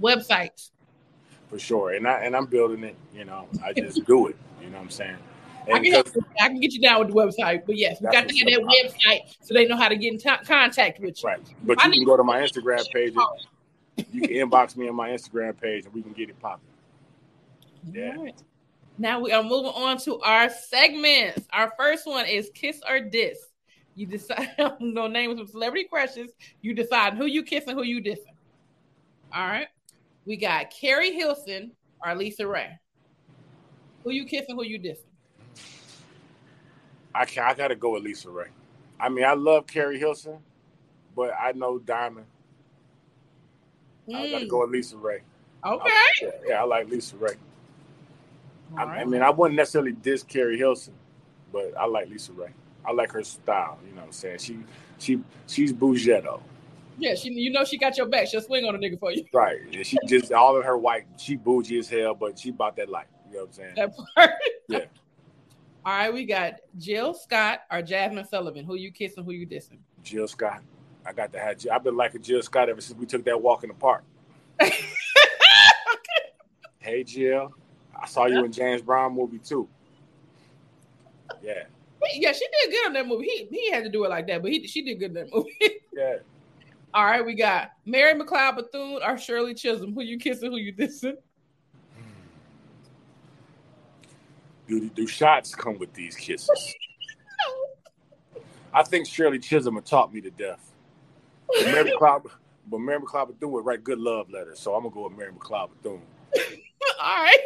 Websites. 0.00 0.70
for 1.48 1.58
sure. 1.58 1.92
And 1.92 2.06
I 2.06 2.20
and 2.20 2.34
I'm 2.34 2.46
building 2.46 2.84
it. 2.84 2.96
You 3.14 3.24
know, 3.24 3.48
I 3.64 3.72
just 3.72 4.04
do 4.06 4.28
it. 4.28 4.36
You 4.62 4.68
know 4.70 4.78
what 4.78 4.84
I'm 4.84 4.90
saying? 4.90 5.16
I 5.66 5.72
can, 5.72 5.82
because 5.82 6.14
you. 6.14 6.24
I 6.40 6.48
can 6.48 6.60
get 6.60 6.72
you 6.72 6.80
down 6.80 7.00
with 7.00 7.08
the 7.08 7.14
website, 7.14 7.66
but 7.66 7.76
yes, 7.76 8.00
we 8.00 8.08
got 8.10 8.26
to 8.26 8.34
get 8.34 8.46
that 8.46 8.62
website 8.62 9.36
so 9.42 9.54
they 9.54 9.66
know 9.66 9.76
how 9.76 9.88
to 9.88 9.96
get 9.96 10.12
in 10.14 10.18
t- 10.18 10.44
contact 10.46 11.00
with 11.00 11.22
you. 11.22 11.28
right, 11.28 11.40
but 11.64 11.80
I 11.80 11.86
you 11.86 11.92
can 11.92 12.04
go 12.04 12.16
to 12.16 12.24
my 12.24 12.40
Instagram 12.40 12.88
page. 12.90 13.14
and 13.14 14.06
You 14.10 14.22
can 14.22 14.50
inbox 14.50 14.76
me 14.76 14.88
on 14.88 14.94
my 14.94 15.10
Instagram 15.10 15.60
page, 15.60 15.84
and 15.84 15.94
we 15.94 16.02
can 16.02 16.12
get 16.12 16.30
it 16.30 16.40
popping. 16.40 16.66
Yeah. 17.92 18.14
All 18.16 18.24
right. 18.24 18.42
Now 18.98 19.20
we 19.20 19.32
are 19.32 19.42
moving 19.42 19.72
on 19.72 19.98
to 19.98 20.20
our 20.20 20.50
segments. 20.50 21.46
Our 21.52 21.72
first 21.78 22.06
one 22.06 22.26
is 22.26 22.50
kiss 22.54 22.80
or 22.88 23.00
diss. 23.00 23.38
You 23.94 24.06
decide. 24.06 24.48
I'm 24.58 24.94
gonna 24.94 25.08
name 25.12 25.36
some 25.36 25.46
celebrity 25.46 25.86
questions. 25.88 26.30
You 26.62 26.74
decide 26.74 27.14
who 27.14 27.26
you 27.26 27.42
kissing, 27.42 27.76
who 27.76 27.82
you 27.82 28.02
dissing. 28.02 28.36
All 29.34 29.46
right. 29.46 29.68
We 30.26 30.36
got 30.36 30.70
Keri 30.70 31.12
Hilson 31.12 31.72
or 32.04 32.12
LisaRaye. 32.12 32.76
Who 34.04 34.10
you 34.12 34.24
kissing, 34.24 34.56
who 34.56 34.64
you 34.64 34.78
dissing? 34.78 35.10
I 37.14 37.24
can 37.24 37.44
I 37.44 37.54
gotta 37.54 37.74
go 37.74 37.92
with 37.94 38.04
LisaRaye. 38.04 38.48
I 38.98 39.08
mean, 39.08 39.24
I 39.24 39.32
love 39.34 39.66
Keri 39.66 39.98
Hilson, 39.98 40.38
but 41.16 41.32
I 41.38 41.52
know 41.52 41.78
Diamond. 41.78 42.26
I 44.14 44.30
gotta 44.30 44.44
Mm, 44.44 44.48
go 44.48 44.66
with 44.66 44.70
LisaRaye. 44.70 45.20
Okay. 45.66 45.90
Yeah, 46.22 46.28
yeah, 46.46 46.60
I 46.60 46.64
like 46.64 46.88
LisaRaye. 46.88 47.36
I, 48.76 48.82
All 48.82 48.88
I 48.88 49.04
mean, 49.04 49.22
I 49.22 49.30
wouldn't 49.30 49.56
necessarily 49.56 49.92
diss 49.92 50.22
Keri 50.22 50.56
Hilson, 50.58 50.94
but 51.52 51.76
I 51.76 51.86
like 51.86 52.08
LisaRaye. 52.08 52.52
I 52.84 52.92
like 52.92 53.12
her 53.12 53.22
style. 53.22 53.78
You 53.86 53.92
know 53.92 54.00
what 54.00 54.06
I'm 54.06 54.12
saying? 54.12 54.38
She 54.38 54.58
she 54.98 55.22
she's 55.46 55.72
bougetto. 55.72 56.40
Yeah, 56.98 57.14
she 57.14 57.30
you 57.30 57.50
know 57.50 57.64
she 57.64 57.78
got 57.78 57.96
your 57.96 58.06
back. 58.06 58.28
She'll 58.28 58.40
swing 58.40 58.64
on 58.64 58.74
a 58.74 58.78
nigga 58.78 58.98
for 58.98 59.12
you. 59.12 59.24
Right. 59.32 59.58
And 59.72 59.86
she 59.86 59.96
just 60.06 60.32
all 60.32 60.56
of 60.56 60.64
her 60.64 60.76
white, 60.76 61.06
she 61.16 61.36
bougie 61.36 61.78
as 61.78 61.88
hell, 61.88 62.14
but 62.14 62.38
she 62.38 62.50
bought 62.50 62.76
that 62.76 62.88
life. 62.88 63.06
You 63.28 63.36
know 63.36 63.40
what 63.44 63.48
I'm 63.48 63.52
saying? 63.54 63.74
That 63.76 63.92
part. 64.14 64.30
Yeah. 64.68 64.78
All 65.82 65.94
right, 65.94 66.12
we 66.12 66.26
got 66.26 66.56
Jill 66.76 67.14
Scott 67.14 67.60
or 67.70 67.80
Jazmine 67.80 68.28
Sullivan. 68.28 68.66
Who 68.66 68.74
you 68.74 68.92
kissing, 68.92 69.24
who 69.24 69.32
you 69.32 69.46
dissing? 69.46 69.78
Jill 70.02 70.28
Scott. 70.28 70.60
I 71.06 71.14
got 71.14 71.32
to 71.32 71.38
have 71.38 71.56
Jill. 71.56 71.72
I've 71.72 71.82
been 71.82 71.96
liking 71.96 72.20
Jill 72.20 72.42
Scott 72.42 72.68
ever 72.68 72.82
since 72.82 72.98
we 72.98 73.06
took 73.06 73.24
that 73.24 73.40
walk 73.40 73.64
in 73.64 73.68
the 73.68 73.74
park. 73.74 74.04
Hey 76.80 77.04
Jill. 77.04 77.54
I 77.94 78.06
saw 78.06 78.24
you 78.24 78.42
in 78.42 78.52
James 78.52 78.80
Brown 78.80 79.14
movie 79.14 79.38
too. 79.38 79.68
Yeah. 81.42 81.64
Yeah, 82.14 82.32
she 82.32 82.46
did 82.62 82.70
good 82.70 82.86
on 82.86 82.92
that 82.94 83.06
movie. 83.06 83.26
He 83.26 83.48
he 83.50 83.70
had 83.70 83.84
to 83.84 83.90
do 83.90 84.04
it 84.04 84.08
like 84.08 84.26
that, 84.28 84.42
but 84.42 84.50
he 84.50 84.66
she 84.66 84.82
did 84.82 84.98
good 84.98 85.08
in 85.08 85.14
that 85.14 85.28
movie. 85.34 85.52
Yeah. 85.92 86.16
All 86.92 87.04
right, 87.04 87.24
we 87.24 87.34
got 87.34 87.72
Mary 87.84 88.14
McLeod 88.14 88.56
Bethune 88.56 89.00
or 89.04 89.16
Shirley 89.16 89.54
Chisholm. 89.54 89.94
Who 89.94 90.02
you 90.02 90.18
kissing? 90.18 90.50
Who 90.50 90.56
you 90.56 90.72
dissing? 90.72 91.14
Mm. 91.96 92.02
Do, 94.66 94.88
do 94.88 95.06
shots 95.06 95.54
come 95.54 95.78
with 95.78 95.92
these 95.94 96.16
kisses? 96.16 96.74
I 98.72 98.82
think 98.82 99.06
Shirley 99.06 99.38
Chisholm 99.38 99.76
had 99.76 99.84
taught 99.84 100.12
me 100.12 100.20
to 100.20 100.30
death. 100.30 100.72
But 101.48 101.66
Mary 101.66 101.92
McLeod, 102.00 102.30
but 102.66 102.78
Mary 102.78 103.00
McLeod 103.00 103.28
Bethune 103.28 103.52
would 103.52 103.64
write 103.64 103.84
good 103.84 103.98
love 103.98 104.30
letters, 104.30 104.58
so 104.58 104.74
I'm 104.74 104.82
gonna 104.82 104.94
go 104.94 105.08
with 105.08 105.16
Mary 105.16 105.32
McLeod 105.32 105.70
Bethune. 105.70 106.02
All 107.00 107.22
right. 107.22 107.38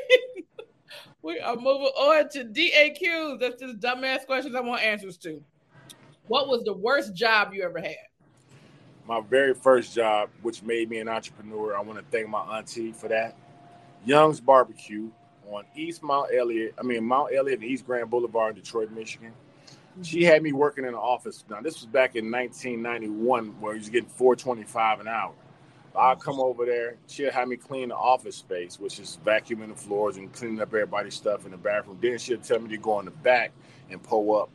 We 1.23 1.41
are 1.41 1.57
moving 1.57 1.87
on 1.87 2.29
to 2.31 2.45
DAQs. 2.45 3.41
That's 3.41 3.61
just 3.61 3.81
dumbass 3.81 4.27
questions 4.27 4.55
I 4.55 4.61
want 4.61 4.83
answers 4.83 5.17
to. 5.19 5.43
What 6.27 6.49
was 6.49 6.65
the 6.65 6.75
worst 6.75 7.15
job 7.15 7.53
you 7.53 7.63
ever 7.63 7.81
had? 7.81 7.97
My 9.07 9.21
very 9.21 9.55
first 9.55 9.95
job, 9.95 10.31
which 10.43 10.63
made 10.63 10.89
me 10.89 10.99
an 10.99 11.09
entrepreneur, 11.09 11.77
I 11.77 11.81
want 11.81 11.99
to 11.99 12.05
thank 12.11 12.29
my 12.29 12.41
auntie 12.59 12.93
for 12.93 13.09
that. 13.09 13.37
Young's 14.07 14.41
Barbecue 14.41 15.11
on 15.51 15.65
East 15.77 16.03
Mount 16.03 16.31
Elliott, 16.35 16.75
I 16.79 16.83
mean 16.83 17.05
Mount 17.05 17.35
Elliott 17.35 17.61
and 17.61 17.69
East 17.69 17.87
Grand 17.87 18.11
Boulevard 18.11 18.57
in 18.57 18.63
Detroit, 18.63 18.91
Michigan. 18.91 19.33
She 20.03 20.25
had 20.25 20.43
me 20.43 20.53
working 20.53 20.85
in 20.85 20.93
the 20.93 20.99
office. 20.99 21.45
Now 21.49 21.61
this 21.61 21.77
was 21.77 21.87
back 21.87 22.17
in 22.17 22.31
1991, 22.31 23.61
where 23.61 23.75
he 23.75 23.79
was 23.79 23.89
getting 23.89 24.09
425 24.09 25.01
an 25.01 25.09
hour. 25.09 25.33
I'll 25.97 26.17
come 26.17 26.41
over 26.41 26.67
there. 26.67 26.97
She'll 27.09 27.33
have 27.33 27.49
me 27.49 27.57
clean 27.57 27.91
the 27.91 27.97
office 27.97 28.37
space, 28.37 28.81
which 28.81 28.99
is 28.99 29.19
vacuuming 29.25 29.69
the 29.69 29.77
floors 29.77 30.17
and 30.17 30.33
cleaning 30.33 30.61
up 30.61 30.69
everybody's 30.69 31.15
stuff 31.15 31.45
in 31.45 31.53
the 31.53 31.57
bathroom. 31.59 31.99
Then 32.01 32.19
she'll 32.19 32.39
tell 32.39 32.61
me 32.61 32.71
to 32.71 32.79
go 32.79 32.99
in 33.01 33.07
the 33.07 33.13
back 33.13 33.53
and 33.91 34.03
pull 34.03 34.37
up 34.37 34.51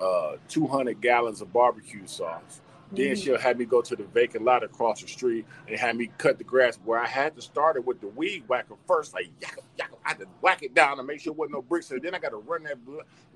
uh, 0.00 0.36
200 0.48 1.00
gallons 1.00 1.40
of 1.40 1.52
barbecue 1.52 2.06
sauce. 2.06 2.60
Then 2.92 3.16
she'll 3.16 3.38
have 3.38 3.58
me 3.58 3.64
go 3.64 3.82
to 3.82 3.96
the 3.96 4.04
vacant 4.04 4.44
lot 4.44 4.62
across 4.62 5.02
the 5.02 5.08
street 5.08 5.46
and 5.68 5.78
have 5.78 5.96
me 5.96 6.12
cut 6.18 6.38
the 6.38 6.44
grass 6.44 6.78
where 6.84 7.00
I 7.00 7.06
had 7.08 7.34
to 7.36 7.42
start 7.42 7.76
it 7.76 7.86
with 7.86 8.00
the 8.00 8.08
weed 8.08 8.44
whacker 8.48 8.76
first. 8.86 9.14
Like, 9.14 9.30
yakka, 9.40 9.60
yakka. 9.78 9.96
I 10.04 10.10
had 10.10 10.18
to 10.20 10.26
whack 10.42 10.62
it 10.62 10.74
down 10.74 10.98
to 10.98 11.02
make 11.02 11.20
sure 11.20 11.32
there 11.32 11.38
wasn't 11.38 11.54
no 11.54 11.62
bricks. 11.62 11.90
And 11.90 12.02
then 12.02 12.14
I 12.14 12.20
got 12.20 12.30
to 12.30 12.36
run 12.36 12.64
that 12.64 12.78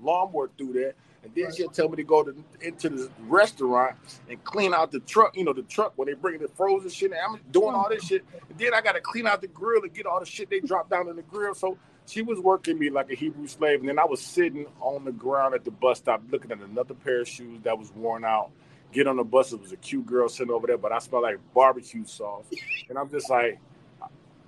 lawnmower 0.01 0.49
through 0.57 0.73
there. 0.73 0.93
And 1.23 1.31
then 1.35 1.53
she'll 1.53 1.69
tell 1.69 1.89
me 1.89 1.97
to 1.97 2.03
go 2.03 2.23
to 2.23 2.33
into 2.61 2.89
the 2.89 3.11
restaurant 3.27 3.95
and 4.29 4.41
clean 4.43 4.73
out 4.73 4.91
the 4.91 5.01
truck, 5.01 5.35
you 5.35 5.43
know, 5.43 5.53
the 5.53 5.63
truck 5.63 5.93
when 5.95 6.07
they 6.07 6.13
bring 6.13 6.39
the 6.39 6.47
frozen 6.47 6.89
shit. 6.89 7.11
And 7.11 7.19
I'm 7.19 7.41
doing 7.51 7.75
all 7.75 7.89
this 7.89 8.05
shit. 8.05 8.23
And 8.49 8.57
then 8.57 8.73
I 8.73 8.81
got 8.81 8.93
to 8.93 9.01
clean 9.01 9.27
out 9.27 9.41
the 9.41 9.47
grill 9.47 9.83
and 9.83 9.93
get 9.93 10.05
all 10.05 10.19
the 10.19 10.25
shit 10.25 10.49
they 10.49 10.59
drop 10.59 10.89
down 10.89 11.09
in 11.09 11.15
the 11.17 11.21
grill. 11.21 11.53
So 11.55 11.77
she 12.05 12.21
was 12.21 12.39
working 12.39 12.79
me 12.79 12.89
like 12.89 13.11
a 13.11 13.15
Hebrew 13.15 13.47
slave. 13.47 13.81
And 13.81 13.89
then 13.89 13.99
I 13.99 14.05
was 14.05 14.21
sitting 14.21 14.65
on 14.79 15.03
the 15.05 15.11
ground 15.11 15.55
at 15.55 15.65
the 15.65 15.71
bus 15.71 15.97
stop 15.99 16.23
looking 16.31 16.51
at 16.51 16.59
another 16.59 16.93
pair 16.93 17.21
of 17.21 17.27
shoes 17.27 17.59
that 17.63 17.77
was 17.77 17.91
worn 17.93 18.23
out. 18.23 18.51
Get 18.91 19.05
on 19.05 19.17
the 19.17 19.23
bus, 19.23 19.53
it 19.53 19.61
was 19.61 19.71
a 19.71 19.77
cute 19.77 20.07
girl 20.07 20.27
sitting 20.29 20.51
over 20.51 20.65
there, 20.65 20.77
but 20.77 20.91
I 20.91 20.97
smell 20.97 21.21
like 21.21 21.37
barbecue 21.53 22.05
sauce. 22.05 22.45
And 22.89 22.97
I'm 22.97 23.11
just 23.11 23.29
like, 23.29 23.59
I, 24.01 24.07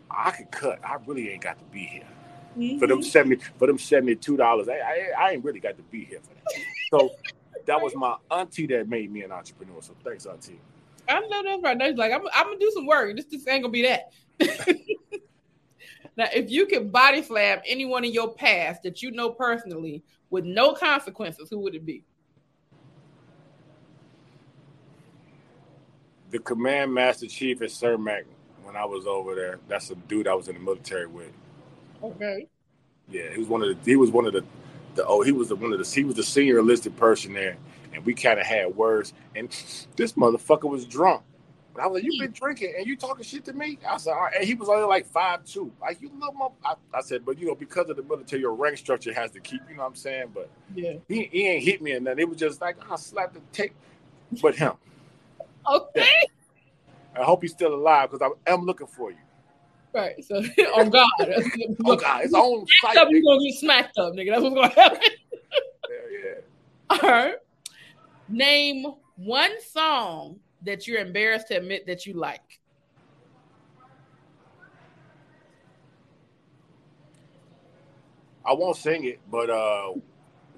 I 0.10 0.32
could 0.32 0.50
cut. 0.50 0.80
I 0.84 0.98
really 1.06 1.30
ain't 1.30 1.44
got 1.44 1.60
to 1.60 1.66
be 1.66 1.86
here. 1.86 2.08
For 2.54 2.88
them 2.88 3.00
mm-hmm. 3.00 3.02
70 3.02 3.44
for 3.58 3.68
them 3.68 3.78
$72. 3.78 4.70
I, 4.70 4.74
I 4.74 5.12
I 5.18 5.32
ain't 5.32 5.44
really 5.44 5.60
got 5.60 5.78
to 5.78 5.84
be 5.84 6.04
here 6.04 6.20
for 6.22 6.34
that. 6.34 6.64
So 6.92 7.12
that 7.66 7.82
was 7.82 7.96
my 7.96 8.16
auntie 8.30 8.68
that 8.68 8.90
made 8.90 9.12
me 9.12 9.24
an 9.24 9.32
entrepreneur. 9.32 9.82
So 9.82 9.94
thanks, 10.04 10.26
auntie. 10.26 10.60
I 11.08 11.20
know 11.22 11.44
that's 11.44 11.64
right. 11.64 11.78
That's 11.78 11.98
like 11.98 12.12
I'm, 12.12 12.22
I'm 12.34 12.48
gonna 12.48 12.60
do 12.60 12.72
some 12.74 12.86
work. 12.86 13.16
This 13.16 13.26
just 13.26 13.48
ain't 13.48 13.64
gonna 13.64 13.72
be 13.72 13.84
that. 13.84 14.12
now, 16.18 16.28
if 16.34 16.50
you 16.50 16.66
could 16.66 16.92
body 16.92 17.22
slam 17.22 17.60
anyone 17.66 18.04
in 18.04 18.12
your 18.12 18.34
past 18.34 18.84
that 18.84 19.02
you 19.02 19.12
know 19.12 19.30
personally 19.30 20.04
with 20.30 20.46
no 20.46 20.74
consequences, 20.74 21.50
who 21.50 21.60
would 21.60 21.76
it 21.76 21.86
be? 21.86 22.04
The 26.32 26.40
command 26.40 26.94
master 26.94 27.28
chief 27.28 27.62
at 27.62 28.00
Mac. 28.00 28.24
when 28.64 28.78
I 28.78 28.86
was 28.86 29.06
over 29.06 29.36
there. 29.36 29.60
That's 29.68 29.92
a 29.92 29.96
dude 29.96 30.28
I 30.28 30.34
was 30.34 30.48
in 30.48 30.56
the 30.56 30.62
military 30.62 31.08
with. 31.08 31.32
Okay. 32.04 32.48
Yeah, 33.10 33.30
he 33.32 33.40
was 33.40 33.48
one 33.48 33.62
of 33.62 33.70
the 33.70 33.78
he 33.92 33.96
was 33.96 34.10
one 34.12 34.26
of 34.26 34.34
the 34.34 34.44
the 34.96 35.06
oh 35.06 35.22
he 35.22 35.32
was 35.32 35.50
the 35.50 35.56
one 35.56 35.74
of 35.74 35.80
the 35.80 35.86
he 35.86 36.04
was 36.04 36.16
the 36.16 36.24
senior 36.24 36.60
enlisted 36.60 36.96
person 36.98 37.34
there, 37.34 37.58
and 37.94 38.06
we 38.06 38.14
kind 38.14 38.40
of 38.40 38.46
had 38.46 38.76
words. 38.76 39.14
And 39.36 39.50
this 39.96 40.14
motherfucker 40.14 40.70
was 40.70 40.86
drunk. 40.86 41.24
And 41.74 41.82
I 41.84 41.88
was 41.88 42.02
like, 42.02 42.12
"You 42.12 42.20
been 42.20 42.32
drinking 42.32 42.74
and 42.78 42.86
you 42.86 42.98
talking 42.98 43.24
shit 43.24 43.46
to 43.46 43.54
me?" 43.54 43.78
I 43.88 43.98
said, 43.98 44.12
All 44.12 44.22
right. 44.22 44.34
and 44.36 44.44
he 44.46 44.54
was 44.54 44.70
only 44.70 44.84
like 44.86 45.06
five 45.06 45.46
two. 45.46 45.72
Like 45.82 46.02
you 46.02 46.10
little 46.14 46.34
mother. 46.34 46.54
I, 46.66 46.76
I 46.94 47.02
said, 47.02 47.26
but 47.26 47.38
you 47.40 47.48
know, 47.48 47.56
because 47.56 47.90
of 47.90 47.96
the 47.98 48.04
military, 48.04 48.42
your 48.42 48.54
rank 48.54 48.78
structure 48.78 49.14
has 49.14 49.32
to 49.32 49.40
keep. 49.40 49.62
You 49.70 49.76
know 49.76 49.84
what 49.84 49.90
I'm 49.90 49.96
saying? 49.96 50.32
But 50.34 50.50
Yeah. 50.76 50.94
he, 51.08 51.30
he 51.32 51.48
ain't 51.48 51.64
hit 51.64 51.82
me 51.82 51.92
and 51.94 52.06
nothing. 52.06 52.20
It 52.20 52.30
was 52.30 52.38
just 52.38 52.62
like 52.62 52.78
I 52.90 52.96
slapped 52.98 53.34
the 53.36 53.42
tape. 53.52 53.74
But 54.42 54.56
him, 54.56 54.74
Okay. 55.70 56.08
I 57.16 57.24
hope 57.24 57.42
he's 57.42 57.52
still 57.52 57.74
alive 57.74 58.10
because 58.12 58.32
I 58.48 58.52
am 58.52 58.66
looking 58.66 58.88
for 58.88 59.12
you. 59.12 59.18
Right. 59.94 60.24
So, 60.24 60.42
oh 60.74 60.90
God. 60.90 61.10
Oh 61.86 61.96
God, 61.96 62.22
it's 62.24 62.34
on 62.34 62.66
site. 62.82 62.98
Up, 62.98 63.08
you 63.10 63.18
nigga. 63.18 63.24
gonna 63.26 63.50
get 63.50 63.60
smacked 63.60 63.98
up, 63.98 64.14
nigga. 64.14 64.32
That's 64.32 64.42
what's 64.44 64.56
gonna 64.56 64.70
happen. 64.70 65.00
Yeah, 65.90 66.20
yeah. 66.24 66.98
All 67.04 67.10
right. 67.10 67.36
Name 68.30 68.86
one 69.18 69.52
song 69.62 70.40
that 70.64 70.88
you're 70.88 71.00
embarrassed 71.00 71.48
to 71.50 71.58
admit 71.58 71.86
that 71.88 72.06
you 72.06 72.14
like. 72.14 72.40
I 78.46 78.54
won't 78.54 78.78
sing 78.78 79.04
it, 79.06 79.20
but 79.30 79.50
uh, 79.50 79.94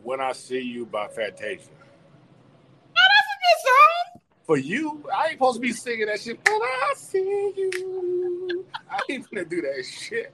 when 0.03 0.21
I 0.21 0.31
see 0.33 0.61
you 0.61 0.85
by 0.85 1.07
Fantasia. 1.07 1.69
Oh, 1.71 2.93
that's 2.95 3.27
a 3.27 3.37
good 3.41 3.59
song. 3.65 4.02
For 4.43 4.57
you, 4.57 5.03
I 5.13 5.27
ain't 5.27 5.33
supposed 5.33 5.55
to 5.55 5.61
be 5.61 5.71
singing 5.71 6.07
that 6.07 6.19
shit. 6.19 6.37
When 6.45 6.61
I 6.61 6.93
see 6.97 7.53
you, 7.55 8.65
I 8.89 8.99
ain't 9.09 9.29
gonna 9.29 9.45
do 9.45 9.61
that 9.61 9.85
shit. 9.85 10.33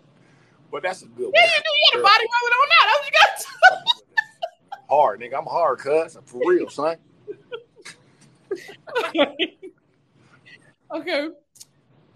But 0.72 0.84
that's 0.84 1.04
a 1.04 1.06
good 1.06 1.26
one. 1.26 1.34
Yeah, 1.36 1.46
you 1.46 1.62
do. 1.62 1.70
You 1.70 1.92
got 1.94 2.00
a 2.00 2.04
body 2.04 2.26
rolling 2.42 2.54
on 2.54 2.68
that. 2.70 2.86
That's 2.88 3.00
what 3.00 3.06
you 3.06 3.14
got. 3.22 3.30
to 3.40 4.86
Hard, 4.90 5.20
nigga. 5.22 5.38
I'm 5.38 5.46
hard, 5.46 5.80
cuz. 5.80 6.18
For 6.26 6.42
real, 6.44 6.70
son. 6.70 6.98
okay. 10.92 11.30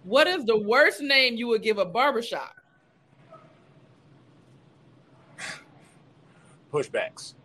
What 0.03 0.27
is 0.27 0.45
the 0.45 0.57
worst 0.57 1.01
name 1.01 1.35
you 1.35 1.47
would 1.47 1.61
give 1.61 1.77
a 1.77 1.85
barbershop? 1.85 2.55
Pushbacks. 6.71 7.35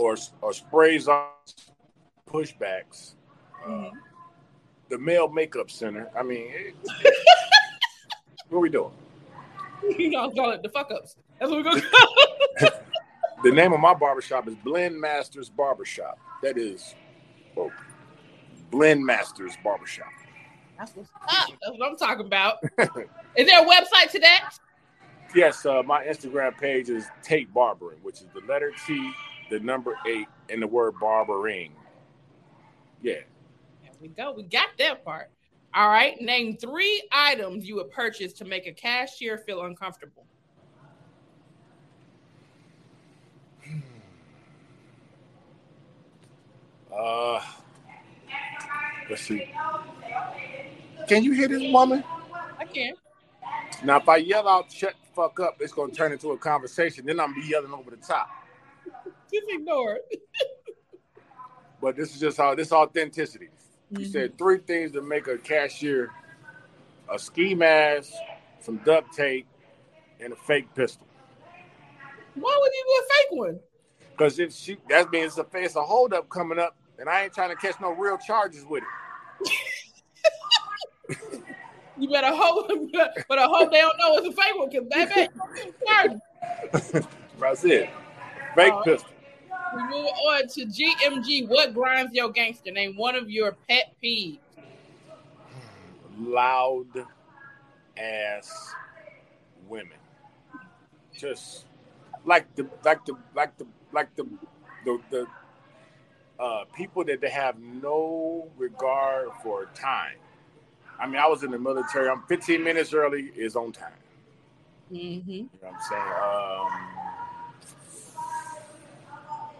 Or 0.00 0.16
or 0.40 0.52
sprays 0.52 1.08
on 1.08 1.26
pushbacks. 2.28 3.14
Uh, 3.66 3.90
the 4.88 4.98
male 4.98 5.28
makeup 5.28 5.70
center. 5.70 6.08
I 6.18 6.22
mean, 6.22 6.46
it- 6.50 6.74
what 8.48 8.58
are 8.58 8.60
we 8.60 8.70
doing? 8.70 8.92
You 9.98 10.10
know, 10.10 10.30
call 10.30 10.50
it 10.50 10.62
the 10.62 10.68
fuck 10.68 10.90
ups. 10.90 11.16
That's 11.38 11.50
what 11.50 11.64
we're 11.64 11.70
gonna 11.70 11.80
call 11.82 12.14
it. 12.60 12.72
The 13.42 13.50
name 13.50 13.72
of 13.72 13.80
my 13.80 13.94
barbershop 13.94 14.46
is 14.48 14.54
Blend 14.56 15.00
Masters 15.00 15.48
Barbershop. 15.48 16.18
That 16.42 16.58
is, 16.58 16.94
well, 17.56 17.70
Blend 18.70 19.02
Masters 19.02 19.54
Barbershop. 19.64 20.08
That's 20.78 20.94
what's 20.94 21.08
up. 21.14 21.48
That's 21.62 21.78
what 21.78 21.88
I'm 21.90 21.96
talking 21.96 22.26
about. 22.26 22.58
Is 23.36 23.46
there 23.46 23.62
a 23.62 23.66
website 23.66 24.10
to 24.10 24.18
that? 24.20 24.50
Yes, 25.34 25.64
uh, 25.64 25.82
my 25.82 26.04
Instagram 26.04 26.54
page 26.58 26.90
is 26.90 27.06
Tate 27.22 27.52
Barbering, 27.54 27.98
which 28.02 28.16
is 28.16 28.26
the 28.34 28.40
letter 28.46 28.72
T, 28.86 29.10
the 29.50 29.60
number 29.60 29.98
eight, 30.06 30.28
and 30.48 30.62
the 30.62 30.66
word 30.66 30.94
barbering. 31.00 31.72
Yeah. 33.02 33.14
There 33.82 33.92
we 34.00 34.08
go. 34.08 34.32
We 34.32 34.44
got 34.44 34.68
that 34.78 35.04
part. 35.04 35.30
All 35.74 35.88
right. 35.88 36.20
Name 36.20 36.56
three 36.56 37.02
items 37.12 37.66
you 37.66 37.76
would 37.76 37.90
purchase 37.90 38.32
to 38.34 38.44
make 38.44 38.66
a 38.66 38.72
cashier 38.72 39.38
feel 39.38 39.62
uncomfortable. 39.62 40.24
Uh, 46.96 47.40
let's 49.08 49.22
see. 49.22 49.52
Can 51.08 51.22
you 51.22 51.32
hear 51.32 51.48
this 51.48 51.72
woman? 51.72 52.04
I 52.58 52.64
can. 52.64 52.94
Now, 53.84 53.98
if 53.98 54.08
I 54.08 54.16
yell 54.16 54.46
out, 54.46 54.70
shut 54.70 54.94
the 55.00 55.14
fuck 55.14 55.40
up, 55.40 55.56
it's 55.60 55.72
going 55.72 55.90
to 55.90 55.96
turn 55.96 56.12
into 56.12 56.32
a 56.32 56.36
conversation. 56.36 57.06
Then 57.06 57.18
I'm 57.18 57.32
going 57.32 57.42
to 57.42 57.46
be 57.46 57.52
yelling 57.52 57.72
over 57.72 57.90
the 57.90 57.96
top. 57.96 58.28
Just 59.32 59.46
ignore 59.48 59.94
it. 59.96 60.22
But 61.80 61.96
this 61.96 62.14
is 62.14 62.20
just 62.20 62.36
how 62.36 62.54
this 62.54 62.72
authenticity. 62.72 63.48
You 63.90 64.00
Mhm. 64.00 64.12
said 64.12 64.38
three 64.38 64.58
things 64.58 64.92
to 64.92 65.02
make 65.02 65.26
a 65.26 65.36
cashier 65.38 66.10
a 67.08 67.18
ski 67.18 67.54
mask, 67.54 68.12
some 68.60 68.76
duct 68.78 69.12
tape, 69.12 69.46
and 70.20 70.32
a 70.32 70.36
fake 70.36 70.72
pistol. 70.74 71.06
Why 72.34 72.58
would 72.60 72.72
you 72.72 72.84
do 72.86 73.02
a 73.02 73.14
fake 73.14 73.38
one? 73.38 73.60
Because 74.12 74.38
if 74.38 74.52
she 74.52 74.78
that 74.88 75.10
means 75.10 75.36
it's 75.36 75.54
a 75.54 75.58
it's 75.58 75.76
a 75.76 75.82
holdup 75.82 76.28
coming 76.28 76.58
up, 76.58 76.76
and 76.98 77.08
I 77.08 77.24
ain't 77.24 77.32
trying 77.34 77.50
to 77.50 77.56
catch 77.56 77.80
no 77.80 77.90
real 77.90 78.16
charges 78.18 78.64
with 78.64 78.82
it. 78.82 79.50
You 81.96 82.08
better 82.08 82.30
hope, 82.34 82.70
but 83.28 83.38
I 83.38 83.44
hope 83.44 83.70
they 83.72 83.80
don't 83.80 83.98
know 83.98 84.16
it's 84.16 84.28
a 84.28 84.32
fake 84.32 84.56
one 84.56 84.70
because 84.70 84.86
baby, 84.88 85.28
sorry. 85.86 86.16
That's 87.38 87.64
it. 87.64 87.90
Fake 88.54 88.72
Uh, 88.72 88.82
pistol. 88.84 89.10
We 89.74 89.82
move 89.82 90.06
on 90.06 90.48
to 90.48 90.66
GMG. 90.66 91.48
What 91.48 91.74
grinds 91.74 92.12
your 92.12 92.30
gangster? 92.30 92.70
Name 92.72 92.96
one 92.96 93.14
of 93.14 93.30
your 93.30 93.56
pet 93.68 93.94
peeves. 94.02 94.38
Loud 96.18 97.06
ass 97.96 98.74
women. 99.68 99.98
Just 101.16 101.66
like 102.24 102.54
the 102.56 102.68
like 102.84 103.04
the 103.04 103.14
like 103.34 103.56
the 103.58 103.66
like 103.92 104.14
the 104.16 104.26
the, 104.84 105.00
the 105.10 105.26
uh, 106.42 106.64
people 106.74 107.04
that 107.04 107.20
they 107.20 107.30
have 107.30 107.58
no 107.60 108.48
regard 108.56 109.28
for 109.42 109.66
time. 109.74 110.16
I 110.98 111.06
mean, 111.06 111.16
I 111.16 111.26
was 111.26 111.42
in 111.42 111.50
the 111.50 111.58
military. 111.58 112.08
I'm 112.08 112.22
15 112.22 112.62
minutes 112.62 112.92
early 112.92 113.30
is 113.36 113.56
on 113.56 113.72
time. 113.72 113.92
Mm-hmm. 114.92 115.30
You 115.30 115.42
know 115.42 115.48
what 115.60 115.74
I'm 115.74 115.80
saying? 115.88 116.02
Um, 116.02 116.89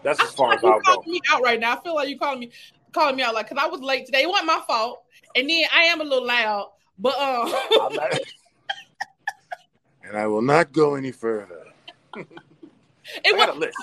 that's 0.03 0.19
I 0.19 0.25
as 0.25 0.31
far 0.31 0.49
like 0.49 0.59
as 0.59 0.63
I'll 0.65 0.79
go. 0.81 1.03
me 1.05 1.21
out 1.29 1.43
right 1.43 1.59
now. 1.59 1.77
I 1.77 1.81
feel 1.81 1.95
like 1.95 2.09
you 2.09 2.17
calling 2.17 2.39
me 2.39 2.51
calling 2.93 3.15
me 3.15 3.23
out 3.23 3.33
like 3.33 3.49
because 3.49 3.63
I 3.63 3.67
was 3.67 3.81
late 3.81 4.05
today. 4.05 4.23
It 4.23 4.29
wasn't 4.29 4.47
my 4.47 4.61
fault, 4.67 5.03
and 5.35 5.49
then 5.49 5.63
I 5.73 5.83
am 5.83 6.01
a 6.01 6.03
little 6.03 6.25
loud. 6.25 6.71
But 6.97 7.17
um, 7.19 7.53
and 10.03 10.17
I 10.17 10.27
will 10.27 10.41
not 10.41 10.71
go 10.71 10.95
any 10.95 11.11
further. 11.11 11.63
it 12.15 12.27
I 13.25 13.31
got 13.31 13.55
a 13.55 13.57
list. 13.57 13.77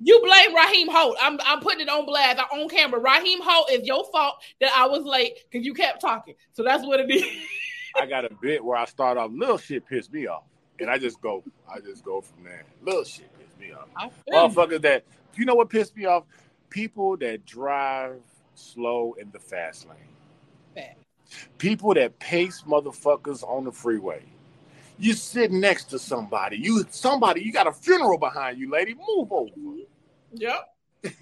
you 0.00 0.20
blame 0.24 0.54
Raheem 0.54 0.88
Holt. 0.88 1.16
I'm 1.20 1.38
I'm 1.44 1.60
putting 1.60 1.80
it 1.80 1.88
on 1.88 2.06
blast 2.06 2.40
on 2.52 2.68
camera. 2.68 3.00
Raheem 3.00 3.40
Holt 3.42 3.70
is 3.70 3.86
your 3.86 4.04
fault 4.10 4.36
that 4.60 4.70
I 4.76 4.86
was 4.86 5.04
late 5.04 5.38
because 5.50 5.66
you 5.66 5.74
kept 5.74 6.00
talking. 6.00 6.34
So 6.52 6.62
that's 6.62 6.84
what 6.84 7.00
it 7.00 7.10
is. 7.10 7.24
I 8.00 8.06
got 8.06 8.24
a 8.24 8.30
bit 8.40 8.64
where 8.64 8.78
I 8.78 8.86
start 8.86 9.18
off. 9.18 9.30
Little 9.34 9.58
shit 9.58 9.86
pissed 9.86 10.12
me 10.12 10.26
off, 10.26 10.44
and 10.78 10.88
I 10.88 10.98
just 10.98 11.20
go. 11.20 11.42
I 11.68 11.80
just 11.80 12.04
go 12.04 12.20
from 12.20 12.44
there. 12.44 12.64
Little 12.82 13.04
shit 13.04 13.30
pissed 13.38 13.58
me 13.58 13.72
off. 13.72 13.88
I 13.96 14.08
feel 14.08 14.12
you. 14.28 14.32
Motherfuckers 14.48 14.82
that 14.82 15.04
you 15.36 15.44
know 15.44 15.54
what 15.54 15.70
pissed 15.70 15.96
me 15.96 16.04
off? 16.04 16.24
People 16.70 17.16
that 17.18 17.44
drive 17.44 18.20
slow 18.54 19.14
in 19.20 19.30
the 19.32 19.38
fast 19.38 19.88
lane. 19.88 19.98
Fact. 20.74 20.98
People 21.58 21.94
that 21.94 22.18
pace 22.18 22.64
motherfuckers 22.66 23.42
on 23.42 23.64
the 23.64 23.72
freeway. 23.72 24.22
You 24.98 25.14
sitting 25.14 25.60
next 25.60 25.84
to 25.86 25.98
somebody. 25.98 26.56
You 26.58 26.84
somebody. 26.90 27.42
You 27.42 27.52
got 27.52 27.66
a 27.66 27.72
funeral 27.72 28.18
behind 28.18 28.58
you, 28.58 28.70
lady. 28.70 28.94
Move 28.94 29.32
over. 29.32 29.50
Yep. 30.34 30.68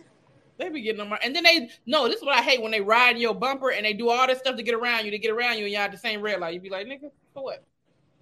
They 0.59 0.69
be 0.69 0.83
getting 0.83 1.01
on 1.01 1.09
my 1.09 1.19
and 1.23 1.35
then 1.35 1.43
they 1.43 1.71
no, 1.87 2.07
this 2.07 2.17
is 2.17 2.23
what 2.23 2.37
I 2.37 2.43
hate 2.43 2.61
when 2.61 2.71
they 2.71 2.83
ride 2.83 3.17
in 3.17 3.23
your 3.23 3.35
bumper 3.35 3.71
and 3.71 3.83
they 3.83 3.95
do 3.95 4.11
all 4.11 4.27
this 4.27 4.41
stuff 4.41 4.57
to 4.57 4.63
get 4.63 4.75
around 4.75 5.07
you 5.07 5.11
to 5.11 5.19
get 5.19 5.31
around 5.31 5.57
you 5.57 5.65
and 5.65 5.73
y'all 5.73 5.85
at 5.85 5.91
the 5.91 5.97
same 5.97 6.21
red 6.21 6.39
light. 6.39 6.53
You 6.53 6.61
be 6.61 6.69
like, 6.69 6.87
nigga, 6.87 7.11
for 7.33 7.45
what? 7.45 7.65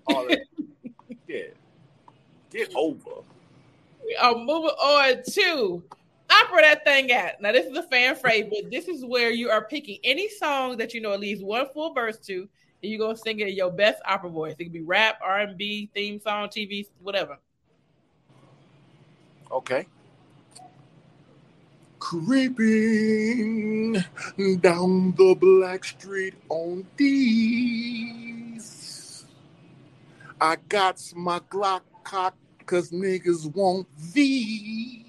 All 0.06 0.24
that. 0.28 0.38
yeah. 1.26 1.46
Get 2.50 2.72
over. 2.76 3.22
We 4.08 4.16
are 4.16 4.34
moving 4.36 4.70
on 4.70 5.22
to 5.32 5.82
opera 6.30 6.62
that 6.62 6.82
thing 6.84 7.12
at. 7.12 7.42
Now, 7.42 7.52
this 7.52 7.66
is 7.66 7.76
a 7.76 7.82
fan 7.82 8.16
favorite. 8.16 8.70
This 8.70 8.88
is 8.88 9.04
where 9.04 9.30
you 9.30 9.50
are 9.50 9.66
picking 9.66 9.98
any 10.02 10.30
song 10.30 10.78
that 10.78 10.94
you 10.94 11.02
know 11.02 11.12
at 11.12 11.20
least 11.20 11.44
one 11.44 11.66
full 11.74 11.92
verse 11.92 12.16
to, 12.20 12.48
and 12.82 12.90
you're 12.90 12.98
gonna 12.98 13.18
sing 13.18 13.40
it 13.40 13.48
in 13.48 13.54
your 13.54 13.70
best 13.70 14.00
opera 14.06 14.30
voice. 14.30 14.54
It 14.58 14.64
could 14.64 14.72
be 14.72 14.80
rap, 14.80 15.18
R 15.22 15.40
and 15.40 15.58
B, 15.58 15.90
theme 15.94 16.18
song, 16.20 16.48
TV, 16.48 16.86
whatever. 17.02 17.36
Okay. 19.52 19.86
Creeping 21.98 23.92
down 24.60 25.12
the 25.18 25.36
black 25.38 25.84
street 25.84 26.32
on 26.48 26.86
these. 26.96 28.38
I 30.40 30.56
got 30.70 31.02
my 31.14 31.40
Glock 31.40 31.82
cock 32.04 32.34
cause 32.68 32.90
niggas 32.90 33.52
want 33.54 33.86
these. 34.12 35.04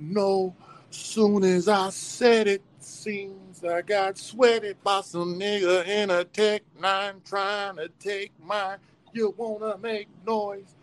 no, 0.00 0.54
soon 0.90 1.44
as 1.44 1.68
I 1.68 1.90
said 1.90 2.48
it, 2.48 2.62
seems 2.80 3.62
I 3.62 3.82
got 3.82 4.18
sweated 4.18 4.82
by 4.82 5.02
some 5.02 5.38
nigga 5.38 5.86
in 5.86 6.10
a 6.10 6.24
Tech 6.24 6.62
9 6.80 7.22
trying 7.24 7.76
to 7.76 7.88
take 8.00 8.32
mine. 8.44 8.78
You 9.12 9.32
wanna 9.36 9.78
make 9.78 10.08
noise? 10.26 10.74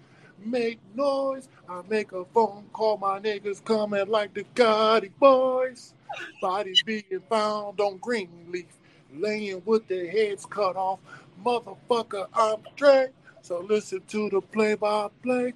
make 0.43 0.80
noise. 0.95 1.49
I 1.68 1.82
make 1.89 2.12
a 2.12 2.24
phone 2.26 2.66
call, 2.72 2.97
my 2.97 3.20
niggas 3.20 3.64
coming 3.64 4.08
like 4.08 4.34
the 4.34 4.45
Gotti 4.56 5.12
boys. 5.20 5.93
Bodies 6.41 6.82
being 6.84 7.03
found 7.30 7.80
on 7.82 7.97
Greenleaf, 7.97 8.68
laying 9.14 9.62
with 9.66 9.88
their 9.88 10.10
heads 10.10 10.45
cut 10.45 10.76
off. 10.76 10.99
Motherfucker, 11.43 12.28
I'm 12.34 12.60
Drake. 12.76 13.12
So 13.45 13.59
listen 13.59 14.01
to 14.07 14.27
the 14.31 14.41
play 14.41 14.73
by 14.73 15.07
play. 15.21 15.53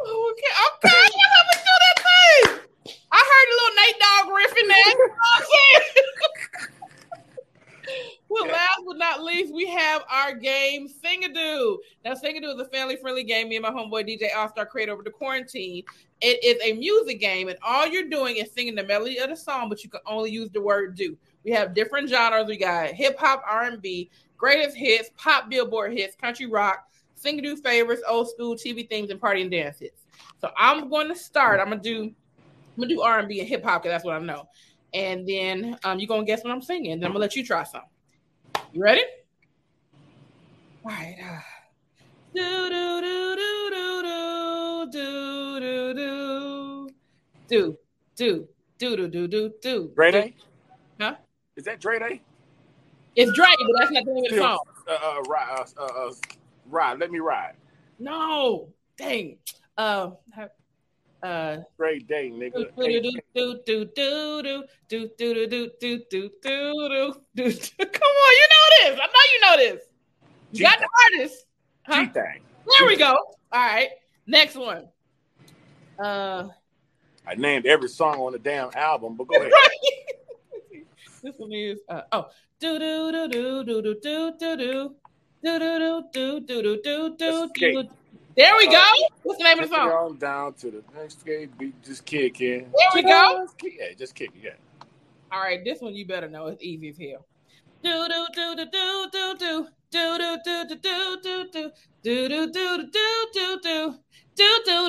Oh, 0.00 0.32
Okay, 0.32 0.86
okay, 0.86 0.96
yeah, 0.96 1.30
let 1.34 1.46
me 1.50 1.56
do 1.66 1.74
that 1.82 1.96
thing. 2.06 2.94
I 3.10 3.18
heard 3.18 3.48
a 3.50 3.56
little 3.58 3.76
Nate 3.82 3.98
Dogg 3.98 4.26
riff 4.36 4.56
in 4.62 4.68
there. 4.68 4.78
You 4.78 4.98
know 4.98 5.14
what 5.14 5.20
I'm 5.34 5.42
saying? 5.42 6.06
Well, 8.28 8.46
last 8.46 8.82
but 8.86 8.96
not 8.96 9.24
least, 9.24 9.52
we 9.52 9.66
have 9.66 10.04
our 10.08 10.32
game 10.32 10.88
Singadoo. 10.88 11.78
Now, 12.04 12.14
Singadoo 12.14 12.54
is 12.54 12.60
a 12.60 12.66
family-friendly 12.66 13.24
game. 13.24 13.48
Me 13.48 13.56
and 13.56 13.64
my 13.64 13.70
homeboy 13.70 14.08
DJ 14.08 14.28
All-Star 14.36 14.66
created 14.66 14.92
over 14.92 15.02
the 15.02 15.10
quarantine. 15.10 15.82
It 16.20 16.44
is 16.44 16.62
a 16.62 16.78
music 16.78 17.18
game, 17.18 17.48
and 17.48 17.58
all 17.66 17.88
you're 17.88 18.08
doing 18.08 18.36
is 18.36 18.52
singing 18.52 18.76
the 18.76 18.84
melody 18.84 19.18
of 19.18 19.30
the 19.30 19.36
song, 19.36 19.68
but 19.68 19.82
you 19.82 19.90
can 19.90 19.98
only 20.06 20.30
use 20.30 20.48
the 20.50 20.60
word 20.60 20.94
"do." 20.94 21.18
We 21.42 21.50
have 21.50 21.74
different 21.74 22.08
genres. 22.08 22.46
We 22.46 22.56
got 22.56 22.90
hip 22.92 23.18
hop, 23.18 23.42
R&B, 23.44 24.08
greatest 24.36 24.76
hits, 24.76 25.10
pop, 25.16 25.50
billboard 25.50 25.92
hits, 25.92 26.14
country 26.14 26.46
rock, 26.46 26.86
Singadoo 27.22 27.58
favorites, 27.62 28.02
old 28.08 28.30
school 28.30 28.54
TV 28.56 28.88
themes, 28.88 29.10
and 29.10 29.20
party 29.20 29.42
and 29.42 29.50
dance 29.50 29.78
hits. 29.78 30.02
So 30.40 30.50
I'm 30.56 30.88
going 30.88 31.08
to 31.08 31.16
start. 31.16 31.60
I'm 31.60 31.68
gonna 31.68 31.80
do. 31.82 32.04
I'm 32.04 32.82
gonna 32.82 32.88
do 32.94 33.00
R&B 33.02 33.40
and 33.40 33.48
hip 33.48 33.64
hop 33.64 33.82
because 33.82 33.94
that's 33.94 34.04
what 34.04 34.14
I 34.14 34.18
know. 34.20 34.48
And 34.94 35.26
then 35.28 35.78
um, 35.84 35.98
you're 35.98 36.08
gonna 36.08 36.24
guess 36.24 36.42
what 36.42 36.52
I'm 36.52 36.62
singing. 36.62 36.98
Then 37.00 37.06
I'm 37.06 37.12
gonna 37.12 37.20
let 37.20 37.36
you 37.36 37.44
try 37.44 37.64
some. 37.64 37.82
You 38.72 38.82
ready? 38.82 39.02
All 40.84 40.90
right. 40.90 41.16
uh, 41.22 41.40
Do 42.34 42.68
do 42.70 43.00
do 43.02 43.36
do 43.36 43.70
do 43.70 44.90
do 44.90 44.90
do 44.90 45.94
do 47.48 47.76
do 47.76 47.76
do 48.16 48.48
do 48.78 48.96
do 48.96 49.06
do 49.08 49.28
do 49.28 49.52
do. 49.60 49.92
Dre 49.94 50.10
Day? 50.10 50.34
Huh? 51.00 51.16
Is 51.56 51.64
that 51.64 51.80
Dre 51.80 51.98
Day? 51.98 52.22
It's 53.16 53.32
Dre, 53.32 53.46
but 53.48 53.74
that's 53.78 53.90
not 53.90 54.04
the 54.04 54.12
name 54.12 54.24
of 54.24 54.30
the 54.30 54.36
song. 54.38 54.58
Uh, 54.88 54.92
uh, 54.92 55.22
uh, 55.28 55.64
uh, 55.76 55.84
uh, 55.84 56.12
ride. 56.70 56.98
Let 56.98 57.10
me 57.10 57.18
ride. 57.18 57.54
No, 57.98 58.68
dang. 58.96 59.38
Um, 59.76 60.16
ha- 60.34 60.48
uh, 61.22 61.58
great 61.76 62.06
Day, 62.06 62.30
nigga. 62.30 62.74
do 62.76 63.00
do 63.00 63.14
do 63.34 63.60
do 63.66 63.84
do 63.94 64.72
do 64.88 65.08
do 65.08 65.08
do 65.18 65.46
do 65.46 65.70
do 65.80 66.00
do 66.10 66.10
do 66.10 67.12
do. 67.34 67.52
Come 67.78 68.12
on, 68.16 68.32
you 68.34 68.48
know 68.50 68.66
this. 68.78 69.00
I 69.00 69.06
know 69.06 69.26
you 69.32 69.40
know 69.42 69.56
this. 69.56 69.82
You 70.52 70.64
got 70.64 70.78
the 70.78 70.88
artist. 71.12 71.46
Huh? 71.82 72.06
There 72.14 72.86
we 72.86 72.96
go. 72.96 73.12
All 73.12 73.36
right. 73.52 73.90
Next 74.26 74.56
one. 74.56 74.88
Uh, 75.98 76.48
I 77.26 77.34
named 77.34 77.66
every 77.66 77.88
song 77.88 78.18
on 78.20 78.32
the 78.32 78.38
damn 78.38 78.70
album, 78.74 79.16
but 79.16 79.28
go 79.28 79.36
ahead. 79.36 79.52
this 81.22 81.34
one 81.36 81.52
is 81.52 81.78
uh, 81.88 82.02
oh 82.12 82.28
do 82.58 82.78
do 82.78 83.12
do 83.12 83.28
do 83.28 83.64
do 83.64 83.82
do 83.82 83.94
do 84.00 84.32
do 84.38 84.56
do 84.56 84.94
do 85.42 85.58
do 85.58 86.04
do 86.12 86.40
do 86.40 86.62
do 86.62 86.82
do 86.82 87.16
do 87.16 87.50
do. 87.54 87.88
There 88.36 88.56
we 88.56 88.66
go. 88.68 88.84
What's 89.22 89.38
the 89.38 89.44
name 89.44 89.58
of 89.58 89.68
the 89.68 89.74
song? 89.74 89.88
on 89.88 90.16
down 90.18 90.54
to 90.54 90.70
the 90.70 90.82
next 90.96 91.20
skate 91.20 91.56
beat. 91.58 91.82
Just 91.82 92.04
kick 92.04 92.40
in. 92.40 92.70
There 92.72 92.88
we 92.94 93.02
go. 93.02 93.46
Yeah, 93.62 93.92
just 93.98 94.14
kick. 94.14 94.30
Yeah. 94.40 94.50
All 95.32 95.40
right, 95.40 95.64
this 95.64 95.80
one 95.80 95.94
you 95.94 96.06
better 96.06 96.28
know. 96.28 96.46
It's 96.46 96.62
easy 96.62 96.90
as 96.90 96.98
hell. 96.98 97.26
Do 97.82 98.08
do 98.08 98.26
do 98.34 98.56
do 98.56 98.66
do 98.70 99.08
do 99.10 99.34
do 99.42 99.68
do 99.92 100.08
do 100.08 100.58
do 100.62 101.28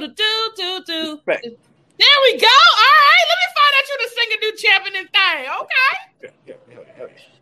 do 0.07 0.51
do 0.55 0.83
do. 0.85 1.21
There 1.25 2.19
we 2.25 2.37
go. 2.37 2.47
All 2.47 2.97
right, 3.07 3.25
let 3.29 3.37
me 3.41 3.47
find 3.57 3.73
out 3.77 3.85
you 3.89 3.97
the 3.99 4.09
Singadoo 4.15 4.53
champion 4.57 5.07
thing. 5.07 5.41
Okay. 5.61 5.91
Yeah, 6.23 6.29
yeah, 6.47 6.55
yeah, 6.69 7.05
yeah. 7.07 7.40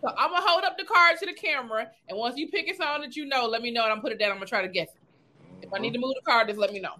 So 0.00 0.08
I'm 0.16 0.30
gonna 0.30 0.46
hold 0.46 0.64
up 0.64 0.78
the 0.78 0.84
card 0.84 1.18
to 1.18 1.26
the 1.26 1.34
camera, 1.34 1.90
and 2.08 2.18
once 2.18 2.38
you 2.38 2.48
pick 2.48 2.68
a 2.68 2.74
song 2.74 3.02
that 3.02 3.16
you 3.16 3.26
know, 3.26 3.46
let 3.46 3.60
me 3.60 3.70
know, 3.70 3.82
and 3.84 3.92
I'm 3.92 4.00
put 4.00 4.12
it 4.12 4.18
down. 4.18 4.30
I'm 4.30 4.36
gonna 4.36 4.46
try 4.46 4.62
to 4.62 4.68
guess 4.68 4.88
it. 4.88 5.66
If 5.66 5.74
I 5.74 5.78
need 5.78 5.92
to 5.92 5.98
move 5.98 6.14
the 6.14 6.22
card, 6.22 6.48
just 6.48 6.58
let 6.58 6.72
me 6.72 6.80
know. 6.80 6.94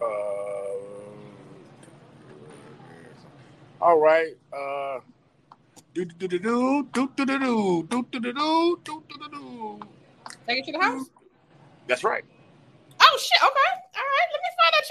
Uh, 0.00 0.04
all 3.80 3.98
right. 3.98 4.36
Uh, 4.52 5.00
do 5.94 6.04
do 6.04 6.28
do 6.28 6.38
do 6.38 6.88
do 6.92 7.10
do 7.16 7.26
do 7.26 7.38
do 7.38 7.82
do 7.88 8.02
do 8.12 8.20
do 8.20 8.22
do 8.22 8.82
do 8.84 9.02
do 9.08 9.28
do. 9.32 9.80
Take 10.46 10.58
it 10.58 10.66
to 10.66 10.72
the 10.72 10.78
house. 10.78 11.10
That's 11.88 12.04
right. 12.04 12.24
Oh 13.00 13.18
shit. 13.20 13.42
Okay. 13.42 13.81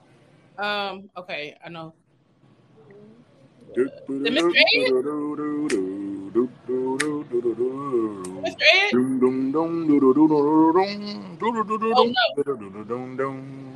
Um. 0.58 1.10
Okay. 1.18 1.58
I 1.64 1.70
know. 1.70 1.94
The 3.76 4.30
Mr. 4.30 4.52
Mr. 8.44 8.62
Ed. 8.74 8.92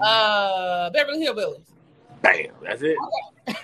Uh, 0.02 0.90
Beverly 0.92 1.26
Hillbillies. 1.26 1.66
Bam. 2.22 2.48
That's 2.64 2.82
it. 2.82 2.98
all 2.98 3.12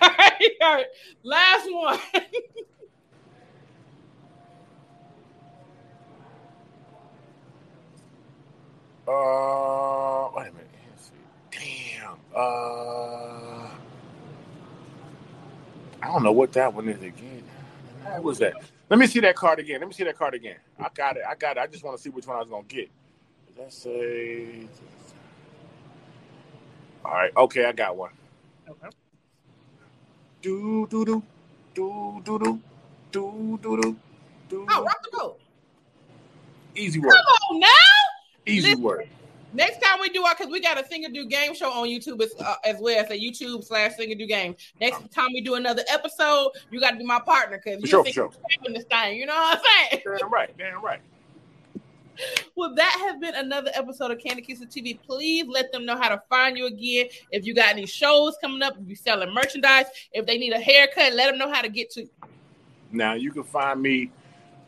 right, 0.01 0.51
all 0.61 0.75
right. 0.75 0.85
Last 1.23 1.67
one. 1.71 1.99
Uh, 9.07 10.29
wait 10.35 10.47
a 10.47 10.51
minute. 10.53 10.69
Let's 10.89 11.11
see. 11.11 11.97
Damn. 11.99 12.13
Uh, 12.33 13.67
I 16.01 16.07
don't 16.07 16.23
know 16.23 16.31
what 16.31 16.53
that 16.53 16.73
one 16.73 16.87
is 16.87 17.01
again. 17.01 17.43
What 18.03 18.23
was 18.23 18.39
that? 18.39 18.53
Let 18.91 18.99
me 18.99 19.07
see 19.07 19.21
that 19.21 19.37
card 19.37 19.57
again. 19.59 19.79
Let 19.79 19.87
me 19.87 19.93
see 19.93 20.03
that 20.03 20.17
card 20.17 20.33
again. 20.33 20.57
I 20.77 20.89
got 20.93 21.15
it. 21.15 21.23
I 21.25 21.33
got 21.35 21.55
it. 21.55 21.61
I 21.61 21.67
just 21.67 21.81
want 21.81 21.95
to 21.95 22.03
see 22.03 22.09
which 22.09 22.27
one 22.27 22.35
I 22.35 22.41
was 22.41 22.49
gonna 22.49 22.63
get. 22.67 22.89
Let's 23.57 23.77
say. 23.77 24.67
All 27.05 27.13
right. 27.13 27.31
Okay, 27.37 27.63
I 27.63 27.71
got 27.71 27.95
one. 27.95 28.11
Okay. 28.69 28.89
Do 30.41 30.87
do 30.89 31.05
do 31.05 31.23
do 31.73 32.21
do 32.25 32.37
do 32.37 32.61
do 33.13 33.59
do 33.61 33.77
do 33.81 33.97
do. 34.49 34.67
Oh, 34.69 34.83
rock 34.83 35.01
the 35.09 35.17
boat. 35.17 35.39
Easy 36.75 36.99
work. 36.99 37.13
Come 37.13 37.25
on 37.49 37.59
now. 37.61 37.67
Easy 38.45 38.71
listen. 38.71 38.83
work. 38.83 39.05
Next 39.53 39.81
time 39.81 39.99
we 39.99 40.09
do 40.09 40.23
our, 40.23 40.35
because 40.35 40.51
we 40.51 40.61
got 40.61 40.79
a 40.79 40.83
Singadoo 40.83 41.29
game 41.29 41.53
show 41.53 41.71
on 41.71 41.87
YouTube 41.87 42.21
as, 42.21 42.33
uh, 42.39 42.55
as 42.63 42.77
well. 42.79 43.03
It's 43.03 43.11
a 43.11 43.19
YouTube 43.19 43.63
slash 43.65 43.93
Singadoo 43.99 44.27
game. 44.27 44.55
Next 44.79 45.11
time 45.11 45.29
we 45.33 45.41
do 45.41 45.55
another 45.55 45.83
episode, 45.89 46.51
you 46.69 46.79
got 46.79 46.91
to 46.91 46.97
be 46.97 47.05
my 47.05 47.19
partner 47.19 47.61
because 47.63 47.81
For 47.81 47.87
you 47.87 47.87
sure, 47.87 48.05
sure. 48.05 48.31
you're 48.63 48.73
this 48.73 48.85
thing. 48.85 49.17
You 49.17 49.25
know 49.25 49.33
what 49.33 49.57
I'm 49.57 49.63
saying? 49.91 50.17
Damn 50.19 50.31
right. 50.31 50.57
Damn 50.57 50.83
right. 50.83 50.99
Well, 52.55 52.75
that 52.75 52.97
has 53.07 53.19
been 53.19 53.33
another 53.33 53.71
episode 53.73 54.11
of 54.11 54.19
Candy 54.19 54.43
Kisses 54.43 54.67
TV. 54.67 54.99
Please 55.01 55.47
let 55.47 55.71
them 55.71 55.85
know 55.85 55.97
how 55.97 56.09
to 56.09 56.21
find 56.29 56.55
you 56.57 56.67
again. 56.67 57.07
If 57.31 57.45
you 57.45 57.55
got 57.55 57.69
any 57.69 57.87
shows 57.87 58.35
coming 58.41 58.61
up, 58.61 58.75
if 58.79 58.87
you 58.87 58.95
selling 58.95 59.33
merchandise, 59.33 59.85
if 60.11 60.27
they 60.27 60.37
need 60.37 60.53
a 60.53 60.59
haircut, 60.59 61.13
let 61.13 61.31
them 61.31 61.39
know 61.39 61.51
how 61.51 61.61
to 61.61 61.69
get 61.69 61.89
to. 61.91 62.07
Now 62.91 63.13
you 63.13 63.31
can 63.31 63.43
find 63.43 63.81
me 63.81 64.11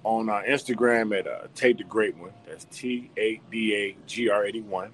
on 0.03 0.29
uh, 0.29 0.41
Instagram 0.47 1.17
at 1.17 1.27
uh, 1.27 1.47
Tate 1.55 1.77
the 1.77 1.83
Great 1.83 2.17
One. 2.17 2.31
That's 2.47 2.65
T 2.65 3.09
A 3.17 3.39
D 3.51 3.75
A 3.75 3.95
G 4.07 4.29
R 4.29 4.45
eighty 4.45 4.61
one. 4.61 4.91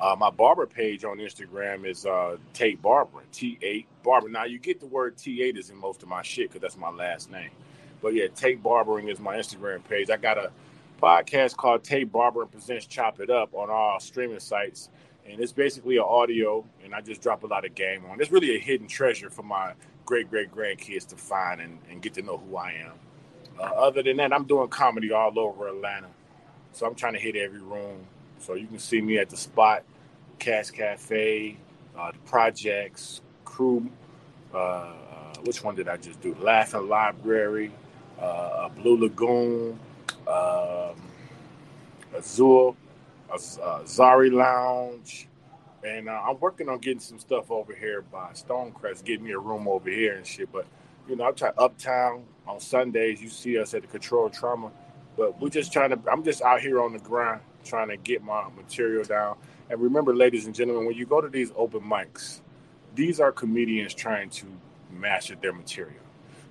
Uh, 0.00 0.16
my 0.18 0.30
barber 0.30 0.66
page 0.66 1.04
on 1.04 1.18
Instagram 1.18 1.86
is 1.86 2.06
uh, 2.06 2.36
Tate 2.54 2.82
Barber, 2.82 3.22
T 3.32 3.58
eight 3.62 3.86
Barber. 4.02 4.28
Now 4.28 4.44
you 4.44 4.58
get 4.58 4.80
the 4.80 4.86
word 4.86 5.16
T 5.16 5.42
eight 5.42 5.56
is 5.56 5.70
in 5.70 5.76
most 5.76 6.02
of 6.02 6.08
my 6.08 6.22
shit 6.22 6.48
because 6.48 6.60
that's 6.60 6.76
my 6.76 6.90
last 6.90 7.30
name. 7.30 7.50
But 8.00 8.14
yeah, 8.14 8.26
Tate 8.34 8.62
Barbering 8.62 9.08
is 9.08 9.20
my 9.20 9.36
Instagram 9.36 9.84
page. 9.84 10.10
I 10.10 10.16
got 10.16 10.38
a 10.38 10.50
podcast 11.00 11.56
called 11.56 11.84
Tate 11.84 12.10
Barber 12.10 12.42
and 12.42 12.50
Presents 12.50 12.86
Chop 12.86 13.20
It 13.20 13.30
Up 13.30 13.54
on 13.54 13.70
all 13.70 14.00
streaming 14.00 14.40
sites. 14.40 14.88
And 15.24 15.40
it's 15.40 15.52
basically 15.52 15.98
an 15.98 16.04
audio, 16.04 16.64
and 16.82 16.92
I 16.92 17.00
just 17.00 17.22
drop 17.22 17.44
a 17.44 17.46
lot 17.46 17.64
of 17.64 17.76
game 17.76 18.04
on. 18.10 18.20
It's 18.20 18.32
really 18.32 18.56
a 18.56 18.58
hidden 18.58 18.88
treasure 18.88 19.30
for 19.30 19.44
my 19.44 19.74
great 20.04 20.28
great 20.28 20.50
grandkids 20.50 21.06
to 21.08 21.16
find 21.16 21.60
and, 21.60 21.78
and 21.88 22.02
get 22.02 22.14
to 22.14 22.22
know 22.22 22.38
who 22.38 22.56
I 22.56 22.72
am. 22.72 22.92
Uh, 23.58 23.64
other 23.64 24.02
than 24.02 24.18
that, 24.18 24.32
I'm 24.32 24.44
doing 24.44 24.68
comedy 24.68 25.12
all 25.12 25.38
over 25.38 25.68
Atlanta. 25.68 26.08
So 26.72 26.86
I'm 26.86 26.94
trying 26.94 27.14
to 27.14 27.20
hit 27.20 27.36
every 27.36 27.60
room. 27.60 28.06
So 28.38 28.54
you 28.54 28.66
can 28.66 28.78
see 28.78 29.00
me 29.00 29.18
at 29.18 29.30
the 29.30 29.36
spot, 29.36 29.84
Cash 30.38 30.70
Cafe, 30.70 31.56
uh, 31.96 32.12
the 32.12 32.18
projects, 32.20 33.20
crew. 33.44 33.88
Uh, 34.54 34.58
uh, 34.58 34.94
which 35.44 35.64
one 35.64 35.74
did 35.74 35.88
I 35.88 35.96
just 35.96 36.20
do? 36.20 36.36
Laughing 36.40 36.88
Library, 36.88 37.72
uh, 38.20 38.68
Blue 38.70 38.98
Lagoon, 38.98 39.78
um, 40.28 40.96
Azul, 42.14 42.76
uh, 43.32 43.36
Zari 43.84 44.32
Lounge. 44.32 45.28
And 45.84 46.08
uh, 46.08 46.22
I'm 46.28 46.38
working 46.40 46.68
on 46.68 46.78
getting 46.78 47.00
some 47.00 47.18
stuff 47.18 47.50
over 47.50 47.74
here 47.74 48.02
by 48.02 48.32
Stonecrest, 48.34 49.04
getting 49.04 49.24
me 49.24 49.32
a 49.32 49.38
room 49.38 49.68
over 49.68 49.90
here 49.90 50.14
and 50.16 50.26
shit. 50.26 50.52
But 50.52 50.66
you 51.08 51.16
know, 51.16 51.24
I 51.24 51.32
try 51.32 51.50
Uptown 51.58 52.24
on 52.46 52.60
Sundays. 52.60 53.22
You 53.22 53.28
see 53.28 53.58
us 53.58 53.74
at 53.74 53.82
the 53.82 53.88
Control 53.88 54.30
Trauma, 54.30 54.70
but 55.16 55.40
we're 55.40 55.48
just 55.48 55.72
trying 55.72 55.90
to. 55.90 55.98
I'm 56.10 56.24
just 56.24 56.42
out 56.42 56.60
here 56.60 56.80
on 56.80 56.92
the 56.92 56.98
grind, 56.98 57.40
trying 57.64 57.88
to 57.88 57.96
get 57.96 58.22
my 58.22 58.48
material 58.56 59.04
down. 59.04 59.36
And 59.70 59.80
remember, 59.80 60.14
ladies 60.14 60.46
and 60.46 60.54
gentlemen, 60.54 60.86
when 60.86 60.96
you 60.96 61.06
go 61.06 61.20
to 61.20 61.28
these 61.28 61.52
open 61.56 61.80
mics, 61.80 62.40
these 62.94 63.20
are 63.20 63.32
comedians 63.32 63.94
trying 63.94 64.30
to 64.30 64.46
master 64.90 65.34
their 65.34 65.52
material. 65.52 66.02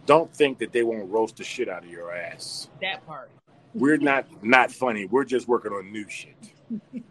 Don't 0.05 0.33
think 0.33 0.57
that 0.59 0.71
they 0.71 0.83
won't 0.83 1.09
roast 1.11 1.37
the 1.37 1.43
shit 1.43 1.69
out 1.69 1.83
of 1.83 1.89
your 1.89 2.13
ass. 2.15 2.69
That 2.81 3.05
part. 3.05 3.29
We're 3.73 3.97
not 3.97 4.43
not 4.43 4.71
funny. 4.71 5.05
We're 5.05 5.23
just 5.23 5.47
working 5.47 5.71
on 5.71 5.91
new 5.91 6.09
shit. 6.09 6.35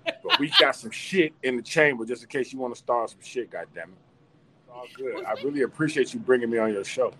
but 0.04 0.38
we 0.38 0.50
got 0.58 0.76
some 0.76 0.90
shit 0.90 1.32
in 1.42 1.56
the 1.56 1.62
chamber 1.62 2.04
just 2.04 2.22
in 2.22 2.28
case 2.28 2.52
you 2.52 2.58
want 2.58 2.74
to 2.74 2.78
start 2.78 3.10
some 3.10 3.20
shit. 3.22 3.50
Goddamn 3.50 3.90
it! 3.90 4.72
All 4.72 4.86
good. 4.96 5.24
I 5.24 5.32
really 5.42 5.62
appreciate 5.62 6.12
you 6.14 6.20
bringing 6.20 6.50
me 6.50 6.58
on 6.58 6.72
your 6.72 6.84
show. 6.84 7.12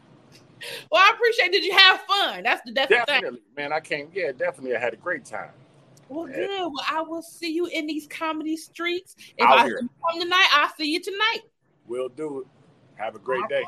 Well, 0.91 1.03
I 1.03 1.13
appreciate. 1.15 1.53
Did 1.53 1.65
you 1.65 1.77
have 1.77 2.01
fun? 2.03 2.43
That's 2.43 2.63
the 2.65 2.73
that's 2.73 2.91
the 2.91 3.05
thing. 3.07 3.39
Man. 3.57 3.73
I 3.73 3.81
came. 3.81 4.09
Yeah, 4.15 4.33
definitely. 4.33 4.77
I 4.77 4.81
had 4.81 4.93
a 4.95 4.97
great 4.97 5.25
time. 5.25 5.51
Well, 6.09 6.27
good. 6.27 6.49
Well, 6.49 6.73
I 6.91 7.03
will 7.03 7.23
see 7.23 7.53
you 7.53 7.67
in 7.67 7.87
these 7.87 8.07
comedy 8.09 8.57
streets. 8.57 9.15
If 9.39 9.47
Out 9.47 9.59
I 9.59 9.65
here. 9.65 9.79
come 9.79 10.21
tonight, 10.21 10.49
I'll 10.53 10.73
see 10.77 10.93
you 10.93 11.01
tonight. 11.01 11.41
We'll 11.87 12.09
do 12.09 12.41
it. 12.41 12.47
Have 12.97 13.15
a 13.15 13.19
great 13.19 13.49
day. 13.49 13.63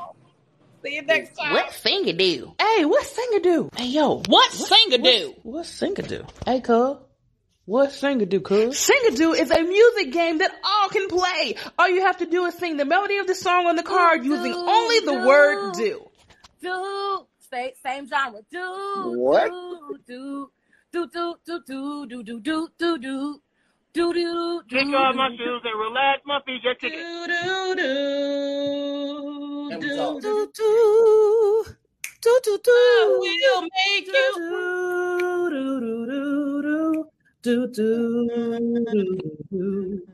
See 0.83 0.95
you 0.95 1.01
next 1.03 1.37
time. 1.37 1.53
What 1.53 1.67
Singadoo? 1.71 2.53
Hey, 2.61 2.83
what 2.85 3.05
Singadoo? 3.05 3.73
Hey, 3.73 3.87
yo. 3.87 4.21
What 4.27 4.51
Singadoo? 4.51 5.35
What 5.43 5.65
Singadoo? 5.65 6.29
Hey, 6.45 6.59
cuz. 6.59 6.97
What 7.65 7.91
Singadoo, 7.91 8.43
cuz? 8.43 8.77
Singadoo 8.77 9.39
is 9.39 9.49
a 9.49 9.63
music 9.63 10.11
game 10.11 10.39
that 10.39 10.51
all 10.65 10.89
can 10.89 11.07
play. 11.07 11.55
All 11.79 11.87
you 11.87 12.01
have 12.01 12.17
to 12.17 12.25
do 12.25 12.43
is 12.45 12.55
sing 12.55 12.75
the 12.75 12.83
melody 12.83 13.17
of 13.17 13.27
the 13.27 13.35
song 13.35 13.67
on 13.67 13.77
the 13.77 13.83
card 13.83 14.25
using 14.25 14.53
only 14.53 14.99
the 14.99 15.25
word 15.25 15.73
do. 15.75 16.09
Do 16.63 17.27
same 17.51 17.71
same 17.85 18.05
genre. 18.07 18.41
Do 18.49 18.65
What? 19.19 19.49
do 19.51 19.99
do 20.07 20.49
do 20.91 21.07
do 21.13 21.35
do 21.45 21.59
do 21.67 22.05
do 22.07 22.23
do 22.23 22.39
do 22.39 22.69
do 22.77 22.97
do 22.97 22.97
do 22.97 23.41
do 23.93 24.13
do. 24.13 24.63
Kick 24.69 24.87
off 24.95 25.15
my 25.15 25.29
shoes 25.37 25.61
and 25.63 25.77
relax 25.79 26.21
my 26.25 26.39
feet. 26.45 26.61
Get 26.63 26.79
ticket. 26.79 26.99
Do, 26.99 27.27
do, 27.27 27.75
do, 27.75 27.89
And 29.71 29.79
we 29.83 29.89
do, 29.89 29.95
talk. 29.97 30.21
do, 30.21 30.33
do, 30.53 31.65
do, 32.23 32.33
do, 32.43 32.53
do. 32.63 33.19
We'll 33.21 33.61
make 33.61 34.07
you. 34.07 34.13
Do, 34.13 35.49
do, 35.51 35.63
do, 35.79 35.95
do, 36.07 37.05
do, 37.43 37.67
do, 37.67 37.67
do, 37.73 38.85
do. 39.51 40.12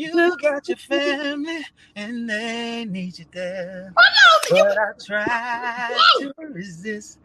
You 0.00 0.36
got 0.38 0.66
your 0.66 0.78
family 0.78 1.62
and 1.94 2.30
they 2.30 2.86
need 2.86 3.18
you 3.18 3.26
there. 3.32 3.92
But 3.94 4.06
I 4.78 4.92
try 5.06 5.94
to 6.20 6.32
resist 6.38 7.18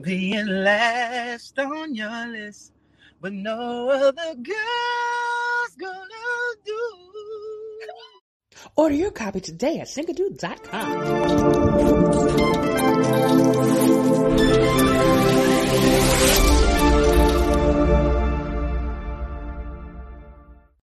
being 0.00 0.46
last 0.46 1.58
on 1.58 1.94
your 1.94 2.26
list. 2.28 2.72
But 3.20 3.34
no 3.34 3.90
other 3.90 4.34
girl's 4.34 5.76
gonna 5.78 6.56
do. 6.64 6.80
Order 8.76 8.94
your 8.94 9.10
copy 9.10 9.40
today 9.40 9.80
at 9.80 9.88
singadoo.com. 9.88 12.11